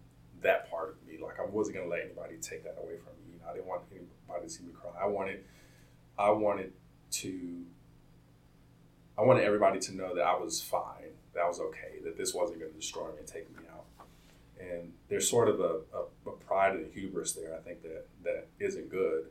that 0.43 0.69
part 0.71 0.91
of 0.91 1.09
me. 1.09 1.23
Like 1.23 1.39
I 1.39 1.45
wasn't 1.45 1.77
gonna 1.77 1.89
let 1.89 2.01
anybody 2.01 2.35
take 2.41 2.65
that 2.65 2.77
away 2.83 2.97
from 2.97 3.13
me. 3.29 3.39
I 3.49 3.55
didn't 3.55 3.67
want 3.67 3.89
anybody 4.35 4.49
to 4.49 4.55
see 4.55 4.65
me 4.65 4.73
cry. 4.73 4.91
I 5.01 5.07
wanted, 5.07 5.45
I 6.19 6.31
wanted 6.31 6.73
to, 7.13 7.65
I 9.19 9.23
wanted 9.23 9.45
everybody 9.45 9.79
to 9.81 9.95
know 9.95 10.15
that 10.15 10.25
I 10.25 10.37
was 10.37 10.61
fine, 10.61 11.13
that 11.35 11.41
I 11.41 11.49
was 11.49 11.61
okay, 11.61 12.01
that 12.05 12.17
this 12.17 12.35
wasn't 12.35 12.61
gonna 12.61 12.73
destroy 12.73 13.09
me 13.09 13.19
and 13.19 13.27
take 13.27 13.49
me 13.51 13.65
out. 13.73 13.85
And 14.61 14.93
there's 15.09 15.29
sort 15.29 15.49
of 15.49 15.61
a, 15.61 15.81
a, 15.95 16.31
a 16.31 16.33
pride 16.33 16.77
and 16.77 16.87
a 16.87 16.89
hubris 16.93 17.33
there. 17.33 17.55
I 17.55 17.59
think 17.59 17.83
that 17.83 18.07
that 18.25 18.47
isn't 18.61 18.91
good, 18.91 19.27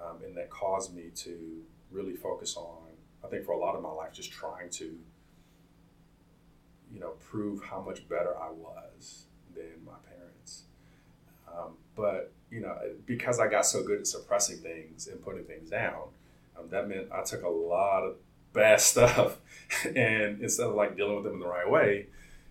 um, 0.00 0.18
and 0.24 0.36
that 0.36 0.50
caused 0.50 0.94
me 0.94 1.10
to 1.16 1.62
really 1.90 2.14
focus 2.14 2.56
on. 2.56 2.88
I 3.24 3.28
think 3.28 3.44
for 3.44 3.52
a 3.52 3.58
lot 3.58 3.74
of 3.74 3.82
my 3.82 3.90
life, 3.90 4.12
just 4.12 4.32
trying 4.32 4.70
to 4.70 4.98
you 6.94 7.00
know, 7.00 7.14
prove 7.28 7.62
how 7.64 7.80
much 7.80 8.08
better 8.08 8.36
I 8.38 8.50
was 8.50 9.24
than 9.54 9.84
my 9.84 9.96
parents. 10.08 10.62
Um, 11.48 11.76
but 11.96 12.32
you 12.54 12.60
know, 12.60 12.78
because 13.04 13.40
I 13.40 13.48
got 13.48 13.66
so 13.66 13.82
good 13.82 13.98
at 13.98 14.06
suppressing 14.06 14.58
things 14.58 15.08
and 15.08 15.20
putting 15.20 15.42
things 15.42 15.70
down, 15.70 16.02
um, 16.56 16.68
that 16.70 16.88
meant 16.88 17.08
I 17.12 17.24
took 17.24 17.42
a 17.42 17.48
lot 17.48 18.04
of 18.04 18.14
bad 18.52 18.80
stuff, 18.92 19.38
and 19.84 20.40
instead 20.40 20.68
of 20.68 20.76
like 20.76 20.96
dealing 20.96 21.16
with 21.16 21.24
them 21.24 21.34
in 21.34 21.40
the 21.40 21.48
right 21.48 21.68
way, 21.68 22.06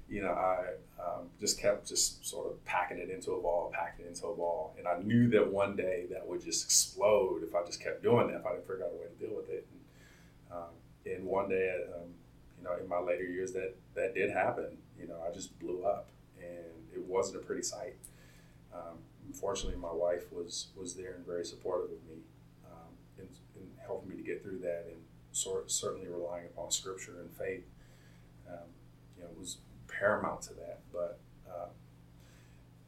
you 0.09 0.21
know, 0.21 0.31
I 0.31 0.73
um, 1.01 1.29
just 1.39 1.57
kept 1.57 1.87
just 1.87 2.27
sort 2.27 2.51
of 2.51 2.63
packing 2.65 2.97
it 2.97 3.09
into 3.09 3.31
a 3.31 3.41
ball, 3.41 3.71
packing 3.73 4.05
it 4.05 4.09
into 4.09 4.27
a 4.27 4.35
ball, 4.35 4.75
and 4.77 4.85
I 4.89 4.99
knew 5.01 5.29
that 5.29 5.51
one 5.51 5.77
day 5.77 6.05
that 6.11 6.27
would 6.27 6.43
just 6.43 6.65
explode 6.65 7.41
if 7.41 7.55
I 7.55 7.63
just 7.65 7.81
kept 7.81 8.03
doing 8.03 8.27
that. 8.27 8.41
If 8.41 8.45
I 8.45 8.51
didn't 8.51 8.67
figure 8.67 8.83
out 8.83 8.91
a 8.91 8.97
way 8.97 9.07
to 9.07 9.25
deal 9.25 9.37
with 9.37 9.49
it. 9.49 9.65
And, 9.71 10.59
um, 10.59 10.69
and 11.05 11.25
one 11.25 11.47
day, 11.47 11.81
um, 11.95 12.09
you 12.57 12.65
know, 12.65 12.75
in 12.75 12.89
my 12.89 12.99
later 12.99 13.23
years, 13.23 13.53
that 13.53 13.73
that 13.95 14.13
did 14.13 14.31
happen. 14.31 14.77
You 14.99 15.07
know, 15.07 15.15
I 15.25 15.33
just 15.33 15.57
blew 15.59 15.83
up, 15.85 16.09
and 16.37 16.73
it 16.93 17.05
wasn't 17.05 17.41
a 17.41 17.45
pretty 17.45 17.63
sight. 17.63 17.95
Um, 18.73 18.97
unfortunately, 19.43 19.81
my 19.81 19.91
wife 19.91 20.31
was 20.31 20.67
was 20.75 20.95
there 20.95 21.15
and 21.15 21.25
very 21.25 21.43
supportive 21.43 21.91
of 21.91 22.03
me 22.07 22.21
um, 22.65 22.93
in, 23.17 23.25
in 23.55 23.67
helping 23.85 24.09
me 24.09 24.15
to 24.15 24.23
get 24.23 24.41
through 24.41 24.59
that, 24.59 24.85
and 24.87 25.01
sort 25.33 25.69
certainly 25.69 26.07
relying 26.07 26.45
upon 26.45 26.71
scripture 26.71 27.19
and 27.19 27.29
faith. 27.31 27.65
Um, 28.47 28.69
you 29.17 29.23
know, 29.23 29.29
was 29.37 29.57
paramount 29.87 30.43
to 30.43 30.53
that. 30.53 30.79
But 30.93 31.19
uh, 31.45 31.67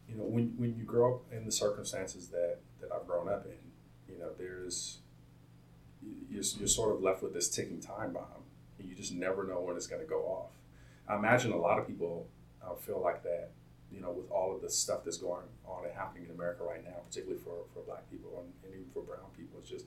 you 0.08 0.15
know, 0.15 0.24
when 0.24 0.54
when 0.58 0.76
you 0.78 0.84
grow 0.84 1.15
up 1.15 1.22
in 1.34 1.46
the 1.46 1.52
circumstances 1.52 2.30
that 2.30 2.60
that 2.80 2.89
I've 2.89 3.06
grown 3.06 3.28
up 3.28 3.46
in, 3.46 4.13
you 4.13 4.20
know, 4.22 4.30
there's 4.38 5.00
you're, 6.30 6.44
you're 6.58 6.68
sort 6.70 6.96
of 6.96 7.02
left 7.02 7.22
with 7.22 7.34
this 7.34 7.50
ticking 7.50 7.82
time 7.82 8.13
bomb. 8.13 8.44
And 8.80 8.88
you 8.88 8.96
just 8.96 9.13
never 9.13 9.46
know 9.46 9.60
when 9.60 9.76
it's 9.76 9.88
going 9.88 10.02
to 10.02 10.08
go 10.08 10.22
off. 10.22 10.52
I 11.08 11.15
imagine 11.15 11.52
a 11.52 11.58
lot 11.58 11.80
of 11.80 11.86
people 11.88 12.28
uh, 12.63 12.76
feel 12.76 13.02
like 13.02 13.24
that, 13.24 13.52
you 13.95 14.01
know, 14.01 14.12
with 14.12 14.29
all 14.29 14.53
of 14.53 14.62
the 14.62 14.69
stuff 14.69 15.03
that's 15.05 15.17
going 15.17 15.45
on 15.65 15.86
and 15.86 15.93
happening 15.93 16.25
in 16.25 16.31
America 16.36 16.63
right 16.63 16.84
now, 16.84 16.97
particularly 17.08 17.41
for, 17.41 17.63
for 17.73 17.81
black 17.86 18.10
people 18.12 18.29
and, 18.39 18.51
and 18.63 18.73
even 18.73 18.91
for 18.93 19.01
brown 19.01 19.29
people. 19.38 19.60
It's 19.60 19.69
just, 19.69 19.86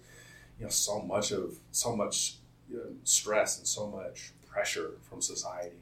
you 0.59 0.65
know, 0.65 0.71
so 0.71 1.01
much 1.01 1.31
of, 1.31 1.59
so 1.71 1.95
much 1.95 2.37
you 2.71 2.79
know, 2.79 2.85
stress 3.05 3.59
and 3.59 3.67
so 3.67 3.87
much 3.87 4.33
pressure 4.47 4.93
from 5.09 5.21
society 5.21 5.77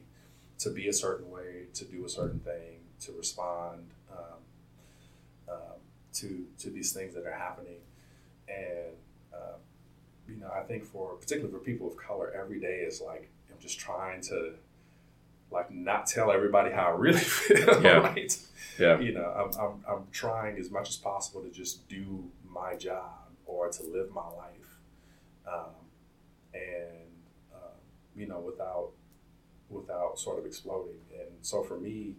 to 0.59 0.69
be 0.69 0.87
a 0.87 0.93
certain 0.93 1.29
way, 1.29 1.65
to 1.73 1.85
do 1.85 2.05
a 2.05 2.09
certain 2.09 2.39
thing, 2.39 2.79
to 3.01 3.11
respond 3.13 3.85
um, 4.11 5.53
um, 5.53 5.79
to 6.13 6.45
to 6.59 6.69
these 6.69 6.93
things 6.93 7.13
that 7.13 7.25
are 7.25 7.31
happening, 7.33 7.79
and 8.47 8.95
uh, 9.33 9.57
you 10.27 10.37
know, 10.37 10.51
I 10.53 10.61
think 10.61 10.83
for 10.83 11.13
particularly 11.13 11.51
for 11.51 11.63
people 11.63 11.87
of 11.87 11.97
color, 11.97 12.31
every 12.35 12.59
day 12.59 12.79
is 12.87 13.01
like 13.01 13.29
I'm 13.51 13.59
just 13.59 13.79
trying 13.79 14.21
to 14.23 14.53
like 15.51 15.71
not 15.71 16.07
tell 16.07 16.31
everybody 16.31 16.71
how 16.71 16.87
I 16.87 16.91
really 16.91 17.19
feel. 17.19 17.81
Yeah. 17.81 17.97
right? 17.97 18.37
Yeah. 18.79 18.99
You 18.99 19.13
know, 19.13 19.51
I'm, 19.53 19.59
I'm 19.59 19.83
I'm 19.87 20.07
trying 20.11 20.57
as 20.57 20.69
much 20.69 20.89
as 20.89 20.97
possible 20.97 21.41
to 21.41 21.49
just 21.49 21.87
do 21.87 22.29
my 22.47 22.75
job 22.75 23.11
or 23.45 23.69
to 23.69 23.83
live 23.83 24.11
my 24.11 24.27
life, 24.27 24.79
um, 25.47 25.73
and 26.53 27.07
uh, 27.53 27.77
you 28.15 28.27
know, 28.27 28.39
without 28.39 28.91
without 29.69 30.19
sort 30.19 30.39
of 30.39 30.45
exploding. 30.45 30.99
And 31.13 31.29
so 31.41 31.63
for 31.63 31.79
me, 31.79 32.15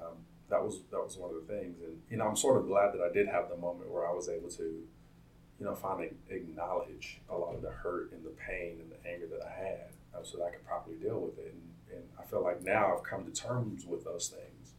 um, 0.00 0.16
that 0.48 0.62
was 0.62 0.80
that 0.90 1.02
was 1.02 1.16
one 1.16 1.30
of 1.30 1.46
the 1.46 1.52
things. 1.52 1.80
And 1.82 2.00
you 2.10 2.16
know, 2.16 2.26
I'm 2.26 2.36
sort 2.36 2.58
of 2.58 2.66
glad 2.66 2.92
that 2.94 3.00
I 3.00 3.12
did 3.12 3.28
have 3.28 3.48
the 3.48 3.56
moment 3.56 3.90
where 3.90 4.06
I 4.06 4.12
was 4.12 4.28
able 4.28 4.50
to, 4.50 4.62
you 4.62 5.64
know, 5.66 5.74
finally 5.74 6.10
acknowledge 6.30 7.20
a 7.28 7.36
lot 7.36 7.54
of 7.54 7.62
the 7.62 7.70
hurt 7.70 8.12
and 8.12 8.24
the 8.24 8.30
pain 8.30 8.78
and 8.80 8.90
the 8.90 9.08
anger 9.08 9.26
that 9.26 9.46
I 9.46 9.50
had, 9.50 9.88
um, 10.16 10.24
so 10.24 10.38
that 10.38 10.44
I 10.44 10.50
could 10.50 10.66
properly 10.66 10.96
deal 10.96 11.20
with 11.20 11.38
it. 11.38 11.52
And, 11.52 11.71
and 11.94 12.02
I 12.18 12.24
feel 12.24 12.42
like 12.42 12.62
now 12.62 12.94
I've 12.96 13.02
come 13.02 13.24
to 13.24 13.30
terms 13.32 13.84
with 13.86 14.04
those 14.04 14.28
things. 14.28 14.72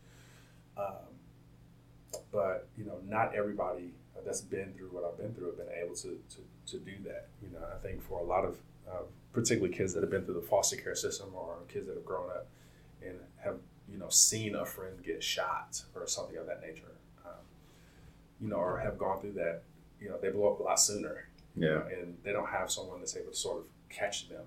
Um, 0.78 1.08
but 2.32 2.68
you 2.78 2.86
know, 2.86 2.98
not 3.08 3.36
everybody 3.36 3.92
that's 4.26 4.42
been 4.42 4.74
through 4.74 4.88
what 4.88 5.04
I've 5.04 5.18
been 5.18 5.34
through 5.34 5.48
have 5.48 5.58
been 5.58 5.76
able 5.84 5.96
to 5.96 6.20
to, 6.30 6.38
to 6.72 6.78
do 6.80 6.94
that. 7.06 7.28
You 7.42 7.50
know, 7.54 7.66
I 7.74 7.78
think 7.86 8.02
for 8.02 8.20
a 8.20 8.24
lot 8.24 8.46
of 8.46 8.58
uh, 8.90 9.04
particularly 9.34 9.74
kids 9.76 9.94
that 9.94 10.02
have 10.02 10.10
been 10.12 10.24
through 10.26 10.36
the 10.36 10.48
foster 10.48 10.76
care 10.76 10.96
system 10.96 11.30
or 11.34 11.58
kids 11.68 11.88
that 11.88 11.96
have 11.96 12.06
grown 12.06 12.30
up 12.30 12.48
and 13.02 13.20
have 13.44 13.56
you 13.92 13.98
know 13.98 14.10
seen 14.10 14.56
a 14.56 14.66
friend 14.66 15.04
get 15.04 15.24
shot 15.24 15.82
or 15.96 16.08
something 16.08 16.38
of 16.38 16.46
that 16.46 16.62
nature 16.62 16.92
um, 17.26 17.32
you 18.42 18.48
know 18.48 18.58
or 18.58 18.80
have 18.80 18.98
gone 18.98 19.20
through 19.20 19.34
that 19.34 19.62
you 20.00 20.10
know 20.10 20.18
they 20.22 20.30
blow 20.30 20.54
up 20.54 20.60
a 20.60 20.64
lot 20.64 20.80
sooner 20.80 21.28
you 21.56 21.66
Yeah. 21.68 21.76
know, 21.76 21.84
and 22.00 22.18
they 22.24 22.32
don't 22.32 22.48
have 22.50 22.72
someone 22.72 23.00
that's 23.00 23.16
able 23.18 23.32
to 23.32 23.38
sort 23.38 23.60
of 23.60 23.66
catch 23.90 24.30
them 24.30 24.44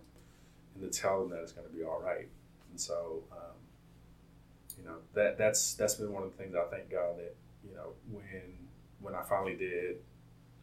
and 0.74 0.90
to 0.90 0.98
tell 1.00 1.20
them 1.20 1.30
that 1.30 1.42
it's 1.42 1.52
going 1.52 1.66
to 1.66 1.72
be 1.72 1.82
all 1.82 2.00
right 2.00 2.28
and 2.76 2.80
so 2.82 3.22
um, 3.32 3.56
you 4.76 4.84
know 4.84 4.96
that 5.14 5.38
that's 5.38 5.72
that's 5.76 5.94
been 5.94 6.12
one 6.12 6.22
of 6.22 6.30
the 6.30 6.36
things 6.36 6.54
I 6.54 6.64
thank 6.70 6.90
God 6.90 7.16
that 7.16 7.34
you 7.66 7.74
know 7.74 7.94
when 8.12 8.68
when 9.00 9.14
I 9.14 9.22
finally 9.22 9.54
did 9.54 9.96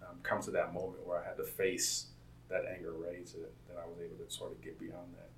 um, 0.04 0.18
come 0.22 0.40
to 0.44 0.52
that 0.52 0.76
moment 0.76 1.08
where 1.08 1.20
I 1.20 1.26
had 1.26 1.38
to 1.38 1.44
face 1.44 2.10
that 2.50 2.66
anger 2.72 2.92
rage 2.92 3.32
that, 3.32 3.52
that 3.68 3.82
I 3.84 3.88
was 3.88 3.98
able 4.00 4.24
to 4.24 4.32
sort 4.32 4.52
of 4.52 4.62
get 4.62 4.80
beyond 4.80 5.08
that. 5.16 5.30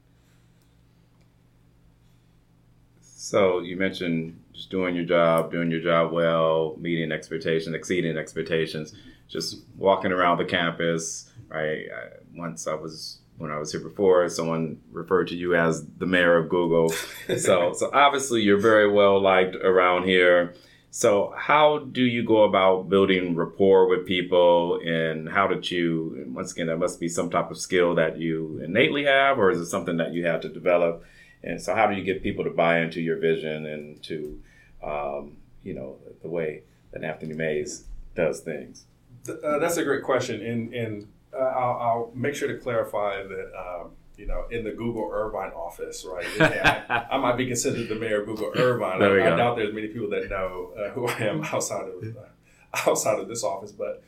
So 3.00 3.62
you 3.62 3.78
mentioned 3.78 4.38
just 4.52 4.70
doing 4.70 4.96
your 4.96 5.06
job, 5.06 5.50
doing 5.50 5.72
your 5.72 5.80
job 5.80 6.12
well, 6.12 6.76
meeting 6.78 7.14
expectations, 7.14 7.74
exceeding 7.74 8.18
expectations, 8.18 8.94
just 9.30 9.60
walking 9.78 10.12
around 10.12 10.40
the 10.40 10.46
campus. 10.46 11.32
Right. 11.48 11.86
I, 11.90 12.18
once 12.36 12.68
I 12.68 12.74
was 12.74 13.20
when 13.38 13.52
I 13.52 13.58
was 13.58 13.71
here 13.71 13.82
before, 13.82 14.28
someone 14.30 14.80
referred 14.91 15.28
to 15.30 15.36
you 15.36 15.56
as 15.56 15.86
the 15.98 16.06
mayor 16.06 16.38
of 16.38 16.50
Google. 16.50 16.89
so 17.38 17.74
so 17.74 17.89
obviously 17.93 18.41
you're 18.41 18.60
very 18.60 18.91
well 18.91 19.21
liked 19.21 19.56
around 19.56 20.06
here. 20.06 20.54
So 20.95 21.34
how 21.38 21.80
do 21.80 22.04
you 22.04 22.24
go 22.24 22.43
about 22.43 22.88
building 22.88 23.36
rapport 23.36 23.89
with 23.89 24.06
people, 24.06 24.80
and 24.80 25.28
how 25.28 25.45
did 25.45 25.69
you? 25.69 26.24
Once 26.28 26.54
again, 26.54 26.67
that 26.67 26.78
must 26.78 27.02
be 27.02 27.10
some 27.10 27.30
type 27.30 27.52
of 27.52 27.58
skill 27.58 27.95
that 27.95 28.17
you 28.17 28.62
innately 28.63 29.04
have, 29.04 29.38
or 29.38 29.52
is 29.52 29.60
it 29.60 29.65
something 29.65 29.98
that 29.98 30.13
you 30.13 30.26
had 30.26 30.41
to 30.43 30.50
develop? 30.50 31.04
And 31.43 31.62
so, 31.62 31.76
how 31.76 31.88
do 31.88 31.95
you 31.95 32.04
get 32.06 32.24
people 32.24 32.45
to 32.45 32.50
buy 32.50 32.80
into 32.80 33.02
your 33.02 33.17
vision 33.17 33.65
and 33.65 34.02
to, 34.04 34.41
um, 34.82 35.36
you 35.63 35.74
know, 35.74 35.98
the 36.21 36.30
way 36.30 36.63
that 36.91 37.04
Anthony 37.04 37.34
Mays 37.34 37.84
does 38.15 38.39
things? 38.39 38.86
Uh, 39.28 39.60
that's 39.60 39.76
a 39.76 39.84
great 39.84 40.04
question, 40.04 40.41
and 40.41 40.74
and 40.74 41.08
uh, 41.36 41.39
I'll, 41.43 41.78
I'll 41.80 42.12
make 42.15 42.36
sure 42.36 42.48
to 42.48 42.58
clarify 42.58 43.24
that 43.24 43.52
um, 43.58 43.91
you 44.17 44.26
know 44.28 44.45
in 44.52 44.63
the 44.63 44.71
Google 44.71 45.10
Irvine 45.12 45.52
office, 45.52 46.06
right? 46.10 46.26
I, 46.39 47.08
I 47.12 47.17
might 47.17 47.38
be 47.38 47.45
considered 47.48 47.88
the 47.89 47.95
mayor 47.95 48.21
of 48.21 48.28
Google 48.28 48.52
Irvine. 48.56 49.00
There 49.00 49.13
we 49.13 49.21
I, 49.21 49.34
I 49.34 49.38
doubt 49.38 49.58
there's 49.58 49.74
many 49.74 49.88
people 49.88 50.10
that 50.12 50.30
know 50.30 50.71
uh, 50.78 50.89
who 50.91 51.08
I 51.08 51.17
am 51.19 51.43
outside 51.43 51.88
of 51.88 52.04
uh, 52.17 52.89
outside 52.89 53.19
of 53.19 53.28
this 53.28 53.43
office, 53.43 53.71
but 53.71 54.04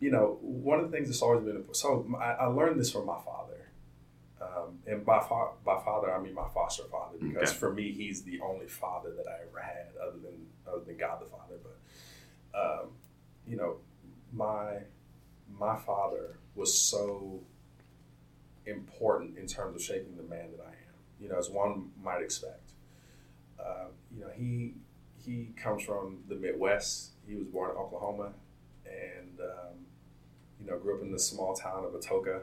you 0.00 0.10
know 0.10 0.38
one 0.42 0.78
of 0.80 0.90
the 0.90 0.96
things 0.96 1.08
that's 1.08 1.22
always 1.22 1.40
been 1.44 1.56
important. 1.56 1.76
so 1.76 2.06
I, 2.20 2.32
I 2.32 2.46
learned 2.46 2.78
this 2.80 2.90
from 2.92 3.06
my 3.06 3.18
father. 3.24 3.44
Um, 4.40 4.78
and 4.86 5.04
by, 5.04 5.18
fa- 5.18 5.50
by 5.64 5.80
father, 5.84 6.12
I 6.14 6.20
mean 6.20 6.32
my 6.32 6.46
foster 6.54 6.84
father, 6.84 7.18
because 7.20 7.48
Okay. 7.50 7.58
for 7.58 7.74
me, 7.74 7.90
he's 7.90 8.22
the 8.22 8.40
only 8.40 8.66
father 8.68 9.10
that 9.16 9.26
I 9.26 9.34
ever 9.48 9.60
had, 9.60 9.86
other 10.00 10.18
than 10.18 10.46
other 10.66 10.84
than 10.86 10.96
God 10.96 11.20
the 11.20 11.26
Father. 11.26 11.56
But 11.60 12.58
um, 12.58 12.90
you 13.48 13.56
know, 13.56 13.78
my 14.32 14.76
my 15.58 15.74
father 15.76 16.38
was 16.58 16.76
so 16.76 17.40
important 18.66 19.38
in 19.38 19.46
terms 19.46 19.76
of 19.76 19.82
shaping 19.82 20.16
the 20.16 20.22
man 20.24 20.50
that 20.50 20.62
I 20.62 20.70
am. 20.70 20.94
You 21.20 21.28
know, 21.28 21.38
as 21.38 21.48
one 21.48 21.90
might 22.02 22.20
expect. 22.20 22.72
Uh, 23.58 23.86
you 24.14 24.20
know, 24.20 24.30
he 24.36 24.74
he 25.16 25.52
comes 25.56 25.82
from 25.82 26.18
the 26.28 26.34
Midwest. 26.34 27.12
He 27.26 27.34
was 27.34 27.46
born 27.46 27.70
in 27.70 27.76
Oklahoma, 27.76 28.32
and 28.86 29.40
um, 29.40 29.76
you 30.60 30.66
know, 30.66 30.78
grew 30.78 30.96
up 30.96 31.02
in 31.02 31.12
the 31.12 31.18
small 31.18 31.54
town 31.54 31.84
of 31.84 31.92
Atoka. 31.92 32.42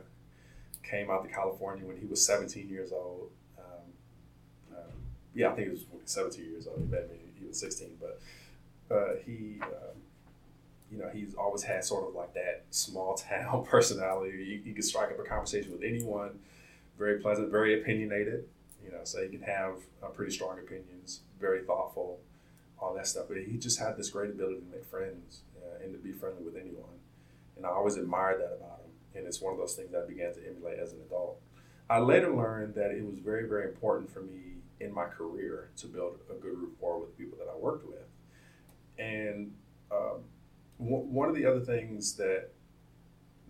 Came 0.84 1.10
out 1.10 1.24
to 1.24 1.30
California 1.30 1.86
when 1.86 1.98
he 1.98 2.06
was 2.06 2.24
17 2.26 2.70
years 2.70 2.92
old. 2.92 3.32
Um, 3.58 4.78
um, 4.78 4.92
yeah, 5.34 5.50
I 5.50 5.56
think 5.56 5.68
he 5.68 5.72
was 5.72 5.86
17 6.06 6.46
years 6.46 6.68
old. 6.68 6.80
He 6.80 6.86
met 6.86 7.10
me. 7.10 7.18
He 7.40 7.46
was 7.46 7.60
16, 7.60 7.98
but 8.00 8.96
uh, 8.96 9.16
he. 9.26 9.60
You 10.96 11.02
know, 11.02 11.10
he's 11.10 11.36
always 11.36 11.64
had 11.64 11.84
sort 11.84 12.08
of 12.08 12.16
like 12.16 12.34
that 12.36 12.64
small 12.70 13.16
town 13.16 13.66
personality. 13.70 14.38
You, 14.38 14.62
you 14.64 14.74
can 14.74 14.84
strike 14.84 15.12
up 15.12 15.20
a 15.20 15.24
conversation 15.24 15.72
with 15.74 15.84
anyone. 15.84 16.40
Very 16.98 17.20
pleasant, 17.20 17.52
very 17.52 17.82
opinionated. 17.82 18.46
You 18.84 18.92
know, 18.92 19.00
so 19.04 19.22
he 19.22 19.28
can 19.30 19.42
have 19.42 19.76
uh, 20.02 20.08
pretty 20.08 20.32
strong 20.32 20.58
opinions. 20.60 21.22
Very 21.40 21.64
thoughtful, 21.64 22.20
all 22.80 22.94
that 22.94 23.08
stuff. 23.08 23.26
But 23.28 23.38
he 23.38 23.58
just 23.58 23.80
had 23.80 23.98
this 23.98 24.10
great 24.10 24.30
ability 24.30 24.60
to 24.60 24.66
make 24.72 24.86
friends 24.86 25.42
uh, 25.58 25.84
and 25.84 25.92
to 25.92 26.00
be 26.00 26.14
friendly 26.14 26.44
with 26.44 26.56
anyone. 26.56 27.00
And 27.58 27.66
I 27.66 27.70
always 27.70 27.98
admired 27.98 28.40
that 28.40 28.56
about 28.58 28.80
him. 28.80 28.92
And 29.16 29.28
it's 29.28 29.42
one 29.42 29.52
of 29.52 29.60
those 29.60 29.76
things 29.76 29.94
I 29.94 30.06
began 30.08 30.34
to 30.34 30.48
emulate 30.48 30.80
as 30.80 30.94
an 30.94 31.00
adult. 31.06 31.42
I 31.90 32.00
later 32.00 32.34
learned 32.34 32.76
that 32.76 32.92
it 32.92 33.06
was 33.06 33.20
very, 33.20 33.48
very 33.48 33.66
important 33.66 34.12
for 34.12 34.22
me 34.22 34.56
in 34.80 34.94
my 34.94 35.06
career 35.06 35.70
to 35.78 35.88
build 35.88 36.20
a 36.30 36.34
good 36.36 36.58
rapport 36.58 37.00
with 37.00 37.18
people 37.18 37.38
that 37.40 37.48
I 37.50 37.56
worked 37.58 37.86
with. 37.86 38.06
And 38.98 39.54
um, 39.92 40.24
one 40.78 41.30
of 41.30 41.36
the 41.36 41.46
other 41.46 41.62
things 41.62 42.14
that 42.16 42.50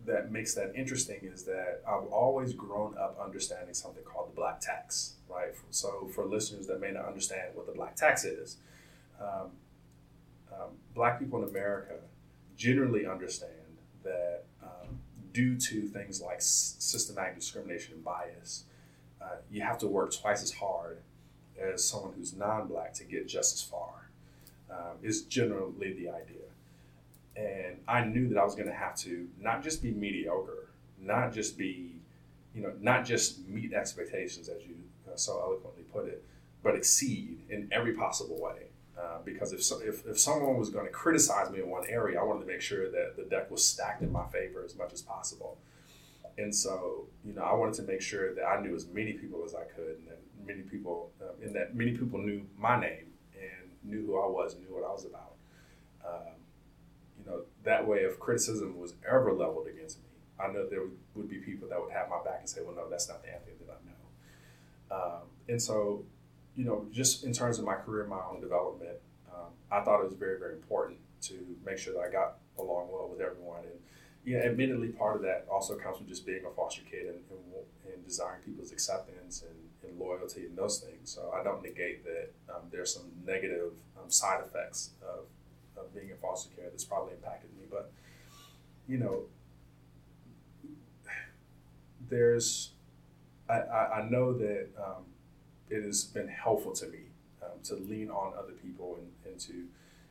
that 0.05 0.32
makes 0.32 0.53
that 0.53 0.71
interesting 0.76 1.19
is 1.23 1.43
that 1.45 1.82
I've 1.88 2.05
always 2.07 2.53
grown 2.53 2.95
up 2.97 3.19
understanding 3.19 3.73
something 3.73 4.03
called 4.03 4.30
the 4.30 4.36
black 4.36 4.59
tax, 4.61 5.15
right? 5.28 5.49
So 5.71 6.07
for 6.13 6.26
listeners 6.26 6.67
that 6.67 6.80
may 6.80 6.91
not 6.91 7.05
understand 7.05 7.55
what 7.55 7.65
the 7.65 7.71
black 7.71 7.95
tax 7.95 8.23
is, 8.23 8.57
um, 9.19 9.49
um, 10.53 10.69
black 10.93 11.19
people 11.19 11.41
in 11.41 11.49
America 11.49 11.95
generally 12.55 13.07
understand 13.07 13.51
that 14.03 14.43
um, 14.61 14.99
due 15.34 15.57
to 15.57 15.88
things 15.88 16.21
like 16.21 16.38
systematic 16.39 17.36
discrimination 17.36 17.95
and 17.95 18.03
bias, 18.03 18.65
uh, 19.21 19.38
you 19.51 19.61
have 19.61 19.78
to 19.80 19.88
work 19.88 20.13
twice 20.13 20.43
as 20.43 20.51
hard 20.51 20.99
as 21.59 21.84
someone 21.84 22.13
who's 22.15 22.34
non-black 22.36 22.93
to 22.93 23.03
get 23.03 23.28
just 23.28 23.55
as 23.55 23.61
far. 23.61 24.09
Um, 24.69 24.97
is 25.03 25.21
generally 25.21 25.93
the 25.93 26.09
idea, 26.09 26.44
and 27.36 27.77
I 27.88 28.03
knew 28.03 28.29
that 28.29 28.38
I 28.38 28.43
was 28.43 28.55
going 28.55 28.67
to 28.67 28.73
have 28.73 28.95
to 28.99 29.27
not 29.39 29.63
just 29.63 29.81
be 29.81 29.91
mediocre, 29.91 30.69
not 30.99 31.33
just 31.33 31.57
be, 31.57 31.95
you 32.53 32.61
know, 32.61 32.73
not 32.79 33.05
just 33.05 33.45
meet 33.47 33.73
expectations 33.73 34.47
as 34.47 34.63
you 34.63 34.75
uh, 35.07 35.15
so 35.15 35.39
eloquently 35.41 35.83
put 35.83 36.07
it, 36.07 36.23
but 36.63 36.75
exceed 36.75 37.41
in 37.49 37.67
every 37.71 37.93
possible 37.93 38.39
way. 38.39 38.67
Uh, 38.97 39.17
because 39.25 39.51
if, 39.51 39.61
so, 39.61 39.81
if, 39.81 40.05
if 40.05 40.17
someone 40.17 40.57
was 40.57 40.69
going 40.69 40.86
to 40.86 40.91
criticize 40.91 41.51
me 41.51 41.59
in 41.59 41.69
one 41.69 41.83
area, 41.89 42.17
I 42.19 42.23
wanted 42.23 42.41
to 42.41 42.47
make 42.47 42.61
sure 42.61 42.89
that 42.89 43.17
the 43.17 43.23
deck 43.23 43.51
was 43.51 43.61
stacked 43.61 44.01
in 44.01 44.11
my 44.11 44.25
favor 44.27 44.63
as 44.63 44.77
much 44.77 44.93
as 44.93 45.01
possible. 45.01 45.57
And 46.38 46.55
so, 46.55 47.05
you 47.25 47.33
know, 47.33 47.41
I 47.41 47.53
wanted 47.53 47.75
to 47.75 47.83
make 47.83 48.01
sure 48.01 48.33
that 48.33 48.45
I 48.45 48.61
knew 48.61 48.73
as 48.73 48.88
many 48.88 49.13
people 49.13 49.43
as 49.45 49.53
I 49.53 49.63
could, 49.63 49.97
and 49.97 50.07
that 50.07 50.19
many 50.45 50.61
people, 50.61 51.11
uh, 51.21 51.33
and 51.43 51.53
that 51.55 51.75
many 51.75 51.91
people 51.91 52.19
knew 52.19 52.45
my 52.57 52.79
name 52.79 53.07
and 53.33 53.69
knew 53.83 54.05
who 54.05 54.17
I 54.21 54.27
was 54.27 54.53
and 54.53 54.63
knew 54.63 54.73
what 54.73 54.86
I 54.86 54.93
was 54.93 55.05
about. 55.05 55.33
Know, 56.05 56.34
that 57.66 57.86
way, 57.88 57.99
if 57.99 58.20
criticism 58.20 58.80
was 58.80 58.93
ever 59.07 59.34
leveled 59.34 59.68
against 59.68 59.99
me, 59.99 60.05
I 60.39 60.47
know 60.47 60.68
there 60.68 60.84
would, 61.16 61.30
be 61.30 61.38
people 61.38 61.68
that 61.70 61.80
would 61.80 61.91
have 61.91 62.09
my 62.09 62.24
back 62.24 62.39
and 62.39 62.49
say, 62.49 62.61
"Well, 62.61 62.76
no, 62.76 62.89
that's 62.89 63.07
not 63.07 63.24
the 63.24 63.34
Anthony 63.34 63.53
that 63.66 63.72
I 63.72 63.86
know." 63.86 64.95
Um, 64.95 65.22
and 65.47 65.61
so, 65.61 66.03
you 66.55 66.66
know, 66.66 66.88
just 66.91 67.24
in 67.24 67.34
terms 67.34 67.59
of 67.59 67.66
my 67.66 67.76
career, 67.76 68.05
my 68.05 68.22
own 68.32 68.41
development, 68.41 68.97
um, 69.34 69.51
I 69.72 69.82
thought 69.82 70.01
it 70.01 70.05
was 70.05 70.13
very, 70.13 70.39
very 70.39 70.53
important 70.53 70.99
to 71.24 71.55
make 71.66 71.78
sure 71.78 71.93
that 71.93 72.01
I 72.01 72.11
got 72.11 72.38
along 72.59 72.89
well 72.91 73.09
with 73.09 73.22
everyone. 73.22 73.61
And 73.63 73.80
yeah, 74.26 74.39
admittedly, 74.39 74.89
part 74.89 75.16
of 75.16 75.22
that 75.24 75.45
also 75.51 75.76
comes 75.76 75.97
from 75.97 76.07
just 76.07 76.26
being 76.26 76.45
a 76.45 76.51
foster 76.51 76.82
kid 76.89 77.07
and, 77.07 77.20
and, 77.30 77.93
and 77.93 78.05
desiring 78.05 78.41
people's 78.41 78.72
acceptance 78.72 79.43
and, 79.43 79.89
and, 79.89 79.99
loyalty 79.99 80.45
and 80.45 80.57
those 80.57 80.80
things. 80.80 81.11
So 81.11 81.34
I 81.34 81.43
don't 81.43 81.61
negate 81.61 82.03
that 82.03 82.30
um, 82.49 82.63
there's 82.72 82.93
some 82.93 83.11
negative 83.26 83.72
um, 83.97 84.09
side 84.09 84.41
effects 84.43 84.91
of, 85.01 85.26
of 85.78 85.93
being 85.93 86.09
in 86.09 86.17
foster 86.17 86.49
care 86.55 86.65
that's 86.69 86.86
probably 86.86 87.13
impacted 87.13 87.49
me. 87.57 87.63
But, 87.69 87.91
you 88.88 88.97
know, 88.97 89.23
there's, 92.09 92.71
I, 93.49 93.53
I, 93.59 93.99
I 93.99 94.09
know 94.09 94.34
that 94.34 94.67
um, 94.78 95.05
it 95.69 95.84
has 95.84 96.03
been 96.03 96.28
helpful 96.28 96.73
to 96.73 96.88
me 96.88 96.99
um, 97.43 97.59
to 97.63 97.76
lean 97.76 98.09
on 98.09 98.34
other 98.38 98.53
people 98.53 98.97
and, 98.99 99.32
and 99.32 99.39
to, 99.41 99.53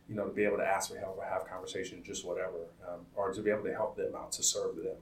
you 0.09 0.15
know, 0.15 0.27
to 0.27 0.33
be 0.33 0.45
able 0.45 0.59
to 0.59 0.67
ask 0.67 0.91
for 0.91 0.99
help 0.99 1.17
or 1.19 1.25
have 1.25 1.49
conversation, 1.49 2.03
just 2.05 2.25
whatever, 2.25 2.69
um, 2.87 3.01
or 3.15 3.33
to 3.33 3.41
be 3.41 3.51
able 3.51 3.65
to 3.65 3.73
help 3.73 3.97
them 3.97 4.15
out, 4.15 4.33
to 4.33 4.43
serve 4.43 4.77
them. 4.77 4.97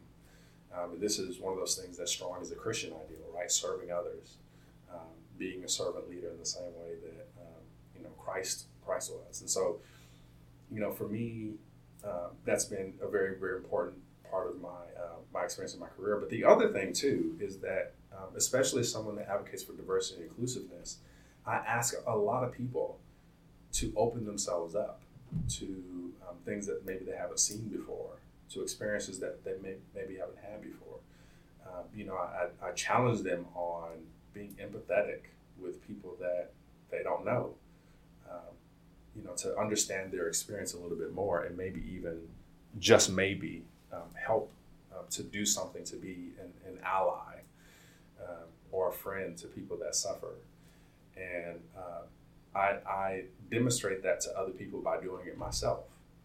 Um, 0.75 0.99
this 0.99 1.19
is 1.19 1.39
one 1.39 1.53
of 1.53 1.59
those 1.59 1.77
things 1.77 1.99
that's 1.99 2.13
strong 2.13 2.39
as 2.41 2.51
a 2.51 2.55
Christian 2.55 2.91
ideal, 2.91 3.27
right? 3.35 3.51
Serving 3.51 3.91
others, 3.91 4.37
um, 4.93 5.01
being 5.39 5.65
a 5.65 5.69
servant 5.69 6.09
leader 6.09 6.31
in 6.31 6.39
the 6.39 6.47
same 6.47 6.73
way 6.79 6.95
that 7.03 7.29
um, 7.41 7.63
you 7.97 8.03
know 8.03 8.11
Christ 8.19 8.67
Christ 8.85 9.13
was. 9.13 9.41
And 9.41 9.51
so, 9.51 9.81
you 10.73 10.81
know, 10.81 10.91
for 10.91 11.09
me, 11.09 11.53
uh, 12.05 12.29
that's 12.45 12.65
been 12.65 12.95
a 13.03 13.09
very 13.09 13.39
very 13.39 13.57
important 13.57 13.99
part 14.31 14.49
of 14.49 14.61
my 14.61 14.69
uh, 14.69 15.19
my 15.33 15.45
experience 15.45 15.75
in 15.75 15.81
my 15.81 15.89
career. 15.89 16.17
But 16.17 16.31
the 16.31 16.45
other 16.45 16.73
thing 16.73 16.93
too 16.93 17.37
is 17.41 17.59
that, 17.59 17.95
um, 18.13 18.35
especially 18.37 18.81
as 18.81 18.91
someone 18.91 19.17
that 19.17 19.29
advocates 19.29 19.63
for 19.63 19.73
diversity 19.73 20.23
and 20.23 20.31
inclusiveness, 20.31 20.99
I 21.47 21.57
ask 21.57 21.95
a 22.07 22.17
lot 22.17 22.45
of 22.45 22.53
people 22.53 22.99
to 23.73 23.93
open 23.97 24.25
themselves 24.25 24.75
up 24.75 25.01
to 25.49 26.13
um, 26.29 26.37
things 26.45 26.67
that 26.67 26.85
maybe 26.85 27.05
they 27.05 27.17
haven't 27.17 27.41
seen 27.41 27.69
before, 27.69 28.19
to 28.51 28.63
experiences 28.63 29.19
that 29.21 29.45
they 29.45 29.55
may, 29.63 29.77
maybe 29.95 30.17
haven't 30.17 30.39
had 30.39 30.61
before. 30.61 30.99
Um, 31.67 31.85
you 31.95 32.05
know, 32.05 32.17
I, 32.17 32.49
I 32.63 32.73
challenge 32.73 33.21
them 33.23 33.47
on 33.55 33.91
being 34.35 34.55
empathetic 34.61 35.21
with 35.59 35.87
people 35.87 36.17
that 36.21 36.51
they 36.91 37.03
don't 37.03 37.25
know. 37.25 37.55
You 39.17 39.25
know, 39.25 39.35
to 39.35 39.59
understand 39.59 40.11
their 40.11 40.27
experience 40.29 40.73
a 40.75 40.79
little 40.79 40.97
bit 40.97 41.13
more, 41.13 41.43
and 41.45 41.57
maybe 41.57 41.83
even 41.95 42.21
just 42.79 43.11
maybe 43.11 43.63
um, 43.93 44.09
help 44.15 44.51
uh, 44.93 45.03
to 45.11 45.23
do 45.23 45.45
something 45.45 45.85
to 45.85 45.97
be 45.97 46.33
an, 46.41 46.51
an 46.67 46.79
ally 46.85 47.41
um, 48.21 48.47
or 48.71 48.89
a 48.89 48.93
friend 48.93 49.37
to 49.39 49.47
people 49.49 49.77
that 49.79 49.95
suffer. 49.95 50.35
And 51.17 51.61
uh, 51.77 52.59
I, 52.59 52.79
I 52.89 53.25
demonstrate 53.51 54.03
that 54.03 54.21
to 54.23 54.39
other 54.39 54.53
people 54.53 54.81
by 54.81 55.01
doing 55.01 55.27
it 55.27 55.37
myself, 55.37 55.85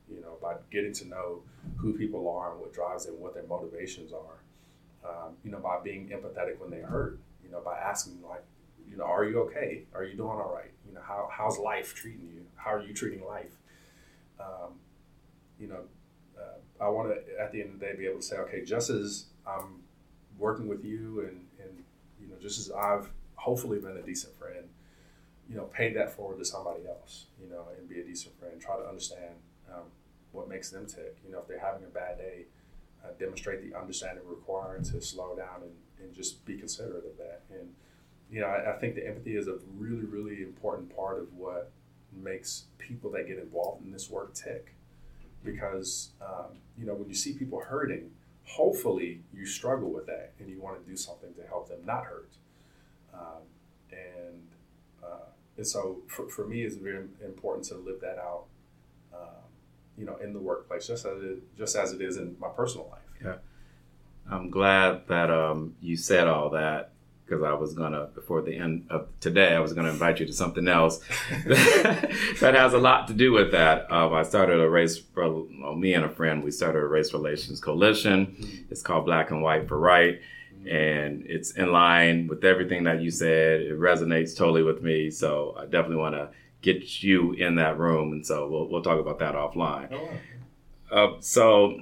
you 0.10 0.22
know, 0.22 0.38
by 0.42 0.56
getting 0.72 0.94
to 0.94 1.08
know 1.08 1.42
who 1.76 1.94
people 1.94 2.30
are 2.30 2.52
and 2.52 2.62
what 2.62 2.74
drives 2.74 3.06
them, 3.06 3.20
what 3.20 3.34
their 3.34 3.44
motivations 3.48 4.12
are, 4.14 5.10
um, 5.10 5.34
you 5.44 5.52
know, 5.52 5.60
by 5.60 5.80
being 5.84 6.08
empathetic 6.08 6.60
when 6.60 6.72
they 6.72 6.80
hurt, 6.80 7.20
you 7.44 7.52
know, 7.52 7.60
by 7.60 7.78
asking 7.78 8.18
like, 8.28 8.44
you 8.98 9.04
know, 9.04 9.10
are 9.10 9.26
you 9.26 9.40
okay? 9.42 9.84
Are 9.94 10.04
you 10.04 10.18
doing 10.18 10.32
all 10.32 10.52
right? 10.52 10.72
You 10.88 10.96
know, 10.96 11.02
how, 11.08 11.30
how's 11.32 11.60
life 11.60 11.94
treating 11.94 12.28
you? 12.34 12.42
How 12.56 12.74
are 12.74 12.82
you 12.82 12.96
treating 12.96 13.24
life? 13.24 13.56
Um, 14.40 14.74
you 15.60 15.68
know, 15.68 15.82
uh, 16.36 16.84
I 16.84 16.90
want 16.90 17.10
to, 17.10 17.40
at 17.40 17.52
the 17.52 17.62
end 17.62 17.74
of 17.76 17.80
the 17.80 17.86
day, 17.86 17.96
be 17.96 18.08
able 18.08 18.22
to 18.22 18.26
say, 18.26 18.38
okay, 18.38 18.66
just 18.66 18.90
as 18.90 19.26
I'm 19.46 19.84
working 20.40 20.68
with 20.68 20.84
you 20.84 21.20
and, 21.22 21.46
and, 21.64 21.84
you 22.20 22.28
know, 22.28 22.36
just 22.42 22.58
as 22.58 22.72
I've 22.72 23.10
hopefully 23.36 23.78
been 23.78 23.98
a 23.98 24.02
decent 24.02 24.36
friend, 24.36 24.68
you 25.48 25.56
know, 25.56 25.66
pay 25.66 25.94
that 25.94 26.12
forward 26.12 26.40
to 26.40 26.46
somebody 26.46 26.88
else, 26.88 27.28
you 27.40 27.48
know, 27.52 27.66
and 27.78 27.88
be 27.88 28.00
a 28.00 28.04
decent 28.04 28.38
friend. 28.40 28.60
Try 28.60 28.78
to 28.78 28.88
understand 28.88 29.36
um, 29.72 29.84
what 30.32 30.50
makes 30.50 30.72
them 30.72 30.88
tick. 30.88 31.18
You 31.24 31.32
know, 31.32 31.40
if 31.40 31.48
they're 31.48 31.60
having 31.60 31.84
a 31.84 31.90
bad 31.90 32.18
day, 32.18 32.46
uh, 33.06 33.10
demonstrate 33.20 33.62
the 33.62 33.78
understanding 33.78 34.24
required 34.28 34.86
to 34.86 35.00
slow 35.02 35.36
down 35.36 35.62
and, 35.62 35.76
and 36.02 36.16
just 36.16 36.44
be 36.46 36.58
considerate 36.58 37.06
of 37.06 37.16
that. 37.20 37.44
And, 37.52 37.70
you 38.32 38.42
know, 38.42 38.48
I, 38.48 38.76
I 38.76 38.80
think 38.80 38.96
the 38.96 39.08
empathy 39.08 39.36
is 39.36 39.48
a 39.48 39.58
really, 39.78 40.06
really 40.06 40.42
important 40.42 40.96
part 40.96 41.20
of 41.20 41.34
what 41.34 41.72
makes 42.12 42.66
people 42.78 43.12
that 43.12 43.28
get 43.28 43.38
involved 43.38 43.86
in 43.86 43.92
this 43.92 44.10
work 44.10 44.34
tick. 44.34 44.74
Because, 45.44 46.10
um, 46.22 46.58
you 46.78 46.86
know, 46.86 46.94
when 46.96 47.08
you 47.08 47.16
see 47.16 47.34
people 47.34 47.60
hurting, 47.60 48.12
hopefully 48.44 49.22
you 49.34 49.46
struggle 49.46 49.92
with 49.92 50.06
that 50.08 50.34
and 50.40 50.50
you 50.50 50.60
want 50.60 50.84
to 50.84 50.90
do 50.90 50.98
something 50.98 51.34
to 51.36 51.48
help 51.48 51.70
them 51.70 51.80
not 51.86 52.04
hurt. 52.06 52.32
Um, 53.14 53.44
and 53.92 54.42
uh, 55.04 55.30
and 55.56 55.66
so 55.66 56.00
for, 56.08 56.28
for 56.28 56.46
me, 56.46 56.64
it's 56.64 56.76
very 56.76 57.06
important 57.24 57.66
to 57.68 57.76
live 57.76 58.02
that 58.02 58.18
out, 58.18 58.46
um, 59.14 59.46
you 59.98 60.06
know, 60.06 60.18
in 60.18 60.34
the 60.34 60.40
workplace, 60.40 60.88
just 60.88 61.06
as 61.06 61.22
it, 61.22 61.58
just 61.58 61.76
as 61.76 61.94
it 61.94 62.02
is 62.02 62.18
in 62.18 62.36
my 62.40 62.50
personal 62.50 62.90
life. 62.92 63.02
Yeah, 63.24 63.36
I'm 64.30 64.50
glad 64.50 65.08
that 65.08 65.32
um, 65.32 65.76
you 65.82 65.96
said 65.96 66.28
all 66.28 66.50
that 66.52 66.92
because 67.28 67.44
I 67.44 67.54
was 67.54 67.74
gonna 67.74 68.08
before 68.16 68.42
the 68.42 68.56
end 68.56 68.88
of 68.90 69.08
today, 69.20 69.54
I 69.54 69.60
was 69.60 69.74
gonna 69.74 69.90
invite 69.90 70.20
you 70.20 70.26
to 70.26 70.34
something 70.34 70.68
else 70.68 71.00
that 71.46 72.54
has 72.56 72.74
a 72.74 72.78
lot 72.78 73.08
to 73.08 73.14
do 73.14 73.32
with 73.32 73.52
that. 73.52 73.92
Um, 73.92 74.14
I 74.14 74.24
started 74.24 74.60
a 74.60 74.70
race, 74.70 75.02
well, 75.16 75.48
me 75.76 75.94
and 75.94 76.06
a 76.06 76.10
friend, 76.10 76.44
we 76.44 76.52
started 76.52 76.80
a 76.80 76.88
race 76.88 77.14
relations 77.14 77.60
coalition. 77.60 78.28
Mm-hmm. 78.28 78.72
It's 78.72 78.82
called 78.82 79.06
Black 79.06 79.32
and 79.32 79.42
White 79.42 79.68
for 79.68 79.78
Right 79.78 80.20
and 80.70 81.24
it's 81.26 81.52
in 81.52 81.72
line 81.72 82.28
with 82.28 82.44
everything 82.44 82.84
that 82.84 83.02
you 83.02 83.12
said. 83.12 83.62
It 83.62 83.80
resonates 83.80 84.36
totally 84.36 84.64
with 84.64 84.82
me. 84.82 85.10
So 85.10 85.56
I 85.58 85.64
definitely 85.64 85.98
want 85.98 86.16
to 86.16 86.30
get 86.62 87.04
you 87.04 87.34
in 87.34 87.56
that 87.56 87.78
room, 87.78 88.12
and 88.12 88.26
so 88.26 88.48
we'll 88.50 88.68
we'll 88.68 88.82
talk 88.82 89.00
about 89.00 89.20
that 89.20 89.36
offline. 89.36 89.90
Oh. 89.92 90.10
Uh, 90.90 91.18
so 91.20 91.80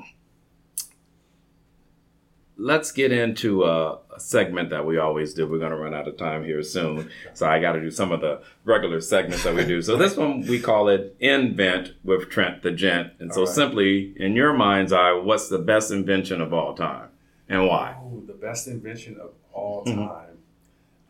let's 2.58 2.92
get 2.92 3.12
into 3.12 3.64
a, 3.64 4.00
a, 4.16 4.20
segment 4.20 4.70
that 4.70 4.86
we 4.86 4.98
always 4.98 5.34
do. 5.34 5.46
We're 5.48 5.60
going 5.60 5.72
to 5.72 5.78
run 5.78 5.94
out 5.94 6.08
of 6.08 6.18
time 6.18 6.46
here 6.46 6.64
soon, 6.64 7.10
so 7.34 7.48
I 7.48 7.60
got 7.60 7.74
to 7.74 7.82
do 7.82 7.92
some 7.92 8.12
of 8.12 8.22
the 8.22 8.42
regular 8.64 9.02
segments 9.02 9.44
that 9.44 9.54
we 9.54 9.66
do. 9.66 9.82
So 9.82 9.98
this 9.98 10.16
one 10.16 10.42
we 10.42 10.60
call 10.60 10.88
it 10.90 11.16
Invent 11.20 11.94
with 12.04 12.30
Trent 12.30 12.64
the 12.64 12.72
Gent, 12.72 13.14
and 13.20 13.34
so 13.34 13.42
right. 13.42 13.50
simply 13.50 14.14
in 14.18 14.36
your 14.36 14.54
mind's 14.54 14.94
eye, 14.94 15.14
what's 15.14 15.50
the 15.50 15.60
best 15.60 15.92
invention 15.92 16.42
of 16.42 16.54
all 16.54 16.74
time? 16.76 17.10
and 17.50 17.68
why? 17.68 17.96
Oh, 18.00 18.24
the 18.26 18.34
best 18.34 18.68
invention 18.68 19.18
of 19.20 19.32
all 19.54 19.84
mm-hmm. 19.86 20.08
time. 20.08 20.38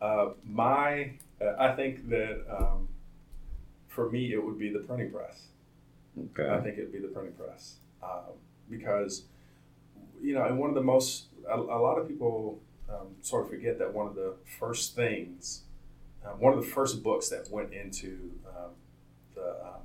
Mm-hmm. 0.02 0.30
Uh, 0.30 0.32
my, 0.44 1.12
uh, 1.40 1.54
I 1.58 1.74
think 1.74 2.08
that 2.10 2.44
um, 2.50 2.88
for 3.88 4.10
me 4.10 4.32
it 4.32 4.44
would 4.44 4.58
be 4.58 4.70
the 4.70 4.80
printing 4.80 5.10
press. 5.10 5.44
Okay. 6.18 6.50
I 6.50 6.60
think 6.60 6.78
it 6.78 6.82
would 6.82 6.92
be 6.92 6.98
the 6.98 7.08
printing 7.08 7.34
press 7.34 7.76
um, 8.02 8.34
because, 8.70 9.24
you 10.22 10.34
know, 10.34 10.44
and 10.44 10.58
one 10.58 10.70
of 10.70 10.74
the 10.74 10.82
most, 10.82 11.26
a, 11.48 11.56
a 11.56 11.80
lot 11.80 11.98
of 11.98 12.08
people 12.08 12.60
um, 12.88 13.08
sort 13.22 13.44
of 13.44 13.50
forget 13.50 13.78
that 13.78 13.92
one 13.92 14.06
of 14.06 14.14
the 14.14 14.34
first 14.58 14.94
things, 14.94 15.62
um, 16.24 16.40
one 16.40 16.52
of 16.52 16.62
the 16.62 16.70
first 16.70 17.02
books 17.02 17.28
that 17.28 17.50
went 17.50 17.72
into 17.72 18.30
um, 18.46 18.70
the 19.34 19.56
um, 19.64 19.82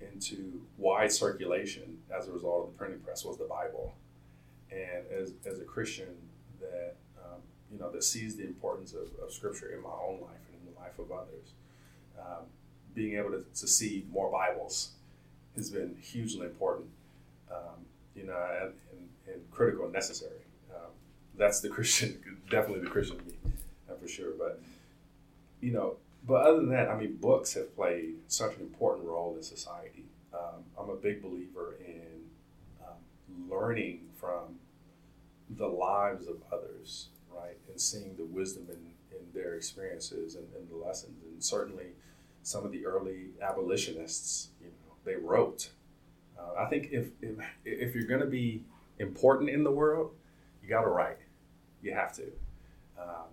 into 0.00 0.62
wide 0.78 1.12
circulation 1.12 1.98
as 2.16 2.28
a 2.28 2.32
result 2.32 2.66
of 2.66 2.72
the 2.72 2.78
printing 2.78 3.00
press 3.00 3.24
was 3.24 3.36
the 3.38 3.44
Bible 3.44 3.94
and 4.70 5.06
as, 5.10 5.32
as 5.44 5.60
a 5.60 5.64
Christian 5.64 6.14
that 6.60 6.96
um, 7.18 7.40
you 7.72 7.78
know 7.78 7.90
that 7.90 8.04
sees 8.04 8.36
the 8.36 8.44
importance 8.44 8.92
of, 8.92 9.08
of 9.22 9.32
Scripture 9.32 9.72
in 9.74 9.82
my 9.82 9.90
own 9.90 10.20
life 10.20 10.40
and 10.52 10.60
in 10.60 10.72
the 10.72 10.80
life 10.80 10.98
of 10.98 11.10
others, 11.10 11.52
um, 12.18 12.44
being 12.94 13.16
able 13.16 13.30
to, 13.30 13.44
to 13.54 13.66
see 13.66 14.06
more 14.10 14.30
Bibles 14.30 14.90
has 15.56 15.70
been 15.70 15.96
hugely 16.00 16.46
important. 16.46 16.88
Um, 17.50 17.84
you 18.14 18.24
know, 18.24 18.70
critical 19.56 19.84
and 19.84 19.92
necessary. 19.92 20.40
Um, 20.74 20.90
that's 21.36 21.60
the 21.60 21.68
Christian, 21.68 22.20
definitely 22.50 22.84
the 22.84 22.90
Christian 22.90 23.18
me, 23.26 23.32
uh, 23.90 23.94
for 23.94 24.06
sure. 24.06 24.32
But 24.38 24.60
you 25.60 25.72
know, 25.72 25.96
but 26.26 26.46
other 26.46 26.58
than 26.58 26.70
that, 26.70 26.88
I 26.88 26.96
mean, 26.96 27.16
books 27.16 27.54
have 27.54 27.74
played 27.74 28.16
such 28.28 28.56
an 28.56 28.62
important 28.62 29.06
role 29.06 29.34
in 29.36 29.42
society. 29.42 30.04
Um, 30.34 30.64
I'm 30.78 30.90
a 30.90 30.96
big 30.96 31.22
believer 31.22 31.76
in 31.84 32.24
um, 32.84 33.50
learning 33.50 34.00
from 34.20 34.58
the 35.56 35.66
lives 35.66 36.26
of 36.26 36.36
others, 36.52 37.08
right, 37.34 37.56
and 37.70 37.80
seeing 37.80 38.16
the 38.16 38.24
wisdom 38.24 38.66
in, 38.68 39.16
in 39.16 39.24
their 39.34 39.54
experiences 39.54 40.34
and, 40.34 40.46
and 40.58 40.68
the 40.68 40.76
lessons. 40.76 41.22
And 41.24 41.42
certainly, 41.42 41.86
some 42.42 42.64
of 42.66 42.72
the 42.72 42.84
early 42.84 43.28
abolitionists, 43.40 44.48
you 44.60 44.66
know, 44.66 44.94
they 45.04 45.14
wrote. 45.14 45.70
Uh, 46.38 46.60
I 46.60 46.66
think 46.66 46.88
if, 46.92 47.06
if 47.22 47.38
if 47.64 47.94
you're 47.94 48.04
going 48.04 48.20
to 48.20 48.26
be 48.26 48.62
important 48.98 49.50
in 49.50 49.64
the 49.64 49.70
world, 49.70 50.12
you 50.62 50.68
got 50.68 50.82
to 50.82 50.88
write. 50.88 51.18
You 51.82 51.94
have 51.94 52.14
to, 52.16 52.24
um, 53.00 53.28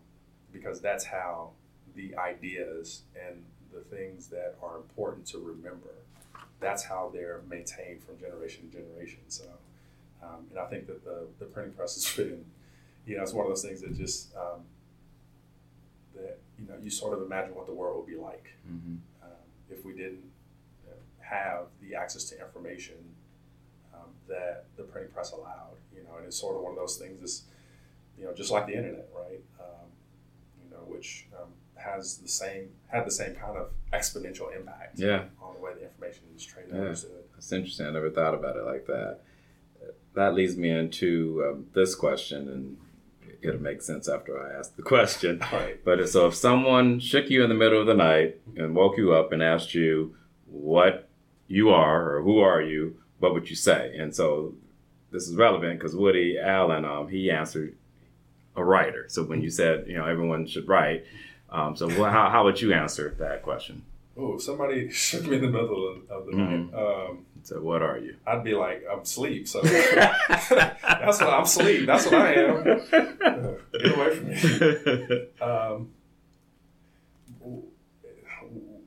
because 0.51 0.81
that's 0.81 1.05
how 1.05 1.51
the 1.95 2.15
ideas 2.17 3.03
and 3.27 3.43
the 3.73 3.81
things 3.95 4.27
that 4.27 4.55
are 4.61 4.77
important 4.77 5.25
to 5.27 5.39
remember. 5.39 5.89
That's 6.59 6.83
how 6.83 7.09
they're 7.13 7.41
maintained 7.49 8.03
from 8.03 8.17
generation 8.19 8.69
to 8.69 8.77
generation. 8.77 9.19
So, 9.27 9.45
um, 10.21 10.45
and 10.49 10.59
I 10.59 10.65
think 10.67 10.87
that 10.87 11.03
the, 11.03 11.27
the 11.39 11.45
printing 11.45 11.73
press 11.73 11.95
has 11.95 12.15
been, 12.15 12.45
you 13.05 13.17
know, 13.17 13.23
it's 13.23 13.33
one 13.33 13.45
of 13.45 13.49
those 13.51 13.63
things 13.63 13.81
that 13.81 13.95
just 13.95 14.33
um, 14.35 14.61
that 16.15 16.37
you 16.59 16.67
know 16.67 16.75
you 16.81 16.89
sort 16.89 17.13
of 17.17 17.23
imagine 17.23 17.55
what 17.55 17.65
the 17.65 17.73
world 17.73 17.97
would 17.97 18.07
be 18.07 18.15
like 18.19 18.49
Mm-hmm. 18.69 18.95
um, 19.23 19.29
if 19.69 19.83
we 19.83 19.93
didn't 19.93 20.23
have 21.19 21.65
the 21.81 21.95
access 21.95 22.25
to 22.25 22.39
information 22.39 22.95
that 24.27 24.65
the 24.77 24.83
printing 24.83 25.11
press 25.11 25.31
allowed. 25.31 25.75
You 25.95 26.03
know, 26.03 26.17
and 26.17 26.25
it's 26.25 26.37
sort 26.39 26.55
of 26.55 26.61
one 26.61 26.71
of 26.73 26.77
those 26.77 26.97
things. 26.97 27.21
Is 27.23 27.43
you 28.17 28.25
know, 28.25 28.33
just 28.33 28.51
like 28.51 28.67
the 28.67 28.73
internet, 28.75 29.09
right? 29.15 29.41
Um, 29.59 29.87
you 30.63 30.69
know, 30.71 30.83
which 30.87 31.27
um, 31.39 31.49
has 31.75 32.17
the 32.17 32.27
same 32.27 32.69
had 32.87 33.05
the 33.05 33.11
same 33.11 33.35
kind 33.35 33.57
of 33.57 33.69
exponential 33.91 34.55
impact 34.55 34.99
Yeah. 34.99 35.23
on 35.41 35.55
the 35.55 35.59
way 35.59 35.73
the 35.73 35.83
information 35.83 36.23
is 36.35 36.45
traded 36.45 36.71
Yeah. 36.71 36.77
and 36.77 36.85
understood. 36.87 37.11
That's 37.33 37.51
interesting. 37.51 37.85
I 37.87 37.91
never 37.91 38.09
thought 38.09 38.33
about 38.33 38.55
it 38.55 38.63
like 38.63 38.85
that. 38.87 39.19
That 40.13 40.35
leads 40.35 40.55
me 40.55 40.69
into 40.69 41.43
um, 41.49 41.65
this 41.73 41.95
question, 41.95 42.47
and 42.47 42.77
it'll 43.41 43.59
make 43.61 43.81
sense 43.81 44.07
after 44.07 44.39
I 44.39 44.53
ask 44.57 44.75
the 44.75 44.83
question. 44.83 45.41
Right. 45.51 45.83
But 45.83 46.07
so, 46.07 46.27
if 46.27 46.35
someone 46.35 46.99
shook 46.99 47.29
you 47.31 47.43
in 47.43 47.49
the 47.49 47.55
middle 47.55 47.81
of 47.81 47.87
the 47.87 47.95
night 47.95 48.39
and 48.55 48.75
woke 48.75 48.97
you 48.97 49.13
up 49.13 49.31
and 49.31 49.41
asked 49.41 49.73
you 49.73 50.15
what 50.45 51.09
you 51.47 51.69
are 51.71 52.15
or 52.15 52.21
who 52.21 52.39
are 52.39 52.61
you, 52.61 52.97
what 53.23 53.33
would 53.33 53.49
you 53.49 53.55
say? 53.55 53.95
And 53.97 54.13
so, 54.13 54.53
this 55.11 55.29
is 55.29 55.35
relevant 55.35 55.79
because 55.79 55.95
Woody 55.95 56.37
Allen, 56.37 56.83
um, 56.83 57.07
he 57.07 57.31
answered 57.31 57.73
a 58.57 58.63
writer. 58.63 59.05
So 59.07 59.23
when 59.23 59.41
you 59.41 59.49
said 59.49 59.85
you 59.87 59.97
know 59.97 60.05
everyone 60.05 60.45
should 60.45 60.67
write, 60.67 61.05
um, 61.49 61.75
so 61.77 61.87
how 61.89 62.29
how 62.29 62.43
would 62.43 62.59
you 62.61 62.73
answer 62.73 63.15
that 63.19 63.41
question? 63.43 63.83
Oh, 64.17 64.37
somebody 64.37 64.89
shook 65.05 65.25
me 65.25 65.37
in 65.37 65.41
the 65.41 65.47
middle 65.47 65.87
of, 66.09 66.25
the 66.25 66.31
Mhm. 66.33 66.71
night. 66.71 66.79
Um, 67.09 67.25
So 67.43 67.59
what 67.61 67.81
are 67.81 67.97
you? 67.97 68.15
I'd 68.27 68.43
be 68.43 68.53
like, 68.55 68.83
I'm 68.91 68.99
asleep. 68.99 69.47
So 69.47 69.61
that's 69.61 70.49
what 71.21 71.33
I'm 71.37 71.43
asleep. 71.43 71.85
That's 71.87 72.05
what 72.05 72.15
I 72.29 72.33
am. 72.33 72.55
Uh, 72.57 73.53
Get 73.81 73.97
away 73.97 74.09
from 74.15 74.25
me. 74.29 75.27
Um, 75.49 75.77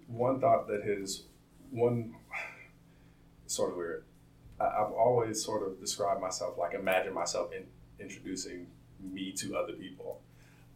one 0.09 0.41
thought 0.41 0.69
that 0.69 0.83
has 0.85 1.23
one 1.71 2.15
sort 3.47 3.71
of 3.73 3.77
weird. 3.77 4.05
I've 4.61 4.93
always 4.93 5.45
sort 5.45 5.67
of 5.67 5.81
described 5.81 6.21
myself 6.21 6.57
like 6.59 6.75
imagine 6.75 7.13
myself 7.13 7.53
in, 7.53 7.65
introducing 8.05 8.67
me 9.01 9.33
to 9.33 9.57
other 9.57 9.73
people. 9.75 10.21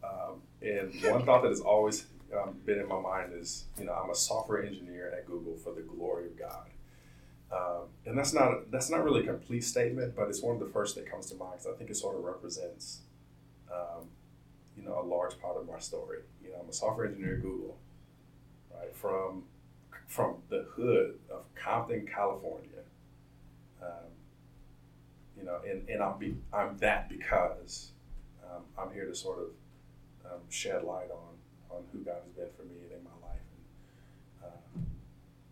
Um, 0.03 0.41
and 0.61 0.93
one 1.11 1.25
thought 1.25 1.41
that 1.43 1.49
has 1.49 1.61
always 1.61 2.05
um, 2.35 2.55
been 2.65 2.79
in 2.79 2.87
my 2.87 2.99
mind 2.99 3.33
is, 3.33 3.65
you 3.77 3.85
know, 3.85 3.93
I'm 3.93 4.09
a 4.09 4.15
software 4.15 4.63
engineer 4.63 5.13
at 5.15 5.25
Google 5.25 5.55
for 5.57 5.73
the 5.73 5.81
glory 5.81 6.25
of 6.25 6.37
God. 6.37 6.69
Um, 7.51 7.87
and 8.05 8.17
that's 8.17 8.33
not 8.33 8.71
that's 8.71 8.89
not 8.89 9.03
really 9.03 9.21
a 9.21 9.25
complete 9.25 9.63
statement, 9.63 10.15
but 10.15 10.29
it's 10.29 10.41
one 10.41 10.55
of 10.55 10.61
the 10.61 10.71
first 10.71 10.95
that 10.95 11.09
comes 11.09 11.25
to 11.27 11.35
mind 11.35 11.53
because 11.59 11.67
I 11.67 11.77
think 11.77 11.89
it 11.89 11.97
sort 11.97 12.15
of 12.15 12.23
represents, 12.23 13.01
um, 13.71 14.05
you 14.77 14.83
know, 14.83 15.01
a 15.01 15.05
large 15.05 15.39
part 15.41 15.57
of 15.57 15.67
my 15.67 15.79
story. 15.79 16.19
You 16.41 16.51
know, 16.51 16.59
I'm 16.63 16.69
a 16.69 16.73
software 16.73 17.07
engineer 17.07 17.35
at 17.35 17.41
Google, 17.41 17.77
right 18.73 18.95
from 18.95 19.43
from 20.07 20.35
the 20.49 20.65
hood 20.75 21.19
of 21.29 21.43
Compton, 21.55 22.07
California. 22.07 22.67
Um, 23.81 24.11
you 25.37 25.43
know, 25.43 25.59
and, 25.67 25.87
and 25.89 26.03
I'm 26.03 26.19
be, 26.19 26.35
I'm 26.53 26.77
that 26.77 27.09
because 27.09 27.91
um, 28.43 28.63
I'm 28.77 28.93
here 28.93 29.05
to 29.05 29.15
sort 29.15 29.39
of 29.39 30.31
um, 30.31 30.41
shed 30.49 30.83
light 30.83 31.09
on 31.11 31.31
on 31.69 31.83
who 31.91 31.99
God 31.99 32.17
has 32.23 32.31
been 32.33 32.49
for 32.55 32.63
me 32.63 32.75
and 32.83 32.91
in 32.91 33.03
my 33.03 33.27
life. 33.27 33.39
And, 34.43 34.51
um, 34.51 34.85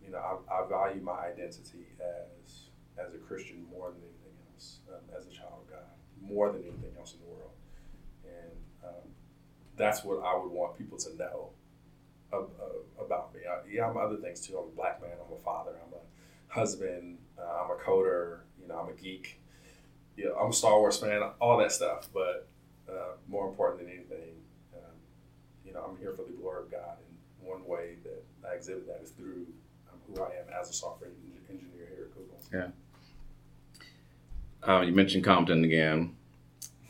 you 0.04 0.10
know, 0.10 0.18
I, 0.18 0.62
I 0.62 0.68
value 0.68 1.00
my 1.00 1.18
identity 1.18 1.86
as 1.98 2.68
as 2.98 3.14
a 3.14 3.18
Christian 3.18 3.66
more 3.70 3.90
than 3.90 4.02
anything 4.02 4.36
else, 4.52 4.80
um, 4.92 5.00
as 5.16 5.26
a 5.26 5.30
child 5.30 5.64
of 5.64 5.70
God, 5.70 5.88
more 6.20 6.52
than 6.52 6.62
anything 6.62 6.92
else 6.98 7.14
in 7.14 7.20
the 7.20 7.26
world, 7.26 7.52
and 8.24 8.52
um, 8.84 9.08
that's 9.76 10.04
what 10.04 10.22
I 10.22 10.36
would 10.36 10.52
want 10.52 10.76
people 10.76 10.98
to 10.98 11.16
know 11.16 11.50
uh, 12.32 12.42
about 13.02 13.34
me. 13.34 13.40
I, 13.48 13.60
yeah, 13.68 13.88
I'm 13.88 13.96
other 13.96 14.16
things 14.16 14.46
too. 14.46 14.58
I'm 14.58 14.68
a 14.68 14.76
black 14.76 15.00
man. 15.00 15.12
I'm 15.12 15.32
a 15.32 15.40
father. 15.40 15.72
I'm 15.84 15.94
a 15.94 16.54
husband. 16.54 17.18
Uh, 17.40 17.64
I'm 17.64 17.70
a 17.70 17.74
coder. 17.74 18.40
You 18.60 18.68
know, 18.68 18.78
I'm 18.80 18.88
a 18.88 18.92
geek. 18.92 19.40
Yeah, 20.16 20.30
I'm 20.40 20.50
a 20.50 20.52
Star 20.52 20.78
Wars 20.78 20.98
fan. 20.98 21.22
All 21.40 21.58
that 21.58 21.72
stuff, 21.72 22.08
but 22.12 22.48
uh, 22.88 23.12
more 23.28 23.48
important 23.48 23.80
than 23.80 23.88
anything, 23.88 24.34
um, 24.74 24.92
you 25.64 25.72
know, 25.72 25.84
I'm 25.88 25.96
here 25.98 26.12
for 26.12 26.22
the 26.22 26.32
glory 26.32 26.64
of 26.64 26.70
God, 26.70 26.96
and 27.06 27.48
one 27.48 27.64
way 27.66 27.96
that 28.04 28.22
I 28.48 28.54
exhibit 28.54 28.86
that 28.86 29.00
is 29.02 29.10
through 29.10 29.46
um, 29.90 29.98
who 30.06 30.20
I 30.22 30.26
am 30.26 30.60
as 30.60 30.68
a 30.70 30.72
software 30.72 31.10
engineer 31.48 31.86
here 31.96 32.06
at 32.06 32.14
Google. 32.14 32.38
Uh, 34.66 34.82
you 34.82 34.92
mentioned 34.92 35.24
Compton 35.24 35.64
again, 35.64 36.14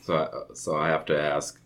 so 0.01 0.15
I, 0.17 0.53
so 0.53 0.75
I 0.75 0.89
have 0.89 1.05
to 1.05 1.19
ask, 1.21 1.59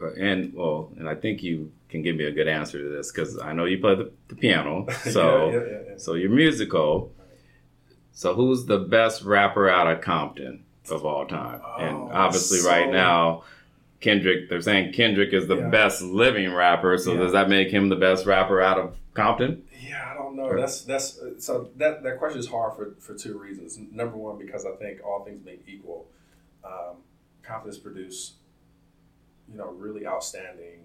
uh, 0.00 0.12
and 0.12 0.54
well, 0.54 0.92
and 0.96 1.08
I 1.08 1.14
think 1.16 1.42
you 1.42 1.72
can 1.88 2.02
give 2.02 2.14
me 2.16 2.24
a 2.24 2.32
good 2.32 2.46
answer 2.46 2.78
to 2.78 2.88
this 2.88 3.10
because 3.10 3.38
I 3.40 3.52
know 3.52 3.64
you 3.64 3.78
play 3.78 3.96
the, 3.96 4.12
the 4.28 4.36
piano, 4.36 4.86
so 5.10 5.50
yeah, 5.50 5.52
yeah, 5.52 5.58
yeah, 5.58 5.78
yeah. 5.90 5.96
so 5.96 6.14
you're 6.14 6.30
musical. 6.30 7.12
So 8.14 8.34
who's 8.34 8.64
the 8.66 8.78
best 8.78 9.22
rapper 9.22 9.68
out 9.68 9.90
of 9.90 10.00
Compton 10.00 10.64
of 10.90 11.04
all 11.04 11.26
time? 11.26 11.60
and 11.78 11.96
Oh, 11.96 12.10
obviously, 12.12 12.58
so- 12.58 12.68
right 12.70 12.90
now, 12.90 13.42
Kendrick. 14.00 14.48
They're 14.48 14.60
saying 14.60 14.92
Kendrick 14.92 15.32
is 15.32 15.46
the 15.48 15.56
Yeah. 15.56 15.68
best 15.68 16.02
living 16.02 16.52
rapper. 16.54 16.96
So 16.98 17.12
Yeah. 17.12 17.20
does 17.20 17.32
that 17.32 17.48
make 17.48 17.70
him 17.70 17.88
the 17.88 17.96
best 17.96 18.26
rapper 18.26 18.60
out 18.60 18.78
of 18.78 18.96
Compton? 19.14 19.66
Yeah, 19.82 20.10
I 20.10 20.14
don't 20.14 20.36
know. 20.36 20.44
Or- 20.44 20.56
That's 20.60 20.82
that's 20.82 21.18
so 21.38 21.70
that 21.76 22.02
that 22.02 22.18
question 22.18 22.38
is 22.38 22.48
hard 22.48 22.74
for 22.76 22.94
for 23.00 23.14
two 23.14 23.38
reasons. 23.38 23.78
Number 23.92 24.16
one, 24.16 24.38
because 24.38 24.66
I 24.66 24.72
think 24.72 25.02
all 25.04 25.24
things 25.24 25.40
being 25.40 25.60
equal, 25.66 26.06
um, 26.64 26.96
Compton's 27.42 27.78
produce, 27.78 28.34
you 29.50 29.56
know, 29.56 29.68
really 29.70 30.06
outstanding 30.06 30.80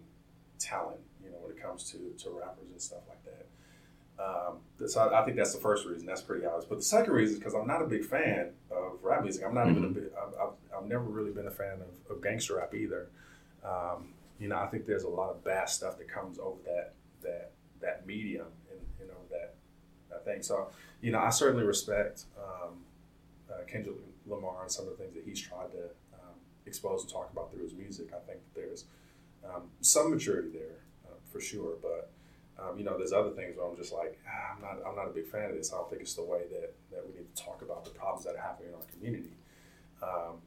talent. 0.58 1.00
You 1.24 1.30
know, 1.32 1.38
when 1.42 1.52
it 1.52 1.62
comes 1.62 1.92
to 1.92 1.98
to 2.24 2.30
rappers 2.32 2.70
and 2.72 2.82
stuff 2.82 3.02
like 3.10 3.18
that. 3.18 3.19
Um, 4.20 4.58
so 4.86 5.00
I, 5.02 5.22
I 5.22 5.26
think 5.26 5.38
that's 5.38 5.54
the 5.54 5.62
first 5.62 5.86
reason. 5.86 6.06
That's 6.06 6.22
pretty 6.22 6.46
obvious. 6.46 6.66
But 6.66 6.80
the 6.80 6.84
second 6.84 7.14
reason 7.14 7.36
is 7.36 7.40
because 7.40 7.54
I'm 7.54 7.68
not 7.68 7.82
a 7.82 7.86
big 7.86 8.04
fan 8.04 8.52
of 8.70 9.00
rap 9.02 9.24
music. 9.24 9.44
I'm 9.46 9.54
not 9.54 9.70
even 9.70 9.86
a 9.86 9.88
big. 9.88 10.10
I've, 10.22 10.34
I've, 10.40 10.78
I've 10.78 10.88
never 10.88 11.04
really 11.04 11.32
been 11.32 11.48
a 11.48 11.52
fan 11.52 11.80
of, 11.82 12.16
of 12.16 12.22
gangster 12.22 12.58
rap 12.58 12.74
either. 12.74 13.08
Um, 13.64 14.10
you 14.40 14.48
know, 14.48 14.58
I 14.58 14.68
think 14.68 14.86
there's 14.86 15.04
a 15.04 15.10
lot 15.10 15.30
of 15.30 15.44
bad 15.44 15.70
stuff 15.70 15.98
that 15.98 16.10
comes 16.10 16.38
over 16.40 16.58
that 16.66 16.94
that 17.22 17.52
that 17.82 18.06
medium 18.06 18.48
and 18.72 18.80
you 19.00 19.08
know 19.08 19.20
that 19.32 19.56
that 20.10 20.26
thing. 20.26 20.42
So 20.42 20.70
you 21.02 21.12
know, 21.12 21.20
I 21.20 21.30
certainly 21.30 21.66
respect 21.66 22.26
um, 22.38 22.80
uh, 23.50 23.64
Kendrick 23.68 23.96
Lamar 24.28 24.64
and 24.64 24.72
some 24.72 24.86
of 24.86 24.98
the 24.98 25.04
things 25.04 25.14
that 25.16 25.24
he's 25.26 25.40
tried 25.40 25.72
to 25.72 25.84
um, 26.14 26.36
expose 26.66 27.02
and 27.04 27.12
talk 27.12 27.30
about 27.32 27.52
through 27.52 27.64
his 27.64 27.74
music. 27.74 28.08
I 28.14 28.20
think 28.30 28.40
that 28.44 28.62
there's 28.62 28.86
um, 29.46 29.64
some 29.82 30.12
maturity 30.12 30.50
there 30.50 30.84
uh, 31.06 31.16
for 31.32 31.40
sure, 31.40 31.76
but 31.82 32.12
um, 32.62 32.78
you 32.78 32.84
know, 32.84 32.98
there's 32.98 33.14
other 33.14 33.32
things 33.32 33.56
where 33.58 33.68
I'm 33.68 33.76
just 33.78 33.94
like, 33.94 34.20
ah, 34.28 34.56
I'm 34.56 34.62
not, 34.62 34.88
I'm 34.88 34.96
not 34.96 35.08
a 35.08 35.12
big 35.14 35.28
fan 35.28 35.50
of 35.50 35.56
this. 35.56 35.72
I 35.74 35.78
don't 35.78 35.90
think 35.90 36.02
it's 36.02 36.14
the 36.16 36.24
way 36.24 36.42
that, 36.52 36.74
that 36.92 37.06
we 37.08 37.14
need 37.14 37.36
to 37.36 37.44
talk 37.44 37.62
about 37.62 37.86
the 37.86 37.92
problems 37.92 38.26
that 38.26 38.36
are 38.36 38.42
happening 38.42 38.70
in 38.70 38.76
our 38.76 38.82
community. 38.94 39.32
Um, 40.02 40.38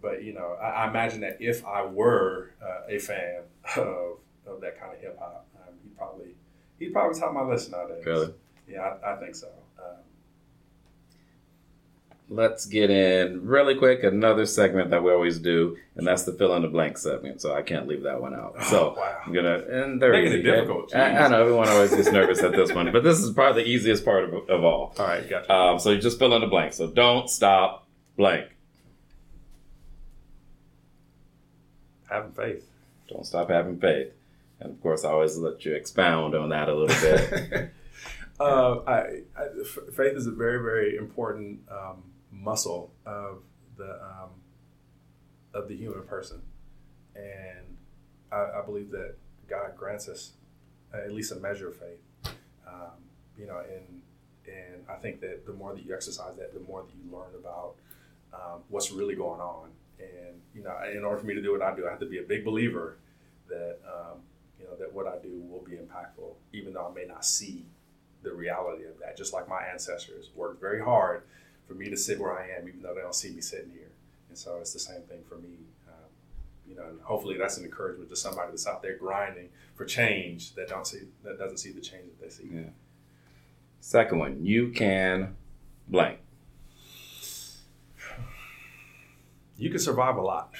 but 0.00 0.22
you 0.22 0.32
know, 0.32 0.56
I, 0.60 0.84
I 0.84 0.88
imagine 0.88 1.20
that 1.20 1.38
if 1.40 1.64
I 1.64 1.84
were 1.84 2.50
uh, 2.62 2.88
a 2.88 2.98
fan 2.98 3.42
of, 3.76 4.18
of 4.46 4.60
that 4.60 4.78
kind 4.78 4.94
of 4.94 5.00
hip 5.00 5.18
hop, 5.18 5.46
um, 5.56 5.74
he'd 5.82 5.96
probably 5.96 6.34
he'd 6.78 6.92
probably 6.92 7.18
top 7.18 7.32
my 7.32 7.42
list 7.42 7.70
nowadays. 7.70 8.04
Really? 8.04 8.34
Yeah, 8.68 8.94
I, 9.04 9.14
I 9.14 9.16
think 9.16 9.34
so. 9.34 9.48
Let's 12.30 12.66
get 12.66 12.90
in 12.90 13.46
really 13.46 13.74
quick 13.74 14.02
another 14.04 14.44
segment 14.44 14.90
that 14.90 15.02
we 15.02 15.10
always 15.10 15.38
do, 15.38 15.78
and 15.96 16.06
that's 16.06 16.24
the 16.24 16.32
fill 16.32 16.54
in 16.56 16.62
the 16.62 16.68
blank 16.68 16.98
segment. 16.98 17.40
So 17.40 17.54
I 17.54 17.62
can't 17.62 17.88
leave 17.88 18.02
that 18.02 18.20
one 18.20 18.34
out. 18.34 18.62
So 18.64 18.94
Oh, 18.96 19.00
wow. 19.00 19.16
I'm 19.26 19.32
gonna 19.32 19.62
and 19.70 20.00
they're 20.02 20.12
Making 20.12 20.32
easy. 20.32 20.42
difficult, 20.42 20.94
I, 20.94 21.16
I 21.16 21.28
know 21.28 21.40
everyone 21.40 21.68
always 21.68 21.90
gets 21.94 22.12
nervous 22.12 22.42
at 22.42 22.52
this 22.52 22.70
one, 22.74 22.92
but 22.92 23.02
this 23.02 23.18
is 23.18 23.30
probably 23.32 23.62
the 23.62 23.68
easiest 23.70 24.04
part 24.04 24.24
of, 24.24 24.34
of 24.50 24.62
all. 24.62 24.94
All 24.98 25.06
right, 25.06 25.26
gotcha. 25.28 25.50
Um, 25.50 25.78
so 25.78 25.90
you 25.90 25.98
just 26.02 26.18
fill 26.18 26.34
in 26.34 26.42
the 26.42 26.46
blank. 26.48 26.74
So 26.74 26.86
don't 26.90 27.30
stop 27.30 27.88
blank. 28.18 28.48
Having 32.10 32.32
faith. 32.32 32.68
Don't 33.08 33.26
stop 33.26 33.48
having 33.50 33.78
faith. 33.78 34.08
And 34.60 34.70
of 34.72 34.80
course, 34.82 35.04
I 35.04 35.10
always 35.10 35.36
let 35.38 35.64
you 35.64 35.74
expound 35.74 36.34
on 36.34 36.50
that 36.50 36.68
a 36.68 36.74
little 36.74 36.88
bit. 37.00 37.70
uh, 38.40 38.80
I, 38.86 38.98
I, 39.36 39.46
faith 39.94 40.14
is 40.16 40.26
a 40.26 40.30
very, 40.32 40.58
very 40.62 40.96
important 40.96 41.60
um, 41.70 42.02
muscle 42.42 42.92
of 43.06 43.42
the 43.76 44.00
um, 44.02 44.30
of 45.54 45.68
the 45.68 45.76
human 45.76 46.02
person, 46.02 46.40
and 47.14 47.76
I, 48.30 48.60
I, 48.60 48.62
believe 48.64 48.90
that 48.90 49.14
God 49.48 49.76
grants 49.76 50.08
us 50.08 50.32
at 50.92 51.12
least 51.12 51.32
a 51.32 51.36
measure 51.36 51.68
of 51.68 51.76
faith. 51.76 52.34
Um, 52.66 52.98
you 53.38 53.46
know, 53.46 53.58
and 53.58 54.02
and 54.46 54.84
I 54.88 54.94
think 54.96 55.20
that 55.20 55.46
the 55.46 55.52
more 55.52 55.74
that 55.74 55.84
you 55.84 55.94
exercise 55.94 56.36
that, 56.36 56.52
the 56.52 56.60
more 56.60 56.82
that 56.82 56.92
you 56.94 57.10
learn 57.10 57.34
about 57.38 57.74
um, 58.32 58.62
what's 58.68 58.90
really 58.90 59.14
going 59.14 59.40
on. 59.40 59.70
And 59.98 60.40
you 60.54 60.62
know, 60.62 60.76
in 60.90 61.04
order 61.04 61.18
for 61.18 61.26
me 61.26 61.34
to 61.34 61.42
do 61.42 61.52
what 61.52 61.62
I 61.62 61.74
do, 61.74 61.86
I 61.86 61.90
have 61.90 62.00
to 62.00 62.06
be 62.06 62.18
a 62.18 62.22
big 62.22 62.44
believer 62.44 62.96
that 63.48 63.78
um, 63.86 64.18
you 64.58 64.66
know 64.66 64.76
that 64.78 64.92
what 64.92 65.06
I 65.06 65.18
do 65.22 65.42
will 65.48 65.62
be 65.62 65.72
impactful, 65.72 66.34
even 66.52 66.72
though 66.72 66.88
I 66.90 66.94
may 66.94 67.06
not 67.06 67.24
see 67.24 67.66
the 68.22 68.32
reality 68.32 68.84
of 68.84 68.98
that. 69.00 69.16
Just 69.16 69.32
like 69.32 69.48
my 69.48 69.62
ancestors 69.62 70.30
worked 70.34 70.60
very 70.60 70.82
hard 70.82 71.22
for 71.68 71.74
me 71.74 71.90
to 71.90 71.96
sit 71.96 72.18
where 72.18 72.36
I 72.36 72.48
am, 72.58 72.66
even 72.66 72.82
though 72.82 72.94
they 72.94 73.02
don't 73.02 73.14
see 73.14 73.30
me 73.30 73.42
sitting 73.42 73.70
here. 73.70 73.90
And 74.30 74.36
so 74.36 74.56
it's 74.56 74.72
the 74.72 74.78
same 74.78 75.02
thing 75.02 75.20
for 75.28 75.36
me. 75.36 75.50
Um, 75.86 76.08
you 76.66 76.74
know, 76.74 76.84
and 76.88 77.00
hopefully 77.02 77.36
that's 77.36 77.58
an 77.58 77.64
encouragement 77.64 78.08
to 78.08 78.16
somebody 78.16 78.50
that's 78.50 78.66
out 78.66 78.82
there 78.82 78.96
grinding 78.96 79.50
for 79.74 79.84
change 79.84 80.54
that 80.54 80.68
don't 80.68 80.86
see 80.86 81.00
that 81.22 81.38
doesn't 81.38 81.58
see 81.58 81.70
the 81.70 81.80
change 81.80 82.06
that 82.06 82.20
they 82.20 82.30
see. 82.30 82.48
Yeah. 82.50 82.70
Second 83.80 84.18
one, 84.18 84.44
you 84.44 84.70
can 84.70 85.36
blank. 85.86 86.18
You 89.56 89.70
can 89.70 89.78
survive 89.78 90.16
a 90.16 90.22
lot. 90.22 90.54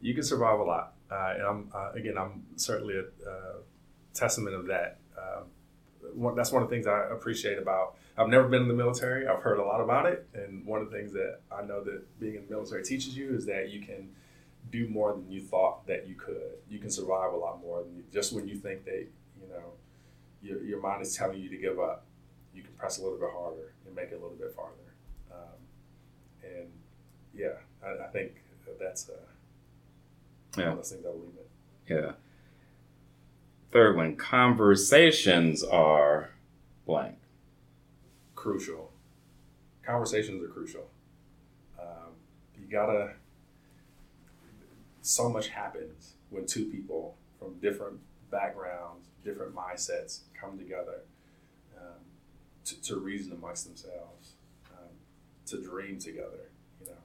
you 0.00 0.14
can 0.14 0.22
survive 0.22 0.58
a 0.58 0.62
lot, 0.62 0.94
uh, 1.10 1.34
and 1.34 1.42
I'm 1.42 1.70
uh, 1.74 1.92
again, 1.92 2.16
I'm 2.18 2.44
certainly 2.56 2.94
a 2.96 3.28
uh, 3.28 3.56
testament 4.14 4.56
of 4.56 4.66
that. 4.66 4.98
Um, 5.18 5.44
one, 6.14 6.34
that's 6.34 6.50
one 6.50 6.62
of 6.62 6.68
the 6.68 6.74
things 6.74 6.86
I 6.86 7.08
appreciate 7.10 7.58
about. 7.58 7.96
I've 8.16 8.28
never 8.28 8.48
been 8.48 8.62
in 8.62 8.68
the 8.68 8.74
military. 8.74 9.26
I've 9.26 9.42
heard 9.42 9.58
a 9.58 9.64
lot 9.64 9.80
about 9.80 10.06
it, 10.06 10.28
and 10.34 10.64
one 10.64 10.80
of 10.80 10.90
the 10.90 10.96
things 10.96 11.12
that 11.12 11.40
I 11.50 11.62
know 11.62 11.82
that 11.82 12.20
being 12.20 12.36
in 12.36 12.44
the 12.46 12.50
military 12.50 12.84
teaches 12.84 13.16
you 13.16 13.34
is 13.34 13.46
that 13.46 13.70
you 13.70 13.80
can 13.80 14.10
do 14.70 14.88
more 14.88 15.12
than 15.12 15.30
you 15.30 15.42
thought 15.42 15.86
that 15.86 16.06
you 16.06 16.14
could. 16.14 16.54
You 16.68 16.78
can 16.78 16.90
survive 16.90 17.32
a 17.32 17.36
lot 17.36 17.60
more 17.60 17.82
than 17.82 17.96
you, 17.96 18.04
just 18.12 18.32
when 18.32 18.46
you 18.46 18.56
think 18.56 18.84
that 18.84 19.06
you 19.40 19.48
know 19.48 19.72
your, 20.42 20.62
your 20.62 20.80
mind 20.80 21.02
is 21.02 21.16
telling 21.16 21.40
you 21.40 21.48
to 21.48 21.56
give 21.56 21.80
up. 21.80 22.04
You 22.54 22.62
can 22.62 22.72
press 22.74 22.98
a 22.98 23.02
little 23.02 23.18
bit 23.18 23.30
harder 23.32 23.72
and 23.84 23.94
make 23.96 24.12
it 24.12 24.14
a 24.14 24.18
little 24.18 24.36
bit 24.38 24.54
farther. 24.54 24.94
Um, 25.32 25.58
and 26.44 26.68
yeah, 27.34 27.54
I, 27.84 28.04
I, 28.04 28.08
think 28.08 28.42
that's 28.78 29.08
uh, 29.08 29.14
yeah. 30.56 30.64
one 30.64 30.72
of 30.72 30.78
those 30.78 30.90
things 30.92 31.04
I 31.04 31.10
believe 31.10 31.30
in. 31.88 31.96
Yeah. 31.96 32.12
Third 33.72 33.96
one, 33.96 34.14
conversations 34.14 35.64
are 35.64 36.30
blank. 36.86 37.16
Crucial. 38.44 38.92
Conversations 39.86 40.44
are 40.44 40.48
crucial. 40.48 40.86
Um, 41.80 42.12
you 42.60 42.70
gotta. 42.70 43.12
So 45.00 45.30
much 45.30 45.48
happens 45.48 46.16
when 46.28 46.44
two 46.44 46.66
people 46.66 47.16
from 47.38 47.54
different 47.60 48.00
backgrounds, 48.30 49.08
different 49.24 49.54
mindsets 49.54 50.24
come 50.38 50.58
together 50.58 51.04
um, 51.78 52.02
to, 52.66 52.82
to, 52.82 52.96
reason 52.96 53.32
amongst 53.32 53.64
themselves, 53.64 54.32
um, 54.72 54.90
to 55.46 55.62
dream 55.62 55.98
together. 55.98 56.50
You 56.82 56.88
know, 56.88 57.02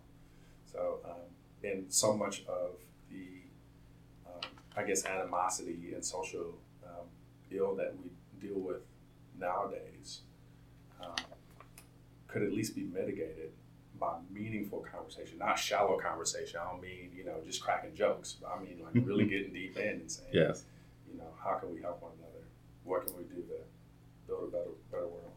so 0.70 1.00
um, 1.06 1.30
and 1.64 1.86
so 1.88 2.18
much 2.18 2.44
of 2.50 2.72
the, 3.10 3.28
I 4.76 4.84
guess, 4.84 5.06
animosity 5.06 5.94
and 5.94 6.04
social 6.04 6.58
um, 6.84 7.08
ill 7.50 7.76
that 7.76 7.94
we 7.98 8.10
deal 8.46 8.60
with 8.60 8.82
nowadays 9.40 10.20
um, 11.02 11.14
could 12.30 12.44
at 12.44 12.54
least 12.54 12.76
be 12.76 12.84
mitigated 12.84 13.52
by 14.00 14.16
meaningful 14.32 14.86
conversation, 14.92 15.38
not 15.40 15.60
shallow 15.60 16.00
conversation. 16.00 16.60
I 16.62 16.70
don't 16.70 16.82
mean, 16.82 17.12
you 17.14 17.26
know, 17.26 17.36
just 17.46 17.62
cracking 17.62 17.96
jokes. 17.96 18.38
I 18.48 18.62
mean, 18.62 18.80
like 18.84 19.06
really 19.06 19.26
getting 19.30 19.52
deep 19.54 19.78
in 19.78 19.88
and 19.88 20.12
saying, 20.12 20.30
yes. 20.32 20.64
you 21.12 21.18
know, 21.18 21.28
how 21.44 21.56
can 21.56 21.74
we 21.74 21.82
help 21.82 22.02
one 22.02 22.12
another? 22.18 22.46
What 22.86 23.06
can 23.06 23.18
we 23.18 23.24
do 23.24 23.42
to 23.42 23.58
build 24.28 24.44
a 24.44 24.52
better, 24.52 24.70
better 24.92 25.08
world? 25.08 25.34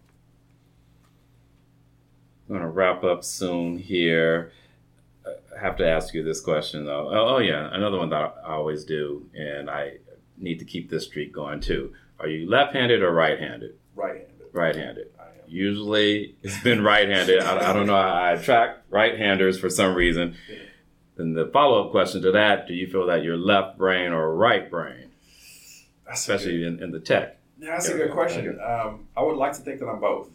I'm 2.48 2.56
going 2.56 2.60
to 2.60 2.68
wrap 2.68 3.02
up 3.02 3.24
soon 3.24 3.78
here 3.78 4.52
I 5.26 5.60
have 5.60 5.76
to 5.76 5.88
ask 5.88 6.14
you 6.14 6.22
this 6.22 6.40
question 6.40 6.84
though. 6.84 7.08
Oh, 7.10 7.36
oh, 7.36 7.38
yeah, 7.38 7.68
another 7.72 7.98
one 7.98 8.10
that 8.10 8.34
I 8.44 8.52
always 8.52 8.84
do, 8.84 9.26
and 9.34 9.70
I 9.70 9.98
need 10.36 10.58
to 10.58 10.64
keep 10.64 10.90
this 10.90 11.04
streak 11.04 11.32
going 11.32 11.60
too. 11.60 11.92
Are 12.18 12.28
you 12.28 12.48
left-handed 12.48 13.02
or 13.02 13.12
right-handed? 13.12 13.76
Right-handed. 13.94 14.46
Right-handed. 14.52 15.10
Usually, 15.52 16.36
it's 16.42 16.60
been 16.62 16.82
right-handed. 16.82 17.40
I, 17.40 17.70
I, 17.70 17.72
don't 17.72 17.86
know. 17.86 17.94
I 17.94 18.32
attract 18.32 18.90
right-handers 18.90 19.58
for 19.58 19.70
some 19.70 19.94
reason. 19.94 20.36
Then 21.16 21.34
the 21.34 21.46
follow-up 21.46 21.90
question 21.90 22.22
to 22.22 22.32
that: 22.32 22.66
Do 22.66 22.74
you 22.74 22.86
feel 22.86 23.06
that 23.06 23.22
you're 23.22 23.36
left 23.36 23.78
brain 23.78 24.12
or 24.12 24.34
right 24.34 24.70
brain, 24.70 25.10
that's 26.06 26.20
especially 26.20 26.58
good, 26.58 26.78
in, 26.78 26.82
in 26.84 26.90
the 26.90 27.00
tech? 27.00 27.38
Yeah, 27.60 27.72
that's 27.72 27.88
area. 27.88 28.04
a 28.04 28.06
good 28.06 28.14
question. 28.14 28.58
Um, 28.60 29.06
I 29.16 29.22
would 29.22 29.36
like 29.36 29.52
to 29.52 29.60
think 29.60 29.80
that 29.80 29.88
I'm 29.88 30.00
both. 30.00 30.30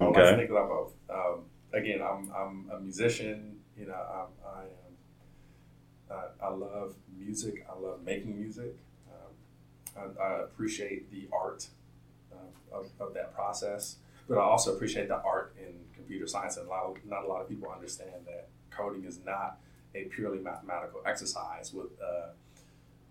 I 0.00 0.04
would 0.04 0.10
okay. 0.10 0.20
like 0.20 0.30
to 0.30 0.36
think 0.36 0.50
that 0.50 0.56
I'm 0.56 0.68
both. 0.68 0.92
Um, 1.10 1.40
again, 1.72 2.00
I'm, 2.00 2.32
I'm 2.34 2.70
a 2.72 2.80
musician 2.80 3.52
you 3.76 3.86
know, 3.86 3.94
I, 3.94 4.24
I 4.48 4.62
am. 4.62 6.26
I, 6.40 6.46
I 6.46 6.50
love 6.50 6.94
music. 7.18 7.66
I 7.68 7.78
love 7.78 8.02
making 8.04 8.38
music. 8.38 8.76
Um, 9.10 10.12
I, 10.20 10.22
I, 10.22 10.42
appreciate 10.42 11.10
the 11.10 11.28
art 11.32 11.66
uh, 12.32 12.76
of, 12.76 12.86
of, 13.00 13.14
that 13.14 13.34
process, 13.34 13.96
but 14.28 14.38
I 14.38 14.42
also 14.42 14.74
appreciate 14.74 15.08
the 15.08 15.20
art 15.22 15.54
in 15.58 15.74
computer 15.94 16.26
science. 16.26 16.56
And 16.56 16.66
a 16.66 16.70
lot 16.70 16.84
of, 16.84 16.96
not 17.04 17.24
a 17.24 17.28
lot 17.28 17.40
of 17.42 17.48
people 17.48 17.70
understand 17.70 18.26
that 18.26 18.48
coding 18.70 19.04
is 19.04 19.20
not 19.24 19.58
a 19.94 20.04
purely 20.04 20.38
mathematical 20.38 21.02
exercise 21.04 21.72
with 21.72 21.90
uh, 22.00 22.30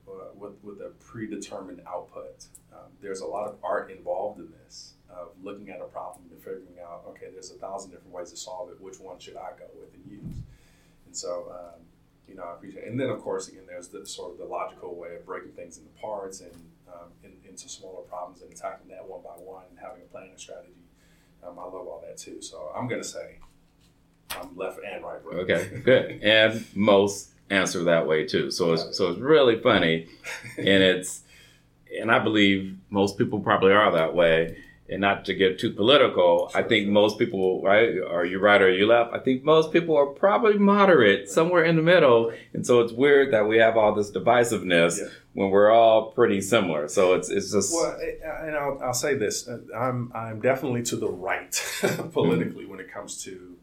uh, 0.07 0.25
with, 0.35 0.53
with 0.63 0.81
a 0.81 0.89
predetermined 0.99 1.81
output. 1.87 2.45
Um, 2.73 2.89
there's 3.01 3.21
a 3.21 3.25
lot 3.25 3.47
of 3.47 3.55
art 3.63 3.91
involved 3.91 4.39
in 4.39 4.51
this, 4.63 4.93
of 5.09 5.29
looking 5.41 5.69
at 5.69 5.79
a 5.79 5.85
problem 5.85 6.23
and 6.31 6.39
figuring 6.39 6.79
out, 6.83 7.03
okay, 7.07 7.27
there's 7.31 7.51
a 7.51 7.55
thousand 7.55 7.91
different 7.91 8.11
ways 8.11 8.31
to 8.31 8.37
solve 8.37 8.69
it. 8.71 8.81
Which 8.81 8.99
one 8.99 9.19
should 9.19 9.37
I 9.37 9.51
go 9.57 9.65
with 9.79 9.93
and 9.93 10.11
use? 10.11 10.37
And 11.05 11.15
so, 11.15 11.51
um, 11.51 11.81
you 12.27 12.35
know, 12.35 12.43
I 12.43 12.53
appreciate. 12.53 12.85
It. 12.85 12.89
And 12.89 12.99
then, 12.99 13.09
of 13.09 13.21
course, 13.21 13.47
again, 13.47 13.63
there's 13.67 13.89
the 13.89 14.05
sort 14.05 14.33
of 14.33 14.37
the 14.37 14.45
logical 14.45 14.95
way 14.95 15.15
of 15.15 15.25
breaking 15.25 15.51
things 15.51 15.77
into 15.77 15.89
parts 16.01 16.41
and 16.41 16.53
um, 16.87 17.09
in, 17.23 17.31
into 17.47 17.69
smaller 17.69 18.01
problems 18.01 18.41
and 18.41 18.51
attacking 18.51 18.89
that 18.89 19.07
one 19.07 19.21
by 19.21 19.29
one 19.31 19.63
and 19.69 19.79
having 19.79 20.01
a 20.01 20.05
planning 20.05 20.33
strategy. 20.35 20.73
Um, 21.43 21.57
I 21.59 21.63
love 21.63 21.73
all 21.73 22.03
that 22.07 22.17
too. 22.17 22.41
So 22.41 22.71
I'm 22.75 22.87
gonna 22.87 23.03
say 23.03 23.37
I'm 24.31 24.55
left 24.55 24.79
and 24.83 25.03
right 25.03 25.23
brain. 25.23 25.39
Okay, 25.39 25.81
good. 25.83 26.11
and 26.23 26.65
most 26.75 27.29
answer 27.49 27.83
that 27.83 28.07
way 28.07 28.25
too. 28.25 28.51
So 28.51 28.73
it's 28.73 28.97
so 28.97 29.09
it's 29.09 29.19
really 29.19 29.59
funny, 29.59 30.07
and 30.57 30.67
it's 30.67 31.21
and 31.99 32.11
I 32.11 32.19
believe 32.19 32.77
most 32.89 33.17
people 33.17 33.39
probably 33.39 33.73
are 33.73 33.91
that 33.91 34.13
way 34.15 34.57
and 34.91 34.99
not 34.99 35.23
to 35.25 35.33
get 35.33 35.57
too 35.57 35.71
political, 35.71 36.49
sure, 36.49 36.59
I 36.59 36.67
think 36.67 36.85
sure. 36.85 36.93
most 36.93 37.17
people, 37.17 37.61
right? 37.63 37.97
Are 37.97 38.25
you 38.25 38.39
right 38.39 38.61
or 38.61 38.65
are 38.65 38.69
you 38.69 38.85
left? 38.85 39.13
I 39.13 39.19
think 39.19 39.43
most 39.43 39.71
people 39.71 39.95
are 39.95 40.07
probably 40.07 40.57
moderate, 40.57 41.29
somewhere 41.29 41.63
in 41.63 41.77
the 41.77 41.81
middle. 41.81 42.33
And 42.53 42.67
so 42.67 42.81
it's 42.81 42.91
weird 42.91 43.31
that 43.31 43.47
we 43.47 43.57
have 43.57 43.77
all 43.77 43.95
this 43.95 44.11
divisiveness 44.11 44.99
yeah. 44.99 45.05
when 45.33 45.49
we're 45.49 45.71
all 45.71 46.11
pretty 46.11 46.41
similar. 46.41 46.89
So 46.89 47.13
it's 47.13 47.29
it's 47.29 47.53
just. 47.53 47.73
Well, 47.73 47.97
and 48.43 48.55
I'll, 48.55 48.79
I'll 48.83 48.93
say 48.93 49.15
this: 49.15 49.47
uh, 49.47 49.59
I'm 49.73 50.11
I'm 50.13 50.41
definitely 50.41 50.83
to 50.83 50.97
the 50.97 51.09
right 51.09 51.51
politically 52.11 52.63
mm-hmm. 52.63 52.71
when 52.71 52.79
it 52.81 52.91
comes 52.91 53.23
to. 53.23 53.55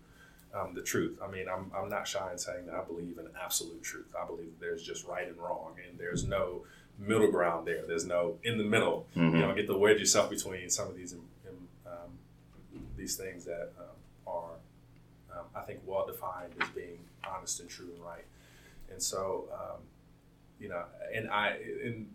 Um, 0.54 0.74
the 0.74 0.82
truth. 0.82 1.18
I 1.22 1.30
mean, 1.30 1.44
I'm, 1.46 1.70
I'm 1.76 1.90
not 1.90 2.08
shy 2.08 2.32
in 2.32 2.38
saying 2.38 2.66
that 2.66 2.74
I 2.74 2.82
believe 2.82 3.18
in 3.18 3.28
absolute 3.40 3.82
truth. 3.82 4.14
I 4.20 4.26
believe 4.26 4.54
there's 4.58 4.82
just 4.82 5.06
right 5.06 5.28
and 5.28 5.36
wrong, 5.36 5.74
and 5.86 6.00
there's 6.00 6.26
no 6.26 6.62
middle 6.98 7.30
ground 7.30 7.66
there. 7.66 7.84
There's 7.86 8.06
no 8.06 8.36
in 8.42 8.58
the 8.58 8.64
middle. 8.64 9.06
Mm-hmm. 9.16 9.36
You 9.36 9.42
don't 9.42 9.56
get 9.56 9.66
to 9.66 9.76
wedge 9.76 9.98
yourself 9.98 10.30
between 10.30 10.68
some 10.70 10.88
of 10.88 10.96
these 10.96 11.14
um, 11.86 12.18
these 12.96 13.16
things 13.16 13.44
that 13.44 13.72
um, 13.78 13.86
are, 14.26 15.38
um, 15.38 15.46
I 15.54 15.60
think, 15.62 15.80
well 15.86 16.06
defined 16.06 16.52
as 16.60 16.68
being 16.70 16.98
honest 17.28 17.60
and 17.60 17.68
true 17.68 17.90
and 17.94 18.04
right. 18.04 18.24
And 18.90 19.02
so, 19.02 19.48
um, 19.52 19.82
you 20.58 20.68
know, 20.68 20.84
and 21.14 21.30
I, 21.30 21.58
and 21.84 22.10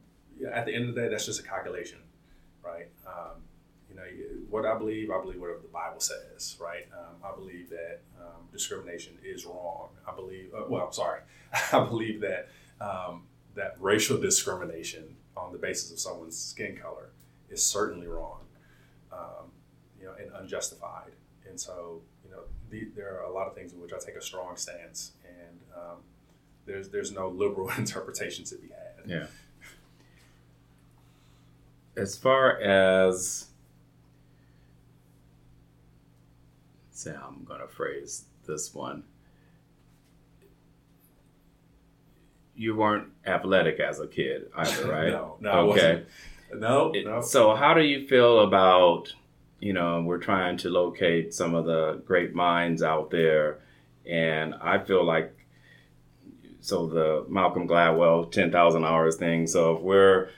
at 0.51 0.65
the 0.65 0.73
end 0.73 0.89
of 0.89 0.95
the 0.95 1.01
day, 1.01 1.07
that's 1.09 1.25
just 1.25 1.39
a 1.39 1.43
calculation, 1.43 1.99
right? 2.63 2.87
Um, 3.07 3.41
you 3.89 3.95
know, 3.95 4.03
what 4.49 4.65
I 4.65 4.77
believe, 4.77 5.11
I 5.11 5.21
believe 5.21 5.39
whatever 5.39 5.59
the 5.59 5.67
Bible 5.67 5.99
says, 5.99 6.57
right? 6.59 6.87
I 7.23 7.35
believe 7.35 7.69
that 7.69 8.01
discrimination 8.53 9.17
is 9.23 9.45
wrong. 9.45 9.89
I 10.07 10.15
believe, 10.15 10.53
uh, 10.55 10.63
well, 10.69 10.85
I'm 10.85 10.93
sorry, 10.93 11.19
I 11.73 11.79
believe 11.83 12.21
that 12.21 12.49
um, 12.79 13.23
that 13.55 13.75
racial 13.79 14.17
discrimination 14.19 15.15
on 15.35 15.51
the 15.51 15.57
basis 15.57 15.91
of 15.91 15.99
someone's 15.99 16.37
skin 16.37 16.77
color 16.77 17.09
is 17.49 17.65
certainly 17.65 18.07
wrong, 18.07 18.39
um, 19.11 19.51
you 19.99 20.05
know, 20.05 20.13
and 20.19 20.31
unjustified. 20.35 21.11
And 21.47 21.59
so, 21.59 22.01
you 22.25 22.31
know, 22.31 22.41
the, 22.69 22.87
there 22.95 23.19
are 23.19 23.23
a 23.23 23.31
lot 23.31 23.47
of 23.47 23.55
things 23.55 23.73
in 23.73 23.81
which 23.81 23.93
I 23.93 23.97
take 24.03 24.15
a 24.15 24.21
strong 24.21 24.55
stance, 24.57 25.11
and 25.25 25.59
um, 25.75 25.97
there's 26.65 26.89
there's 26.89 27.11
no 27.11 27.29
liberal 27.29 27.69
interpretation 27.77 28.45
to 28.45 28.55
be 28.55 28.69
had. 28.69 29.09
Yeah. 29.09 29.25
as 31.95 32.15
far 32.15 32.57
as 32.61 33.47
say 36.91 37.13
I'm 37.13 37.43
gonna 37.43 37.67
phrase 37.67 38.23
this 38.47 38.73
one. 38.73 39.03
You 42.55 42.75
weren't 42.75 43.07
athletic 43.25 43.79
as 43.79 43.99
a 43.99 44.07
kid 44.07 44.49
either, 44.55 44.87
right? 44.91 45.09
no, 45.09 45.37
no, 45.39 45.71
okay. 45.71 46.03
No, 46.53 46.91
it, 46.93 47.05
no. 47.05 47.21
So 47.21 47.55
how 47.55 47.73
do 47.73 47.81
you 47.81 48.07
feel 48.07 48.41
about 48.41 49.13
you 49.59 49.73
know 49.73 50.01
we're 50.01 50.19
trying 50.19 50.57
to 50.57 50.69
locate 50.69 51.33
some 51.33 51.55
of 51.55 51.65
the 51.65 52.01
great 52.05 52.35
minds 52.35 52.83
out 52.83 53.09
there, 53.09 53.59
and 54.05 54.53
I 54.55 54.79
feel 54.79 55.03
like 55.03 55.35
so 56.61 56.87
the 56.87 57.25
Malcolm 57.27 57.67
Gladwell 57.67 58.31
ten 58.31 58.51
thousand 58.51 58.85
hours 58.85 59.15
thing. 59.15 59.47
So 59.47 59.77
if 59.77 59.81
we're 59.81 60.29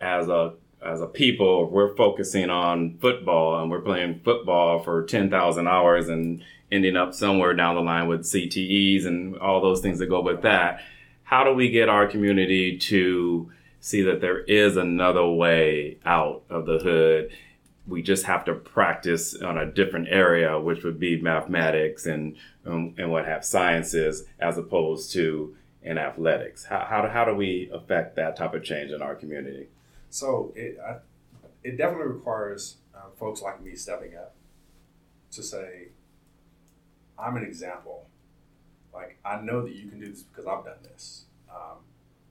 as 0.00 0.28
a 0.28 0.54
as 0.84 1.00
a 1.00 1.06
people, 1.06 1.66
if 1.66 1.72
we're 1.72 1.96
focusing 1.96 2.50
on 2.50 2.98
football 2.98 3.60
and 3.60 3.70
we're 3.70 3.80
playing 3.80 4.20
football 4.24 4.82
for 4.82 5.04
ten 5.04 5.30
thousand 5.30 5.66
hours 5.66 6.08
and 6.08 6.44
ending 6.70 6.96
up 6.96 7.14
somewhere 7.14 7.54
down 7.54 7.74
the 7.74 7.80
line 7.80 8.06
with 8.06 8.22
CTEs 8.22 9.06
and 9.06 9.36
all 9.38 9.60
those 9.60 9.80
things 9.80 9.98
that 9.98 10.06
go 10.08 10.20
with 10.20 10.42
that, 10.42 10.80
how 11.24 11.44
do 11.44 11.52
we 11.52 11.70
get 11.70 11.88
our 11.88 12.06
community 12.06 12.78
to 12.78 13.50
see 13.80 14.02
that 14.02 14.20
there 14.20 14.40
is 14.40 14.76
another 14.76 15.26
way 15.26 15.98
out 16.04 16.44
of 16.48 16.66
the 16.66 16.78
hood? 16.78 17.30
We 17.86 18.02
just 18.02 18.24
have 18.24 18.44
to 18.46 18.54
practice 18.54 19.34
on 19.34 19.58
a 19.58 19.66
different 19.66 20.08
area, 20.08 20.58
which 20.58 20.84
would 20.84 20.98
be 20.98 21.20
mathematics 21.20 22.06
and 22.06 22.36
um, 22.64 22.94
and 22.96 23.10
what 23.10 23.26
have 23.26 23.44
sciences, 23.44 24.24
as 24.38 24.56
opposed 24.56 25.12
to 25.12 25.54
in 25.82 25.98
athletics. 25.98 26.64
How, 26.64 26.86
how, 26.88 27.08
how 27.08 27.24
do 27.26 27.34
we 27.34 27.68
affect 27.72 28.16
that 28.16 28.36
type 28.36 28.54
of 28.54 28.64
change 28.64 28.90
in 28.90 29.02
our 29.02 29.14
community? 29.14 29.68
So 30.08 30.52
it 30.56 30.78
I, 30.82 30.96
it 31.62 31.76
definitely 31.76 32.12
requires 32.12 32.76
um, 32.94 33.10
folks 33.18 33.42
like 33.42 33.62
me 33.62 33.74
stepping 33.74 34.16
up 34.16 34.34
to 35.32 35.42
say, 35.42 35.88
I'm 37.18 37.36
an 37.36 37.44
example. 37.44 38.06
Like 38.94 39.18
I 39.24 39.40
know 39.40 39.62
that 39.62 39.74
you 39.74 39.88
can 39.88 39.98
do 39.98 40.10
this 40.10 40.22
because 40.22 40.46
I've 40.46 40.64
done 40.64 40.82
this. 40.82 41.24
Um, 41.50 41.78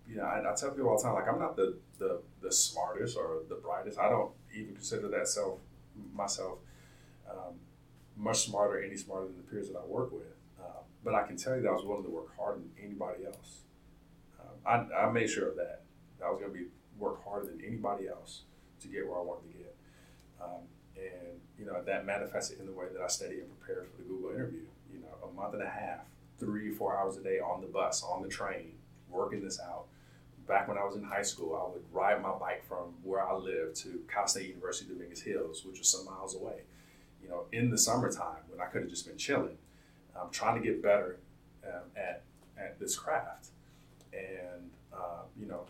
you 0.07 0.17
know, 0.17 0.23
I, 0.23 0.39
I, 0.39 0.55
tell 0.55 0.71
people 0.71 0.89
all 0.89 0.97
the 0.97 1.03
time, 1.03 1.13
like 1.13 1.27
I'm 1.27 1.39
not 1.39 1.55
the, 1.55 1.77
the 1.97 2.21
the 2.41 2.51
smartest 2.51 3.17
or 3.17 3.41
the 3.49 3.55
brightest. 3.55 3.99
I 3.99 4.09
don't 4.09 4.31
even 4.55 4.73
consider 4.73 5.07
that 5.09 5.27
self 5.27 5.59
myself 6.13 6.59
um, 7.29 7.55
much 8.17 8.47
smarter, 8.47 8.81
any 8.81 8.97
smarter 8.97 9.27
than 9.27 9.37
the 9.37 9.43
peers 9.43 9.69
that 9.69 9.77
I 9.77 9.85
work 9.85 10.11
with. 10.11 10.35
Uh, 10.61 10.81
but 11.03 11.15
I 11.15 11.25
can 11.25 11.37
tell 11.37 11.55
you 11.55 11.61
that 11.63 11.69
I 11.69 11.73
was 11.73 11.85
willing 11.85 12.03
to 12.03 12.09
work 12.09 12.35
harder 12.37 12.59
than 12.59 12.71
anybody 12.83 13.25
else. 13.25 13.61
Um, 14.39 14.89
I, 14.93 15.05
I 15.05 15.11
made 15.11 15.29
sure 15.29 15.49
of 15.49 15.55
that. 15.57 15.81
I 16.23 16.29
was 16.29 16.39
going 16.39 16.53
to 16.53 16.57
be 16.57 16.65
work 16.97 17.23
harder 17.23 17.47
than 17.47 17.61
anybody 17.65 18.07
else 18.07 18.43
to 18.81 18.87
get 18.87 19.07
where 19.07 19.17
I 19.17 19.21
wanted 19.21 19.51
to 19.51 19.57
get. 19.57 19.75
Um, 20.41 20.63
and 20.95 21.39
you 21.57 21.65
know 21.65 21.81
that 21.83 22.05
manifested 22.05 22.59
in 22.59 22.65
the 22.65 22.71
way 22.71 22.85
that 22.91 23.01
I 23.01 23.07
studied 23.07 23.39
and 23.39 23.59
prepared 23.59 23.87
for 23.87 23.97
the 23.97 24.03
Google 24.07 24.31
interview. 24.31 24.65
You 24.93 24.99
know, 24.99 25.27
a 25.27 25.33
month 25.33 25.53
and 25.53 25.63
a 25.63 25.69
half, 25.69 26.05
three, 26.43 26.71
four 26.71 26.97
hours 26.97 27.17
a 27.17 27.23
day 27.23 27.39
on 27.39 27.61
the 27.61 27.67
bus, 27.67 28.03
on 28.03 28.21
the 28.21 28.27
train, 28.27 28.73
working 29.09 29.43
this 29.43 29.59
out. 29.59 29.85
Back 30.47 30.67
when 30.67 30.77
I 30.77 30.83
was 30.83 30.95
in 30.95 31.03
high 31.03 31.21
school, 31.21 31.55
I 31.55 31.71
would 31.71 31.83
ride 31.91 32.21
my 32.21 32.31
bike 32.31 32.65
from 32.67 32.93
where 33.03 33.25
I 33.25 33.33
lived 33.33 33.77
to 33.77 34.01
Cal 34.11 34.27
State 34.27 34.49
University 34.49 34.89
Dominguez 34.89 35.21
Hills, 35.21 35.63
which 35.65 35.79
was 35.79 35.87
some 35.87 36.05
miles 36.05 36.35
away. 36.35 36.63
You 37.21 37.29
know, 37.29 37.45
in 37.53 37.69
the 37.69 37.77
summertime 37.77 38.43
when 38.49 38.59
I 38.59 38.65
could 38.65 38.81
have 38.81 38.89
just 38.89 39.07
been 39.07 39.17
chilling, 39.17 39.57
I'm 40.19 40.29
trying 40.31 40.61
to 40.61 40.67
get 40.67 40.83
better 40.83 41.19
um, 41.65 41.83
at 41.95 42.23
at 42.57 42.79
this 42.79 42.97
craft. 42.97 43.47
And 44.11 44.69
uh, 44.93 45.23
you 45.39 45.45
know, 45.45 45.65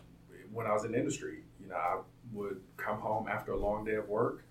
when 0.52 0.66
I 0.66 0.72
was 0.72 0.84
in 0.84 0.94
industry, 0.94 1.44
you 1.60 1.68
know, 1.68 1.76
I 1.76 1.98
would 2.32 2.60
come 2.76 2.98
home 2.98 3.28
after 3.28 3.52
a 3.52 3.56
long 3.56 3.84
day 3.84 3.94
of 3.94 4.08
work, 4.08 4.44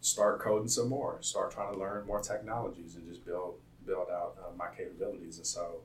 start 0.00 0.40
coding 0.40 0.68
some 0.68 0.88
more, 0.88 1.18
start 1.20 1.50
trying 1.50 1.72
to 1.72 1.78
learn 1.78 2.06
more 2.06 2.20
technologies, 2.20 2.94
and 2.94 3.06
just 3.08 3.24
build 3.26 3.56
build 3.86 4.08
out 4.10 4.36
uh, 4.42 4.54
my 4.56 4.68
capabilities. 4.76 5.36
And 5.38 5.46
so, 5.46 5.80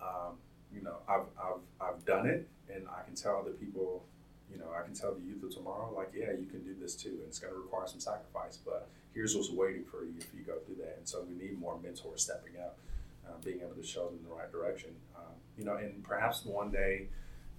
um, 0.00 0.38
you 0.74 0.82
know, 0.82 0.96
I've, 1.08 1.26
I've 1.38 1.62
I've 1.80 2.04
done 2.04 2.26
it, 2.26 2.48
and 2.72 2.86
I 2.88 3.04
can 3.06 3.14
tell 3.14 3.42
the 3.42 3.50
people, 3.50 4.04
you 4.50 4.58
know, 4.58 4.70
I 4.78 4.82
can 4.82 4.94
tell 4.94 5.14
the 5.14 5.20
youth 5.20 5.42
of 5.44 5.54
tomorrow, 5.54 5.92
like, 5.94 6.10
yeah, 6.14 6.32
you 6.32 6.46
can 6.46 6.64
do 6.64 6.74
this 6.80 6.94
too, 6.94 7.10
and 7.10 7.28
it's 7.28 7.38
going 7.38 7.52
to 7.52 7.58
require 7.58 7.86
some 7.86 8.00
sacrifice, 8.00 8.58
but 8.64 8.88
here's 9.14 9.36
what's 9.36 9.50
waiting 9.50 9.84
for 9.84 10.04
you 10.04 10.14
if 10.18 10.28
you 10.34 10.42
go 10.42 10.58
through 10.64 10.76
that. 10.76 10.96
And 10.98 11.08
so, 11.08 11.22
we 11.28 11.34
need 11.34 11.58
more 11.58 11.78
mentors 11.82 12.22
stepping 12.22 12.56
up, 12.60 12.78
uh, 13.26 13.36
being 13.44 13.60
able 13.60 13.74
to 13.74 13.86
show 13.86 14.06
them 14.06 14.18
the 14.28 14.34
right 14.34 14.50
direction. 14.50 14.90
Um, 15.16 15.34
you 15.58 15.64
know, 15.64 15.76
and 15.76 16.02
perhaps 16.02 16.44
one 16.44 16.70
day 16.70 17.08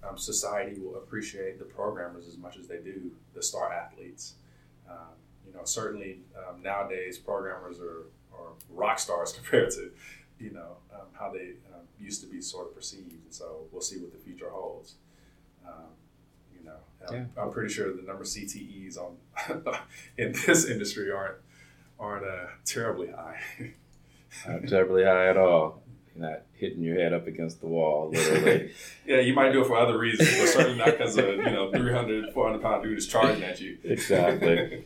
um, 0.06 0.18
society 0.18 0.78
will 0.78 0.96
appreciate 0.96 1.58
the 1.58 1.64
programmers 1.64 2.26
as 2.26 2.36
much 2.36 2.56
as 2.58 2.66
they 2.66 2.78
do 2.78 3.10
the 3.34 3.42
star 3.42 3.72
athletes. 3.72 4.34
Um, 4.88 5.16
you 5.46 5.52
know, 5.54 5.64
certainly 5.64 6.20
um, 6.36 6.62
nowadays 6.62 7.18
programmers 7.18 7.80
are, 7.80 8.04
are 8.38 8.52
rock 8.70 8.98
stars 8.98 9.32
compared 9.36 9.70
to, 9.72 9.90
you 10.38 10.50
know, 10.50 10.76
um, 10.92 11.06
how 11.18 11.32
they 11.32 11.54
um, 11.74 11.82
used 11.98 12.20
to 12.22 12.26
be 12.26 12.40
sort 12.40 12.68
of 12.68 12.74
perceived. 12.74 13.12
And 13.12 13.32
so 13.32 13.66
we'll 13.72 13.82
see 13.82 13.98
what 13.98 14.12
the 14.12 14.18
future 14.18 14.50
holds. 14.50 14.94
Um, 15.66 15.86
you 16.56 16.64
know, 16.64 16.76
yeah. 17.10 17.24
I'm, 17.36 17.50
pretty 17.50 17.72
sure 17.72 17.92
the 17.92 18.02
number 18.02 18.22
of 18.22 18.28
CTEs 18.28 18.96
on 18.98 19.16
in 20.18 20.32
this 20.46 20.66
industry 20.66 21.10
aren't 21.10 21.36
aren't 21.98 22.26
uh, 22.26 22.46
terribly 22.64 23.08
high. 23.08 23.40
Not 24.46 24.68
terribly 24.68 25.04
high 25.04 25.28
at 25.28 25.36
all 25.38 25.82
not 26.18 26.42
hitting 26.54 26.82
your 26.82 26.98
head 26.98 27.12
up 27.12 27.26
against 27.26 27.60
the 27.60 27.66
wall, 27.66 28.10
literally. 28.10 28.70
yeah, 29.06 29.20
you 29.20 29.34
might 29.34 29.52
do 29.52 29.62
it 29.62 29.66
for 29.66 29.76
other 29.76 29.98
reasons, 29.98 30.30
but 30.38 30.48
certainly 30.48 30.78
not 30.78 30.86
because 30.86 31.16
a 31.18 31.22
you 31.22 31.42
know 31.42 31.70
300, 31.70 32.32
400 32.32 32.62
pound 32.62 32.82
dude 32.82 32.98
is 32.98 33.06
charging 33.06 33.42
at 33.42 33.60
you. 33.60 33.78
exactly. 33.84 34.84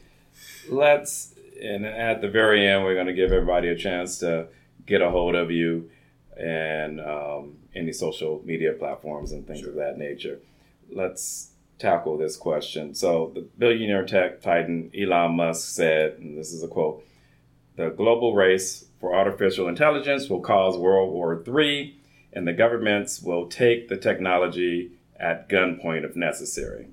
Let's, 0.68 1.34
and 1.60 1.86
at 1.86 2.20
the 2.20 2.28
very 2.28 2.66
end, 2.66 2.84
we're 2.84 2.94
going 2.94 3.06
to 3.06 3.12
give 3.12 3.32
everybody 3.32 3.68
a 3.68 3.76
chance 3.76 4.18
to 4.18 4.48
get 4.86 5.02
a 5.02 5.10
hold 5.10 5.34
of 5.34 5.50
you 5.50 5.90
and 6.36 7.00
um, 7.00 7.56
any 7.74 7.92
social 7.92 8.42
media 8.44 8.72
platforms 8.72 9.32
and 9.32 9.46
things 9.46 9.60
sure. 9.60 9.70
of 9.70 9.74
that 9.76 9.98
nature. 9.98 10.40
Let's 10.90 11.50
tackle 11.78 12.18
this 12.18 12.36
question. 12.36 12.94
So, 12.94 13.32
the 13.34 13.42
billionaire 13.58 14.06
tech 14.06 14.40
titan 14.40 14.90
Elon 14.98 15.32
Musk 15.32 15.68
said, 15.68 16.18
and 16.18 16.36
this 16.36 16.52
is 16.52 16.62
a 16.62 16.68
quote 16.68 17.04
the 17.76 17.90
global 17.90 18.34
race 18.34 18.84
for 19.00 19.14
artificial 19.14 19.68
intelligence 19.68 20.28
will 20.28 20.40
cause 20.40 20.76
World 20.76 21.12
War 21.12 21.42
III, 21.46 21.96
and 22.32 22.46
the 22.46 22.52
governments 22.52 23.22
will 23.22 23.46
take 23.46 23.88
the 23.88 23.96
technology 23.96 24.92
at 25.18 25.48
gunpoint 25.48 26.04
if 26.04 26.14
necessary. 26.14 26.88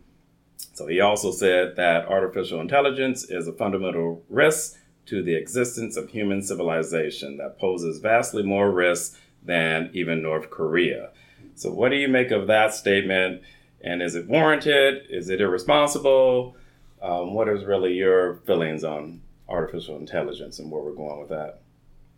So 0.57 0.87
he 0.87 0.99
also 0.99 1.31
said 1.31 1.75
that 1.75 2.07
artificial 2.07 2.61
intelligence 2.61 3.29
is 3.29 3.47
a 3.47 3.53
fundamental 3.53 4.23
risk 4.29 4.77
to 5.07 5.23
the 5.23 5.35
existence 5.35 5.97
of 5.97 6.09
human 6.09 6.41
civilization 6.41 7.37
that 7.37 7.59
poses 7.59 7.99
vastly 7.99 8.43
more 8.43 8.71
risks 8.71 9.17
than 9.43 9.89
even 9.93 10.21
North 10.21 10.49
Korea. 10.49 11.11
So, 11.55 11.71
what 11.71 11.89
do 11.89 11.95
you 11.95 12.07
make 12.07 12.31
of 12.31 12.47
that 12.47 12.73
statement? 12.73 13.41
And 13.81 14.01
is 14.01 14.15
it 14.15 14.27
warranted? 14.27 15.05
Is 15.09 15.29
it 15.29 15.41
irresponsible? 15.41 16.55
Um, 17.01 17.33
what 17.33 17.47
is 17.47 17.63
really 17.63 17.93
your 17.93 18.35
feelings 18.45 18.83
on 18.83 19.21
artificial 19.47 19.97
intelligence 19.97 20.59
and 20.59 20.71
where 20.71 20.81
we're 20.81 20.93
going 20.93 21.19
with 21.19 21.29
that? 21.29 21.61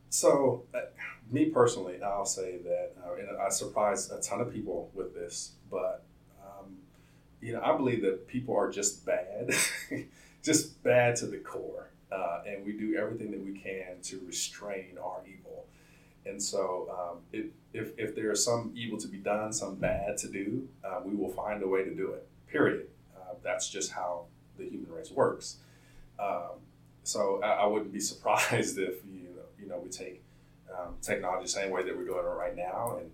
So, 0.09 0.63
uh, 0.73 0.79
me 1.31 1.45
personally, 1.45 2.01
I'll 2.01 2.25
say 2.25 2.57
that, 2.63 2.93
uh, 3.05 3.43
I 3.45 3.49
surprised 3.49 4.11
a 4.11 4.19
ton 4.21 4.41
of 4.41 4.51
people 4.51 4.89
with 4.93 5.13
this, 5.13 5.51
but 5.69 6.03
you 7.41 7.53
know, 7.53 7.61
I 7.61 7.75
believe 7.75 8.01
that 8.01 8.27
people 8.27 8.55
are 8.55 8.69
just 8.69 9.05
bad, 9.05 9.51
just 10.43 10.81
bad 10.83 11.15
to 11.17 11.27
the 11.27 11.37
core, 11.37 11.89
uh, 12.11 12.41
and 12.45 12.65
we 12.65 12.73
do 12.73 12.95
everything 12.95 13.31
that 13.31 13.43
we 13.43 13.53
can 13.59 14.01
to 14.03 14.21
restrain 14.25 14.97
our 15.01 15.21
evil. 15.27 15.65
And 16.25 16.41
so, 16.41 16.89
um, 16.91 17.17
it, 17.31 17.51
if 17.73 17.91
if 17.97 18.15
there 18.15 18.31
is 18.31 18.43
some 18.43 18.71
evil 18.75 18.97
to 18.99 19.07
be 19.07 19.17
done, 19.17 19.53
some 19.53 19.75
bad 19.75 20.17
to 20.17 20.27
do, 20.27 20.67
uh, 20.83 20.99
we 21.03 21.15
will 21.15 21.31
find 21.31 21.63
a 21.63 21.67
way 21.67 21.83
to 21.83 21.95
do 21.95 22.11
it. 22.11 22.27
Period. 22.47 22.87
Uh, 23.15 23.35
that's 23.43 23.69
just 23.69 23.91
how 23.91 24.25
the 24.57 24.65
human 24.69 24.91
race 24.91 25.11
works. 25.11 25.57
Um, 26.19 26.59
so 27.03 27.41
I, 27.41 27.51
I, 27.51 27.65
wouldn't 27.65 27.93
be 27.93 27.99
surprised 28.11 28.77
if 28.77 28.95
you 29.05 29.29
know, 29.35 29.41
you 29.57 29.67
know 29.67 29.79
we 29.79 29.89
take 29.89 30.21
um, 30.77 30.95
technology 31.01 31.45
the 31.45 31.49
same 31.49 31.71
way 31.71 31.83
that 31.83 31.95
we're 31.95 32.05
doing 32.05 32.19
it 32.19 32.27
right 32.27 32.55
now 32.55 32.97
and 32.99 33.09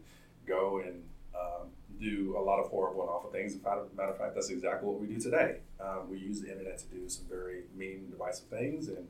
go 0.45 0.82
and 0.84 1.03
um, 1.36 1.67
do 1.99 2.35
a 2.37 2.41
lot 2.41 2.59
of 2.59 2.67
horrible 2.67 3.01
and 3.01 3.09
awful 3.09 3.29
things. 3.31 3.55
Matter 3.63 4.11
of 4.11 4.17
fact, 4.17 4.35
that's 4.35 4.49
exactly 4.49 4.87
what 4.87 4.99
we 4.99 5.07
do 5.07 5.19
today. 5.19 5.57
Um, 5.79 6.09
we 6.09 6.17
use 6.17 6.41
the 6.41 6.51
internet 6.51 6.77
to 6.79 6.85
do 6.85 7.07
some 7.09 7.25
very 7.29 7.63
mean, 7.75 8.09
divisive 8.09 8.47
things, 8.47 8.87
and 8.87 9.07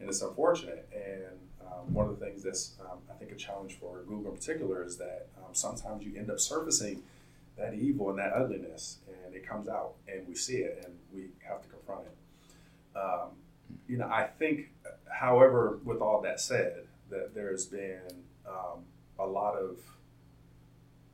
and 0.00 0.08
it's 0.08 0.22
unfortunate. 0.22 0.88
And 0.94 1.38
um, 1.60 1.92
one 1.92 2.08
of 2.08 2.18
the 2.18 2.24
things 2.24 2.42
that's 2.42 2.74
um, 2.80 2.98
I 3.10 3.14
think 3.14 3.32
a 3.32 3.36
challenge 3.36 3.78
for 3.78 4.02
Google 4.06 4.30
in 4.30 4.36
particular 4.36 4.84
is 4.84 4.96
that 4.98 5.28
um, 5.38 5.52
sometimes 5.54 6.04
you 6.04 6.16
end 6.16 6.30
up 6.30 6.40
surfacing 6.40 7.02
that 7.56 7.74
evil 7.74 8.10
and 8.10 8.18
that 8.18 8.32
ugliness, 8.32 8.98
and 9.24 9.34
it 9.34 9.46
comes 9.46 9.68
out, 9.68 9.94
and 10.06 10.26
we 10.28 10.34
see 10.34 10.58
it, 10.58 10.82
and 10.84 10.94
we 11.12 11.30
have 11.46 11.60
to 11.62 11.68
confront 11.68 12.02
it 12.02 12.16
you 13.86 13.96
know, 13.96 14.06
I 14.06 14.24
think, 14.24 14.70
however, 15.10 15.78
with 15.84 16.00
all 16.00 16.22
that 16.22 16.40
said, 16.40 16.86
that 17.10 17.34
there's 17.34 17.66
been 17.66 18.24
um, 18.46 18.84
a 19.18 19.26
lot 19.26 19.56
of 19.56 19.78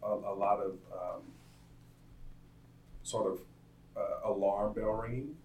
a, 0.04 0.08
a 0.08 0.34
lot 0.34 0.60
of 0.60 0.72
um, 0.92 1.22
sort 3.02 3.32
of 3.32 3.38
uh, 3.96 4.28
alarm 4.30 4.72
bell 4.72 4.92
ringing 4.92 5.36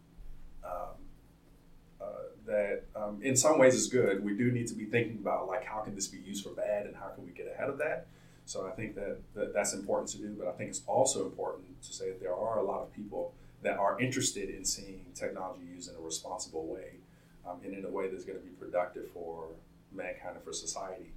um, 3.10 3.22
in 3.22 3.36
some 3.36 3.57
ways 3.57 3.76
is 3.76 3.88
good. 3.88 4.24
We 4.24 4.34
do 4.36 4.51
need 4.51 4.68
to 4.68 4.76
be 4.76 4.86
thinking 4.86 5.18
about 5.22 5.47
like 5.47 5.66
how 5.66 5.80
can 5.82 5.95
this 5.95 6.07
be 6.07 6.20
used 6.20 6.43
for 6.43 6.51
bad 6.51 6.86
and 6.86 6.95
how 6.95 7.07
can 7.10 7.26
we 7.26 7.32
get 7.32 7.51
ahead 7.53 7.70
of 7.70 7.78
that. 7.80 8.07
So 8.45 8.68
I 8.68 8.72
think 8.72 8.95
that, 8.95 9.18
that 9.36 9.53
that's 9.53 9.74
important 9.74 10.10
to 10.12 10.18
do, 10.18 10.36
but 10.38 10.47
I 10.47 10.51
think 10.53 10.72
it's 10.72 10.82
also 10.88 11.26
important 11.26 11.82
to 11.84 11.93
say 11.93 12.10
that 12.10 12.20
there 12.20 12.34
are 12.34 12.60
a 12.60 12.64
lot 12.64 12.82
of 12.82 12.93
people 12.93 13.34
that 13.62 13.78
are 13.78 13.99
interested 13.99 14.49
in 14.49 14.66
seeing 14.66 15.05
technology 15.14 15.64
used 15.74 15.89
in 15.89 15.95
a 15.95 15.99
responsible 15.99 16.66
way 16.66 16.95
um, 17.47 17.57
and 17.64 17.74
in 17.74 17.86
a 17.86 17.89
way 17.89 18.10
that's 18.10 18.26
going 18.26 18.39
to 18.39 18.43
be 18.43 18.51
productive 18.51 19.10
for 19.12 19.49
mankind 19.91 20.36
and 20.36 20.43
for 20.43 20.53
society. 20.53 21.12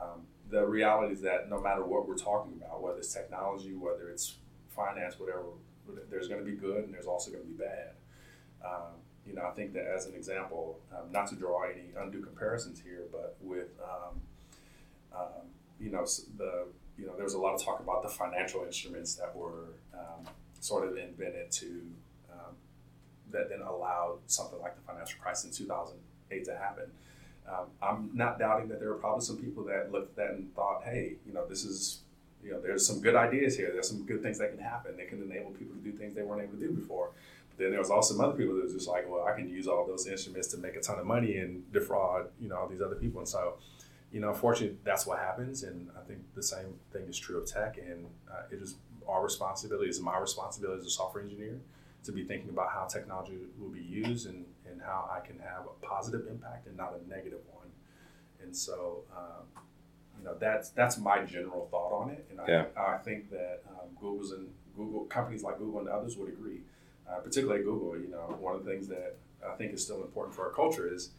Um, 0.00 0.22
the 0.50 0.64
reality 0.64 1.12
is 1.14 1.20
that 1.22 1.48
no 1.48 1.60
matter 1.60 1.84
what 1.84 2.08
we're 2.08 2.16
talking 2.16 2.52
about, 2.54 2.82
whether 2.82 2.98
it's 2.98 3.12
technology, 3.12 3.74
whether 3.74 4.08
it's 4.08 4.36
finance, 4.68 5.18
whatever, 5.18 5.42
there's 6.10 6.28
going 6.28 6.40
to 6.40 6.46
be 6.46 6.56
good 6.56 6.84
and 6.84 6.94
there's 6.94 7.06
also 7.06 7.30
going 7.30 7.42
to 7.42 7.48
be 7.48 7.56
bad. 7.56 7.90
Um, 8.64 8.94
you 9.26 9.34
know, 9.34 9.42
I 9.42 9.50
think 9.50 9.74
that 9.74 9.86
as 9.86 10.06
an 10.06 10.14
example, 10.14 10.78
um, 10.92 11.12
not 11.12 11.26
to 11.28 11.36
draw 11.36 11.64
any 11.64 11.84
undue 11.98 12.22
comparisons 12.22 12.80
here, 12.80 13.02
but 13.12 13.36
with, 13.40 13.68
um, 13.82 14.20
um, 15.14 15.46
you 15.78 15.90
know, 15.90 16.04
the, 16.38 16.66
you 16.96 17.06
know, 17.06 17.12
there's 17.16 17.34
a 17.34 17.38
lot 17.38 17.54
of 17.54 17.62
talk 17.62 17.80
about 17.80 18.02
the 18.02 18.08
financial 18.08 18.64
instruments 18.64 19.14
that 19.16 19.36
were 19.36 19.74
um, 19.92 20.26
sort 20.60 20.88
of 20.88 20.96
invented 20.96 21.50
to, 21.52 21.82
that 23.30 23.48
then 23.48 23.60
allowed 23.60 24.18
something 24.26 24.60
like 24.60 24.74
the 24.76 24.82
financial 24.82 25.18
crisis 25.20 25.44
in 25.44 25.66
2008 25.66 26.44
to 26.44 26.56
happen. 26.56 26.90
Um, 27.48 27.66
I'm 27.82 28.10
not 28.14 28.38
doubting 28.38 28.68
that 28.68 28.80
there 28.80 28.90
are 28.90 28.96
probably 28.96 29.24
some 29.24 29.38
people 29.38 29.64
that 29.64 29.90
looked 29.90 30.10
at 30.10 30.16
that 30.16 30.34
and 30.34 30.54
thought, 30.54 30.82
hey, 30.84 31.14
you 31.26 31.32
know, 31.32 31.46
this 31.46 31.64
is, 31.64 32.02
you 32.44 32.50
know, 32.50 32.60
there's 32.60 32.86
some 32.86 33.00
good 33.00 33.16
ideas 33.16 33.56
here. 33.56 33.70
There's 33.72 33.88
some 33.88 34.04
good 34.04 34.22
things 34.22 34.38
that 34.38 34.50
can 34.50 34.60
happen. 34.62 34.96
They 34.96 35.06
can 35.06 35.22
enable 35.22 35.50
people 35.52 35.74
to 35.76 35.82
do 35.82 35.92
things 35.92 36.14
they 36.14 36.22
weren't 36.22 36.42
able 36.42 36.54
to 36.54 36.60
do 36.60 36.72
before. 36.72 37.10
But 37.50 37.58
then 37.58 37.70
there 37.70 37.80
was 37.80 37.90
also 37.90 38.14
some 38.14 38.24
other 38.24 38.36
people 38.36 38.56
that 38.56 38.64
was 38.64 38.74
just 38.74 38.88
like, 38.88 39.08
well, 39.08 39.24
I 39.24 39.32
can 39.32 39.48
use 39.48 39.66
all 39.66 39.86
those 39.86 40.06
instruments 40.06 40.48
to 40.48 40.58
make 40.58 40.76
a 40.76 40.80
ton 40.80 40.98
of 40.98 41.06
money 41.06 41.38
and 41.38 41.70
defraud, 41.72 42.28
you 42.40 42.48
know, 42.48 42.56
all 42.56 42.68
these 42.68 42.82
other 42.82 42.96
people. 42.96 43.20
And 43.20 43.28
so, 43.28 43.54
you 44.12 44.20
know, 44.20 44.30
unfortunately, 44.30 44.76
that's 44.84 45.06
what 45.06 45.18
happens. 45.18 45.62
And 45.62 45.88
I 45.98 46.06
think 46.06 46.20
the 46.34 46.42
same 46.42 46.74
thing 46.92 47.04
is 47.08 47.18
true 47.18 47.38
of 47.38 47.46
tech. 47.46 47.78
And 47.78 48.06
uh, 48.30 48.42
it 48.50 48.62
is 48.62 48.76
our 49.08 49.22
responsibility, 49.22 49.88
it's 49.88 50.00
my 50.00 50.18
responsibility 50.18 50.80
as 50.80 50.86
a 50.86 50.90
software 50.90 51.24
engineer 51.24 51.58
to 52.04 52.12
be 52.12 52.24
thinking 52.24 52.50
about 52.50 52.70
how 52.70 52.84
technology 52.84 53.36
will 53.58 53.70
be 53.70 53.82
used 53.82 54.28
and 54.28 54.44
and 54.78 54.86
how 54.86 55.10
I 55.10 55.26
can 55.26 55.38
have 55.40 55.66
a 55.66 55.86
positive 55.86 56.26
impact 56.28 56.66
and 56.68 56.76
not 56.76 56.94
a 56.94 57.08
negative 57.08 57.40
one. 57.52 57.66
And 58.40 58.56
so, 58.56 59.02
um, 59.16 59.62
you 60.16 60.24
know, 60.24 60.36
that's 60.38 60.70
that's 60.70 60.98
my 60.98 61.24
general 61.24 61.68
thought 61.70 61.92
on 61.92 62.10
it. 62.10 62.26
And 62.30 62.40
I, 62.40 62.46
yeah. 62.48 62.64
I 62.76 62.98
think 62.98 63.30
that 63.30 63.62
um, 63.68 63.88
Google's 64.00 64.32
and 64.32 64.48
Google 64.76 65.04
companies 65.04 65.42
like 65.42 65.58
Google 65.58 65.80
and 65.80 65.88
others 65.88 66.16
would 66.16 66.28
agree. 66.28 66.60
Uh, 67.10 67.18
particularly 67.20 67.64
Google, 67.64 67.98
you 67.98 68.08
know, 68.08 68.36
one 68.38 68.54
of 68.54 68.64
the 68.64 68.70
things 68.70 68.86
that 68.88 69.16
I 69.44 69.54
think 69.56 69.72
is 69.72 69.82
still 69.82 70.02
important 70.02 70.36
for 70.36 70.46
our 70.46 70.52
culture 70.52 70.92
is 70.92 71.10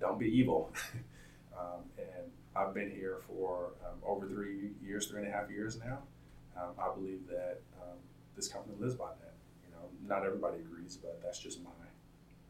don't 0.00 0.18
be 0.18 0.26
evil. 0.26 0.72
um, 1.58 1.82
and 1.98 2.30
I've 2.54 2.72
been 2.72 2.90
here 2.90 3.18
for 3.26 3.72
um, 3.84 3.98
over 4.04 4.26
three 4.28 4.70
years, 4.82 5.06
three 5.06 5.20
and 5.20 5.28
a 5.28 5.32
half 5.32 5.50
years 5.50 5.78
now. 5.78 5.98
Um, 6.56 6.70
I 6.78 6.94
believe 6.94 7.26
that 7.28 7.60
um, 7.80 7.98
this 8.36 8.48
company 8.48 8.76
lives 8.78 8.94
by 8.94 9.08
that. 9.08 9.34
You 9.66 9.74
know, 9.74 10.14
not 10.14 10.24
everybody 10.24 10.58
agrees, 10.58 10.96
but 10.96 11.20
that's 11.22 11.38
just 11.38 11.62
my 11.62 11.70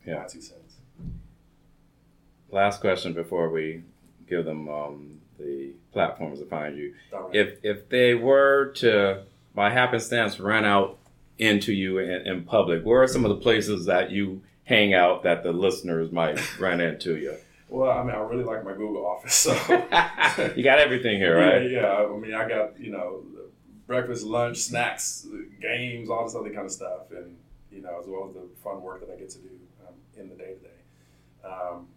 yeah. 0.07 0.18
my 0.18 0.26
two 0.26 0.40
cents. 0.40 0.76
Last 2.50 2.80
question 2.80 3.12
before 3.12 3.50
we 3.50 3.82
give 4.28 4.44
them 4.44 4.68
um, 4.68 5.20
the 5.38 5.72
platforms 5.92 6.38
to 6.40 6.46
find 6.46 6.76
you. 6.76 6.94
Right. 7.12 7.34
If 7.34 7.64
if 7.64 7.88
they 7.88 8.14
were 8.14 8.72
to, 8.76 9.22
by 9.55 9.70
happenstance, 9.70 10.38
run 10.38 10.64
out 10.64 10.98
into 11.38 11.72
you 11.72 11.98
in, 11.98 12.26
in, 12.26 12.44
public, 12.44 12.84
where 12.84 13.03
are 13.03 13.09
some 13.09 13.24
of 13.24 13.30
the 13.30 13.42
places 13.42 13.86
that 13.86 14.11
you 14.11 14.42
hang 14.64 14.94
out 14.94 15.22
that 15.22 15.42
the 15.42 15.53
listeners 15.53 16.12
might 16.12 16.38
run 16.61 16.80
into 16.80 17.16
you? 17.16 17.36
Well, 17.68 17.90
I 17.90 18.03
mean, 18.03 18.14
I 18.14 18.18
really 18.18 18.44
like 18.44 18.64
my 18.64 18.72
Google 18.72 19.07
office. 19.07 19.34
So 19.34 19.53
you 20.55 20.62
got 20.62 20.78
everything 20.78 21.18
here, 21.18 21.38
right? 21.38 21.70
Yeah, 21.70 21.80
yeah. 21.80 22.07
I 22.07 22.16
mean, 22.16 22.34
I 22.34 22.48
got 22.48 22.78
you 22.78 22.92
know 22.92 23.22
breakfast, 23.86 24.24
lunch, 24.24 24.59
snacks, 24.59 25.26
games, 25.61 26.11
all 26.11 26.24
this 26.24 26.34
other 26.34 26.50
kind 26.50 26.66
of 26.66 26.70
stuff, 26.70 27.11
and 27.11 27.36
you 27.70 27.80
know, 27.80 27.98
as 27.98 28.07
well 28.07 28.28
as 28.28 28.34
the 28.34 28.46
fun 28.62 28.82
work 28.82 29.00
that 29.00 29.12
I 29.12 29.18
get 29.18 29.30
to 29.30 29.38
do 29.38 29.48
in 30.17 30.29
the 30.29 30.35
day 30.35 30.55
to 30.55 30.61
day. 30.61 30.69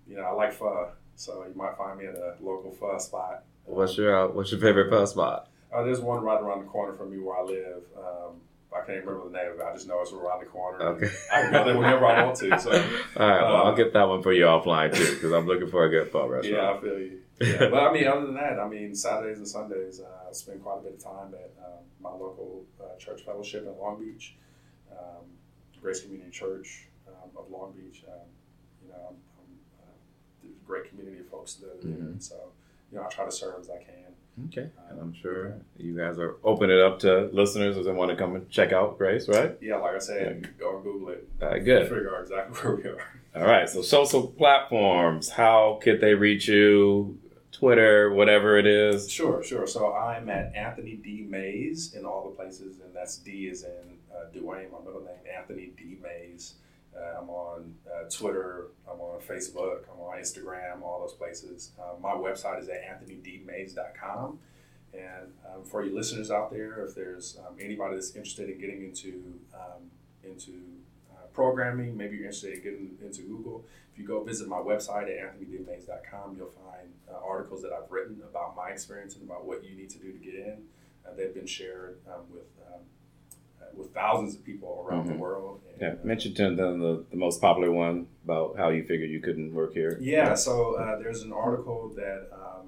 You 0.07 0.17
know, 0.17 0.23
I 0.23 0.31
like 0.31 0.53
pho, 0.53 0.91
so 1.15 1.45
you 1.47 1.55
might 1.55 1.75
find 1.77 1.99
me 1.99 2.05
at 2.05 2.15
a 2.15 2.35
local 2.41 2.71
pho 2.71 2.97
spot. 2.97 3.43
What's 3.65 3.97
your 3.97 4.15
uh, 4.15 4.27
What's 4.27 4.51
your 4.51 4.61
favorite 4.61 4.89
pho 4.89 5.05
spot? 5.05 5.49
Uh, 5.73 5.83
there's 5.83 5.99
one 5.99 6.23
right 6.23 6.39
around 6.39 6.59
the 6.59 6.69
corner 6.69 6.93
from 6.93 7.11
me 7.11 7.19
where 7.19 7.37
I 7.37 7.43
live. 7.43 7.83
Um, 7.97 8.41
I 8.71 8.85
can't 8.85 9.05
remember 9.05 9.29
the 9.29 9.37
name 9.37 9.51
of 9.51 9.59
it. 9.59 9.63
I 9.63 9.73
just 9.73 9.87
know 9.87 10.01
it's 10.01 10.11
around 10.11 10.41
the 10.41 10.45
corner. 10.45 10.81
Okay. 10.81 11.07
I 11.33 11.41
can 11.41 11.51
go 11.51 11.65
there 11.65 11.77
whenever 11.77 12.05
I 12.05 12.23
want 12.23 12.37
to. 12.37 12.59
So, 12.59 12.71
all 13.17 13.29
right. 13.29 13.41
Well, 13.41 13.55
I'll 13.55 13.71
uh, 13.71 13.75
get 13.75 13.93
that 13.93 14.07
one 14.07 14.21
for 14.21 14.33
you 14.33 14.43
offline 14.43 14.93
too, 14.93 15.15
because 15.15 15.31
I'm 15.31 15.47
looking 15.47 15.69
for 15.69 15.85
a 15.85 15.89
good 15.89 16.11
pho 16.11 16.27
restaurant. 16.27 16.63
Yeah, 16.63 16.71
I 16.71 16.81
feel 16.81 16.99
you. 16.99 17.19
Yeah. 17.41 17.69
but 17.69 17.83
I 17.83 17.91
mean, 17.91 18.07
other 18.07 18.25
than 18.25 18.35
that, 18.35 18.59
I 18.59 18.67
mean, 18.67 18.95
Saturdays 18.95 19.39
and 19.39 19.47
Sundays, 19.47 19.99
uh, 19.99 20.29
I 20.29 20.31
spend 20.31 20.63
quite 20.63 20.79
a 20.79 20.83
bit 20.83 20.93
of 20.93 21.03
time 21.03 21.33
at 21.33 21.51
um, 21.65 21.83
my 21.99 22.11
local 22.11 22.65
uh, 22.79 22.97
church 22.97 23.23
fellowship 23.25 23.65
in 23.65 23.77
Long 23.77 23.99
Beach, 23.99 24.35
um, 24.91 25.25
Grace 25.81 26.01
Community 26.01 26.31
Church 26.31 26.87
um, 27.37 27.43
of 27.43 27.51
Long 27.51 27.73
Beach. 27.73 28.03
Um, 28.07 28.13
know, 28.95 29.07
I'm, 29.09 29.15
I'm 29.39 30.47
uh, 30.47 30.47
a 30.47 30.65
great 30.67 30.89
community 30.89 31.19
of 31.19 31.27
folks 31.27 31.53
that 31.55 31.67
are 31.67 31.77
there. 31.81 31.91
Mm-hmm. 31.91 32.19
So, 32.19 32.35
you 32.91 32.97
know, 32.97 33.05
I 33.05 33.09
try 33.09 33.25
to 33.25 33.31
serve 33.31 33.59
as 33.59 33.69
I 33.69 33.77
can. 33.77 33.93
Okay, 34.47 34.63
um, 34.63 34.69
and 34.89 34.99
I'm 34.99 35.13
sure 35.13 35.55
you 35.77 35.95
guys 35.95 36.19
are 36.19 36.35
opening 36.43 36.77
it 36.77 36.83
up 36.83 36.99
to 36.99 37.29
listeners 37.31 37.77
as 37.77 37.85
they 37.85 37.93
want 37.93 38.11
to 38.11 38.17
come 38.17 38.35
and 38.35 38.49
check 38.49 38.73
out 38.73 38.97
Grace, 38.97 39.29
right? 39.29 39.55
Yeah, 39.61 39.77
like 39.77 39.95
I 39.95 39.99
said, 39.99 40.39
yeah. 40.41 40.49
go 40.59 40.75
and 40.75 40.83
Google 40.83 41.09
it. 41.09 41.29
Uh, 41.41 41.57
good. 41.59 41.83
Figure 41.83 42.13
out 42.13 42.23
exactly 42.23 42.57
where 42.61 42.75
we 42.75 42.83
are. 42.83 43.03
All 43.33 43.49
right, 43.49 43.69
so 43.69 43.81
social 43.81 44.27
platforms. 44.27 45.29
How 45.29 45.79
could 45.81 46.01
they 46.01 46.15
reach 46.15 46.49
you? 46.49 47.17
Twitter, 47.53 48.11
whatever 48.11 48.57
it 48.57 48.67
is. 48.67 49.09
Sure, 49.09 49.41
sure. 49.41 49.65
So 49.65 49.93
I'm 49.93 50.29
at 50.29 50.53
Anthony 50.53 50.95
D 50.95 51.25
Mays 51.29 51.93
in 51.93 52.03
all 52.03 52.29
the 52.29 52.35
places, 52.35 52.81
and 52.81 52.93
that's 52.93 53.17
D 53.19 53.47
is 53.47 53.63
in 53.63 53.97
uh, 54.13 54.25
Dwayne, 54.35 54.69
my 54.69 54.79
middle 54.83 54.99
name, 54.99 55.15
Anthony 55.33 55.71
D 55.77 55.97
Mays 56.03 56.55
uh, 56.97 57.19
I'm 57.21 57.29
on 57.29 57.75
uh, 57.87 58.09
Twitter. 58.09 58.67
I'm 58.89 58.99
on 58.99 59.19
Facebook. 59.21 59.83
I'm 59.91 59.99
on 59.99 60.17
Instagram. 60.17 60.81
All 60.81 61.01
those 61.01 61.13
places. 61.13 61.71
Uh, 61.79 61.99
my 62.01 62.11
website 62.11 62.61
is 62.61 62.69
at 62.69 62.81
anthonydmays.com. 62.83 64.39
And 64.93 65.33
um, 65.45 65.63
for 65.65 65.83
you 65.83 65.93
listeners 65.93 66.31
out 66.31 66.51
there, 66.51 66.85
if 66.85 66.95
there's 66.95 67.37
um, 67.45 67.55
anybody 67.59 67.95
that's 67.95 68.15
interested 68.15 68.49
in 68.49 68.59
getting 68.59 68.83
into 68.83 69.39
um, 69.53 69.91
into 70.23 70.53
uh, 71.11 71.25
programming, 71.33 71.97
maybe 71.97 72.15
you're 72.15 72.25
interested 72.25 72.53
in 72.53 72.63
getting 72.63 72.97
into 73.03 73.23
Google. 73.23 73.65
If 73.91 73.99
you 73.99 74.07
go 74.07 74.23
visit 74.23 74.47
my 74.47 74.57
website 74.57 75.03
at 75.03 75.39
anthonydmays.com, 75.39 76.35
you'll 76.37 76.51
find 76.51 76.89
uh, 77.11 77.17
articles 77.25 77.61
that 77.63 77.71
I've 77.73 77.91
written 77.91 78.21
about 78.29 78.55
my 78.55 78.69
experience 78.69 79.15
and 79.15 79.23
about 79.23 79.45
what 79.45 79.63
you 79.63 79.75
need 79.75 79.89
to 79.91 79.99
do 79.99 80.11
to 80.11 80.17
get 80.17 80.33
in. 80.33 80.63
Uh, 81.05 81.13
they've 81.15 81.33
been 81.33 81.45
shared 81.45 81.97
um, 82.07 82.23
with 82.31 82.47
um, 82.73 82.81
with 83.77 83.93
thousands 83.93 84.35
of 84.35 84.43
people 84.43 84.85
around 84.87 85.05
mm-hmm. 85.05 85.13
the 85.13 85.17
world. 85.17 85.61
And, 85.71 85.81
yeah, 85.81 86.03
mentioned 86.03 86.35
the, 86.35 86.55
the, 86.55 87.05
the 87.11 87.17
most 87.17 87.41
popular 87.41 87.71
one 87.71 88.07
about 88.23 88.57
how 88.57 88.69
you 88.69 88.83
figured 88.83 89.09
you 89.09 89.21
couldn't 89.21 89.53
work 89.53 89.73
here. 89.73 89.97
Yeah, 90.01 90.33
so 90.33 90.75
uh, 90.75 90.97
there's 90.99 91.21
an 91.21 91.33
article 91.33 91.91
that 91.95 92.29
um, 92.33 92.67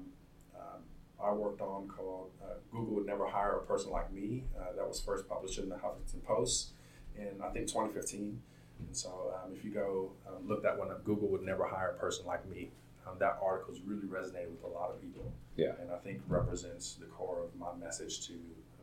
um, 0.56 0.82
I 1.22 1.32
worked 1.32 1.60
on 1.60 1.88
called 1.88 2.30
uh, 2.42 2.54
"Google 2.70 2.96
Would 2.96 3.06
Never 3.06 3.26
Hire 3.26 3.56
a 3.56 3.62
Person 3.62 3.90
Like 3.90 4.12
Me." 4.12 4.44
Uh, 4.58 4.76
that 4.76 4.86
was 4.86 5.00
first 5.00 5.28
published 5.28 5.58
in 5.58 5.68
the 5.68 5.76
Huffington 5.76 6.22
Post 6.24 6.70
in 7.16 7.40
I 7.42 7.48
think 7.48 7.66
2015. 7.66 8.40
And 8.86 8.96
so 8.96 9.34
um, 9.34 9.52
if 9.52 9.64
you 9.64 9.70
go 9.70 10.12
um, 10.26 10.46
look 10.46 10.62
that 10.62 10.78
one 10.78 10.90
up, 10.90 11.04
Google 11.04 11.28
would 11.28 11.42
never 11.42 11.66
hire 11.66 11.90
a 11.90 12.00
person 12.00 12.26
like 12.26 12.48
me. 12.48 12.70
Um, 13.06 13.16
that 13.18 13.38
article 13.42 13.74
has 13.74 13.82
really 13.82 14.06
resonated 14.06 14.50
with 14.50 14.64
a 14.64 14.68
lot 14.68 14.90
of 14.90 15.00
people. 15.00 15.32
Yeah, 15.56 15.72
and 15.80 15.90
I 15.90 15.96
think 15.98 16.20
represents 16.28 16.94
the 16.94 17.06
core 17.06 17.42
of 17.42 17.58
my 17.58 17.74
message 17.84 18.26
to 18.28 18.34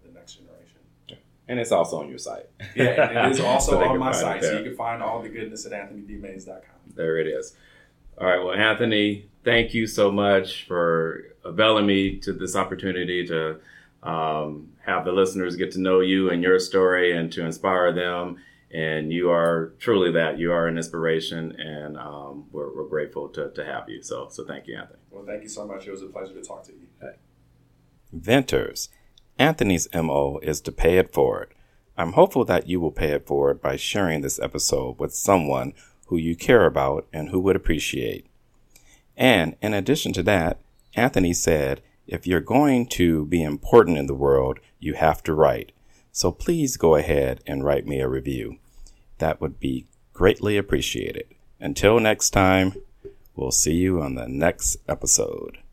the 0.05 0.11
next 0.13 0.36
generation. 0.36 0.80
And 1.47 1.59
it's 1.59 1.71
also 1.71 1.99
on 1.99 2.09
your 2.09 2.17
site. 2.17 2.47
Yeah, 2.75 3.27
it 3.27 3.31
is 3.31 3.39
also 3.41 3.73
so 3.73 3.83
on 3.83 3.99
my 3.99 4.11
site. 4.11 4.43
So 4.43 4.57
you 4.57 4.63
can 4.63 4.75
find 4.75 5.03
all 5.03 5.21
the 5.21 5.29
goodness 5.29 5.65
at 5.65 5.71
anthonydmays.com. 5.71 6.93
There 6.95 7.17
it 7.17 7.27
is. 7.27 7.55
All 8.17 8.27
right. 8.27 8.39
Well, 8.39 8.53
Anthony, 8.53 9.29
thank 9.43 9.73
you 9.73 9.87
so 9.87 10.11
much 10.11 10.65
for 10.67 11.35
availing 11.43 11.85
me 11.85 12.17
to 12.19 12.33
this 12.33 12.55
opportunity 12.55 13.27
to 13.27 13.59
um, 14.01 14.69
have 14.85 15.05
the 15.05 15.11
listeners 15.11 15.55
get 15.55 15.71
to 15.71 15.79
know 15.79 15.99
you 15.99 16.29
and 16.29 16.41
your 16.41 16.59
story 16.59 17.15
and 17.15 17.31
to 17.33 17.45
inspire 17.45 17.91
them. 17.91 18.37
And 18.71 19.11
you 19.11 19.29
are 19.31 19.73
truly 19.79 20.11
that. 20.13 20.37
You 20.37 20.51
are 20.51 20.67
an 20.67 20.75
inspiration, 20.75 21.53
and 21.53 21.97
um, 21.97 22.45
we're, 22.51 22.75
we're, 22.75 22.89
grateful 22.89 23.29
to, 23.29 23.49
to 23.51 23.63
have 23.63 23.87
you. 23.87 24.01
So, 24.01 24.27
so 24.29 24.43
thank 24.43 24.67
you, 24.67 24.75
Anthony. 24.75 24.99
Well, 25.11 25.23
thank 25.25 25.43
you 25.43 25.49
so 25.49 25.65
much. 25.65 25.87
It 25.87 25.91
was 25.91 26.01
a 26.01 26.07
pleasure 26.07 26.33
to 26.33 26.41
talk 26.41 26.63
to 26.63 26.73
you. 26.73 26.87
Okay. 27.01 27.15
Venters 28.11 28.89
Anthony's 29.38 29.88
MO 29.93 30.39
is 30.41 30.61
to 30.61 30.71
pay 30.71 30.97
it 30.97 31.13
forward. 31.13 31.53
I'm 31.97 32.13
hopeful 32.13 32.45
that 32.45 32.67
you 32.67 32.79
will 32.79 32.91
pay 32.91 33.11
it 33.11 33.25
forward 33.25 33.61
by 33.61 33.75
sharing 33.75 34.21
this 34.21 34.39
episode 34.39 34.99
with 34.99 35.13
someone 35.13 35.73
who 36.07 36.17
you 36.17 36.36
care 36.36 36.65
about 36.65 37.07
and 37.11 37.29
who 37.29 37.39
would 37.39 37.55
appreciate. 37.55 38.25
And 39.17 39.55
in 39.61 39.73
addition 39.73 40.13
to 40.13 40.23
that, 40.23 40.59
Anthony 40.95 41.33
said, 41.33 41.81
if 42.07 42.27
you're 42.27 42.41
going 42.41 42.88
to 42.88 43.25
be 43.25 43.41
important 43.41 43.97
in 43.97 44.07
the 44.07 44.13
world, 44.13 44.59
you 44.79 44.93
have 44.93 45.23
to 45.23 45.33
write. 45.33 45.71
So 46.11 46.31
please 46.31 46.77
go 46.77 46.95
ahead 46.95 47.41
and 47.47 47.63
write 47.63 47.88
me 47.88 47.99
a 47.99 48.07
review. 48.07 48.57
That 49.17 49.41
would 49.41 49.59
be 49.59 49.88
greatly 50.13 50.57
appreciated. 50.57 51.25
Until 51.59 51.99
next 51.99 52.29
time, 52.29 52.73
We'll 53.36 53.51
see 53.51 53.73
you 53.73 54.01
on 54.01 54.15
the 54.15 54.27
next 54.29 54.77
episode. 54.88 55.64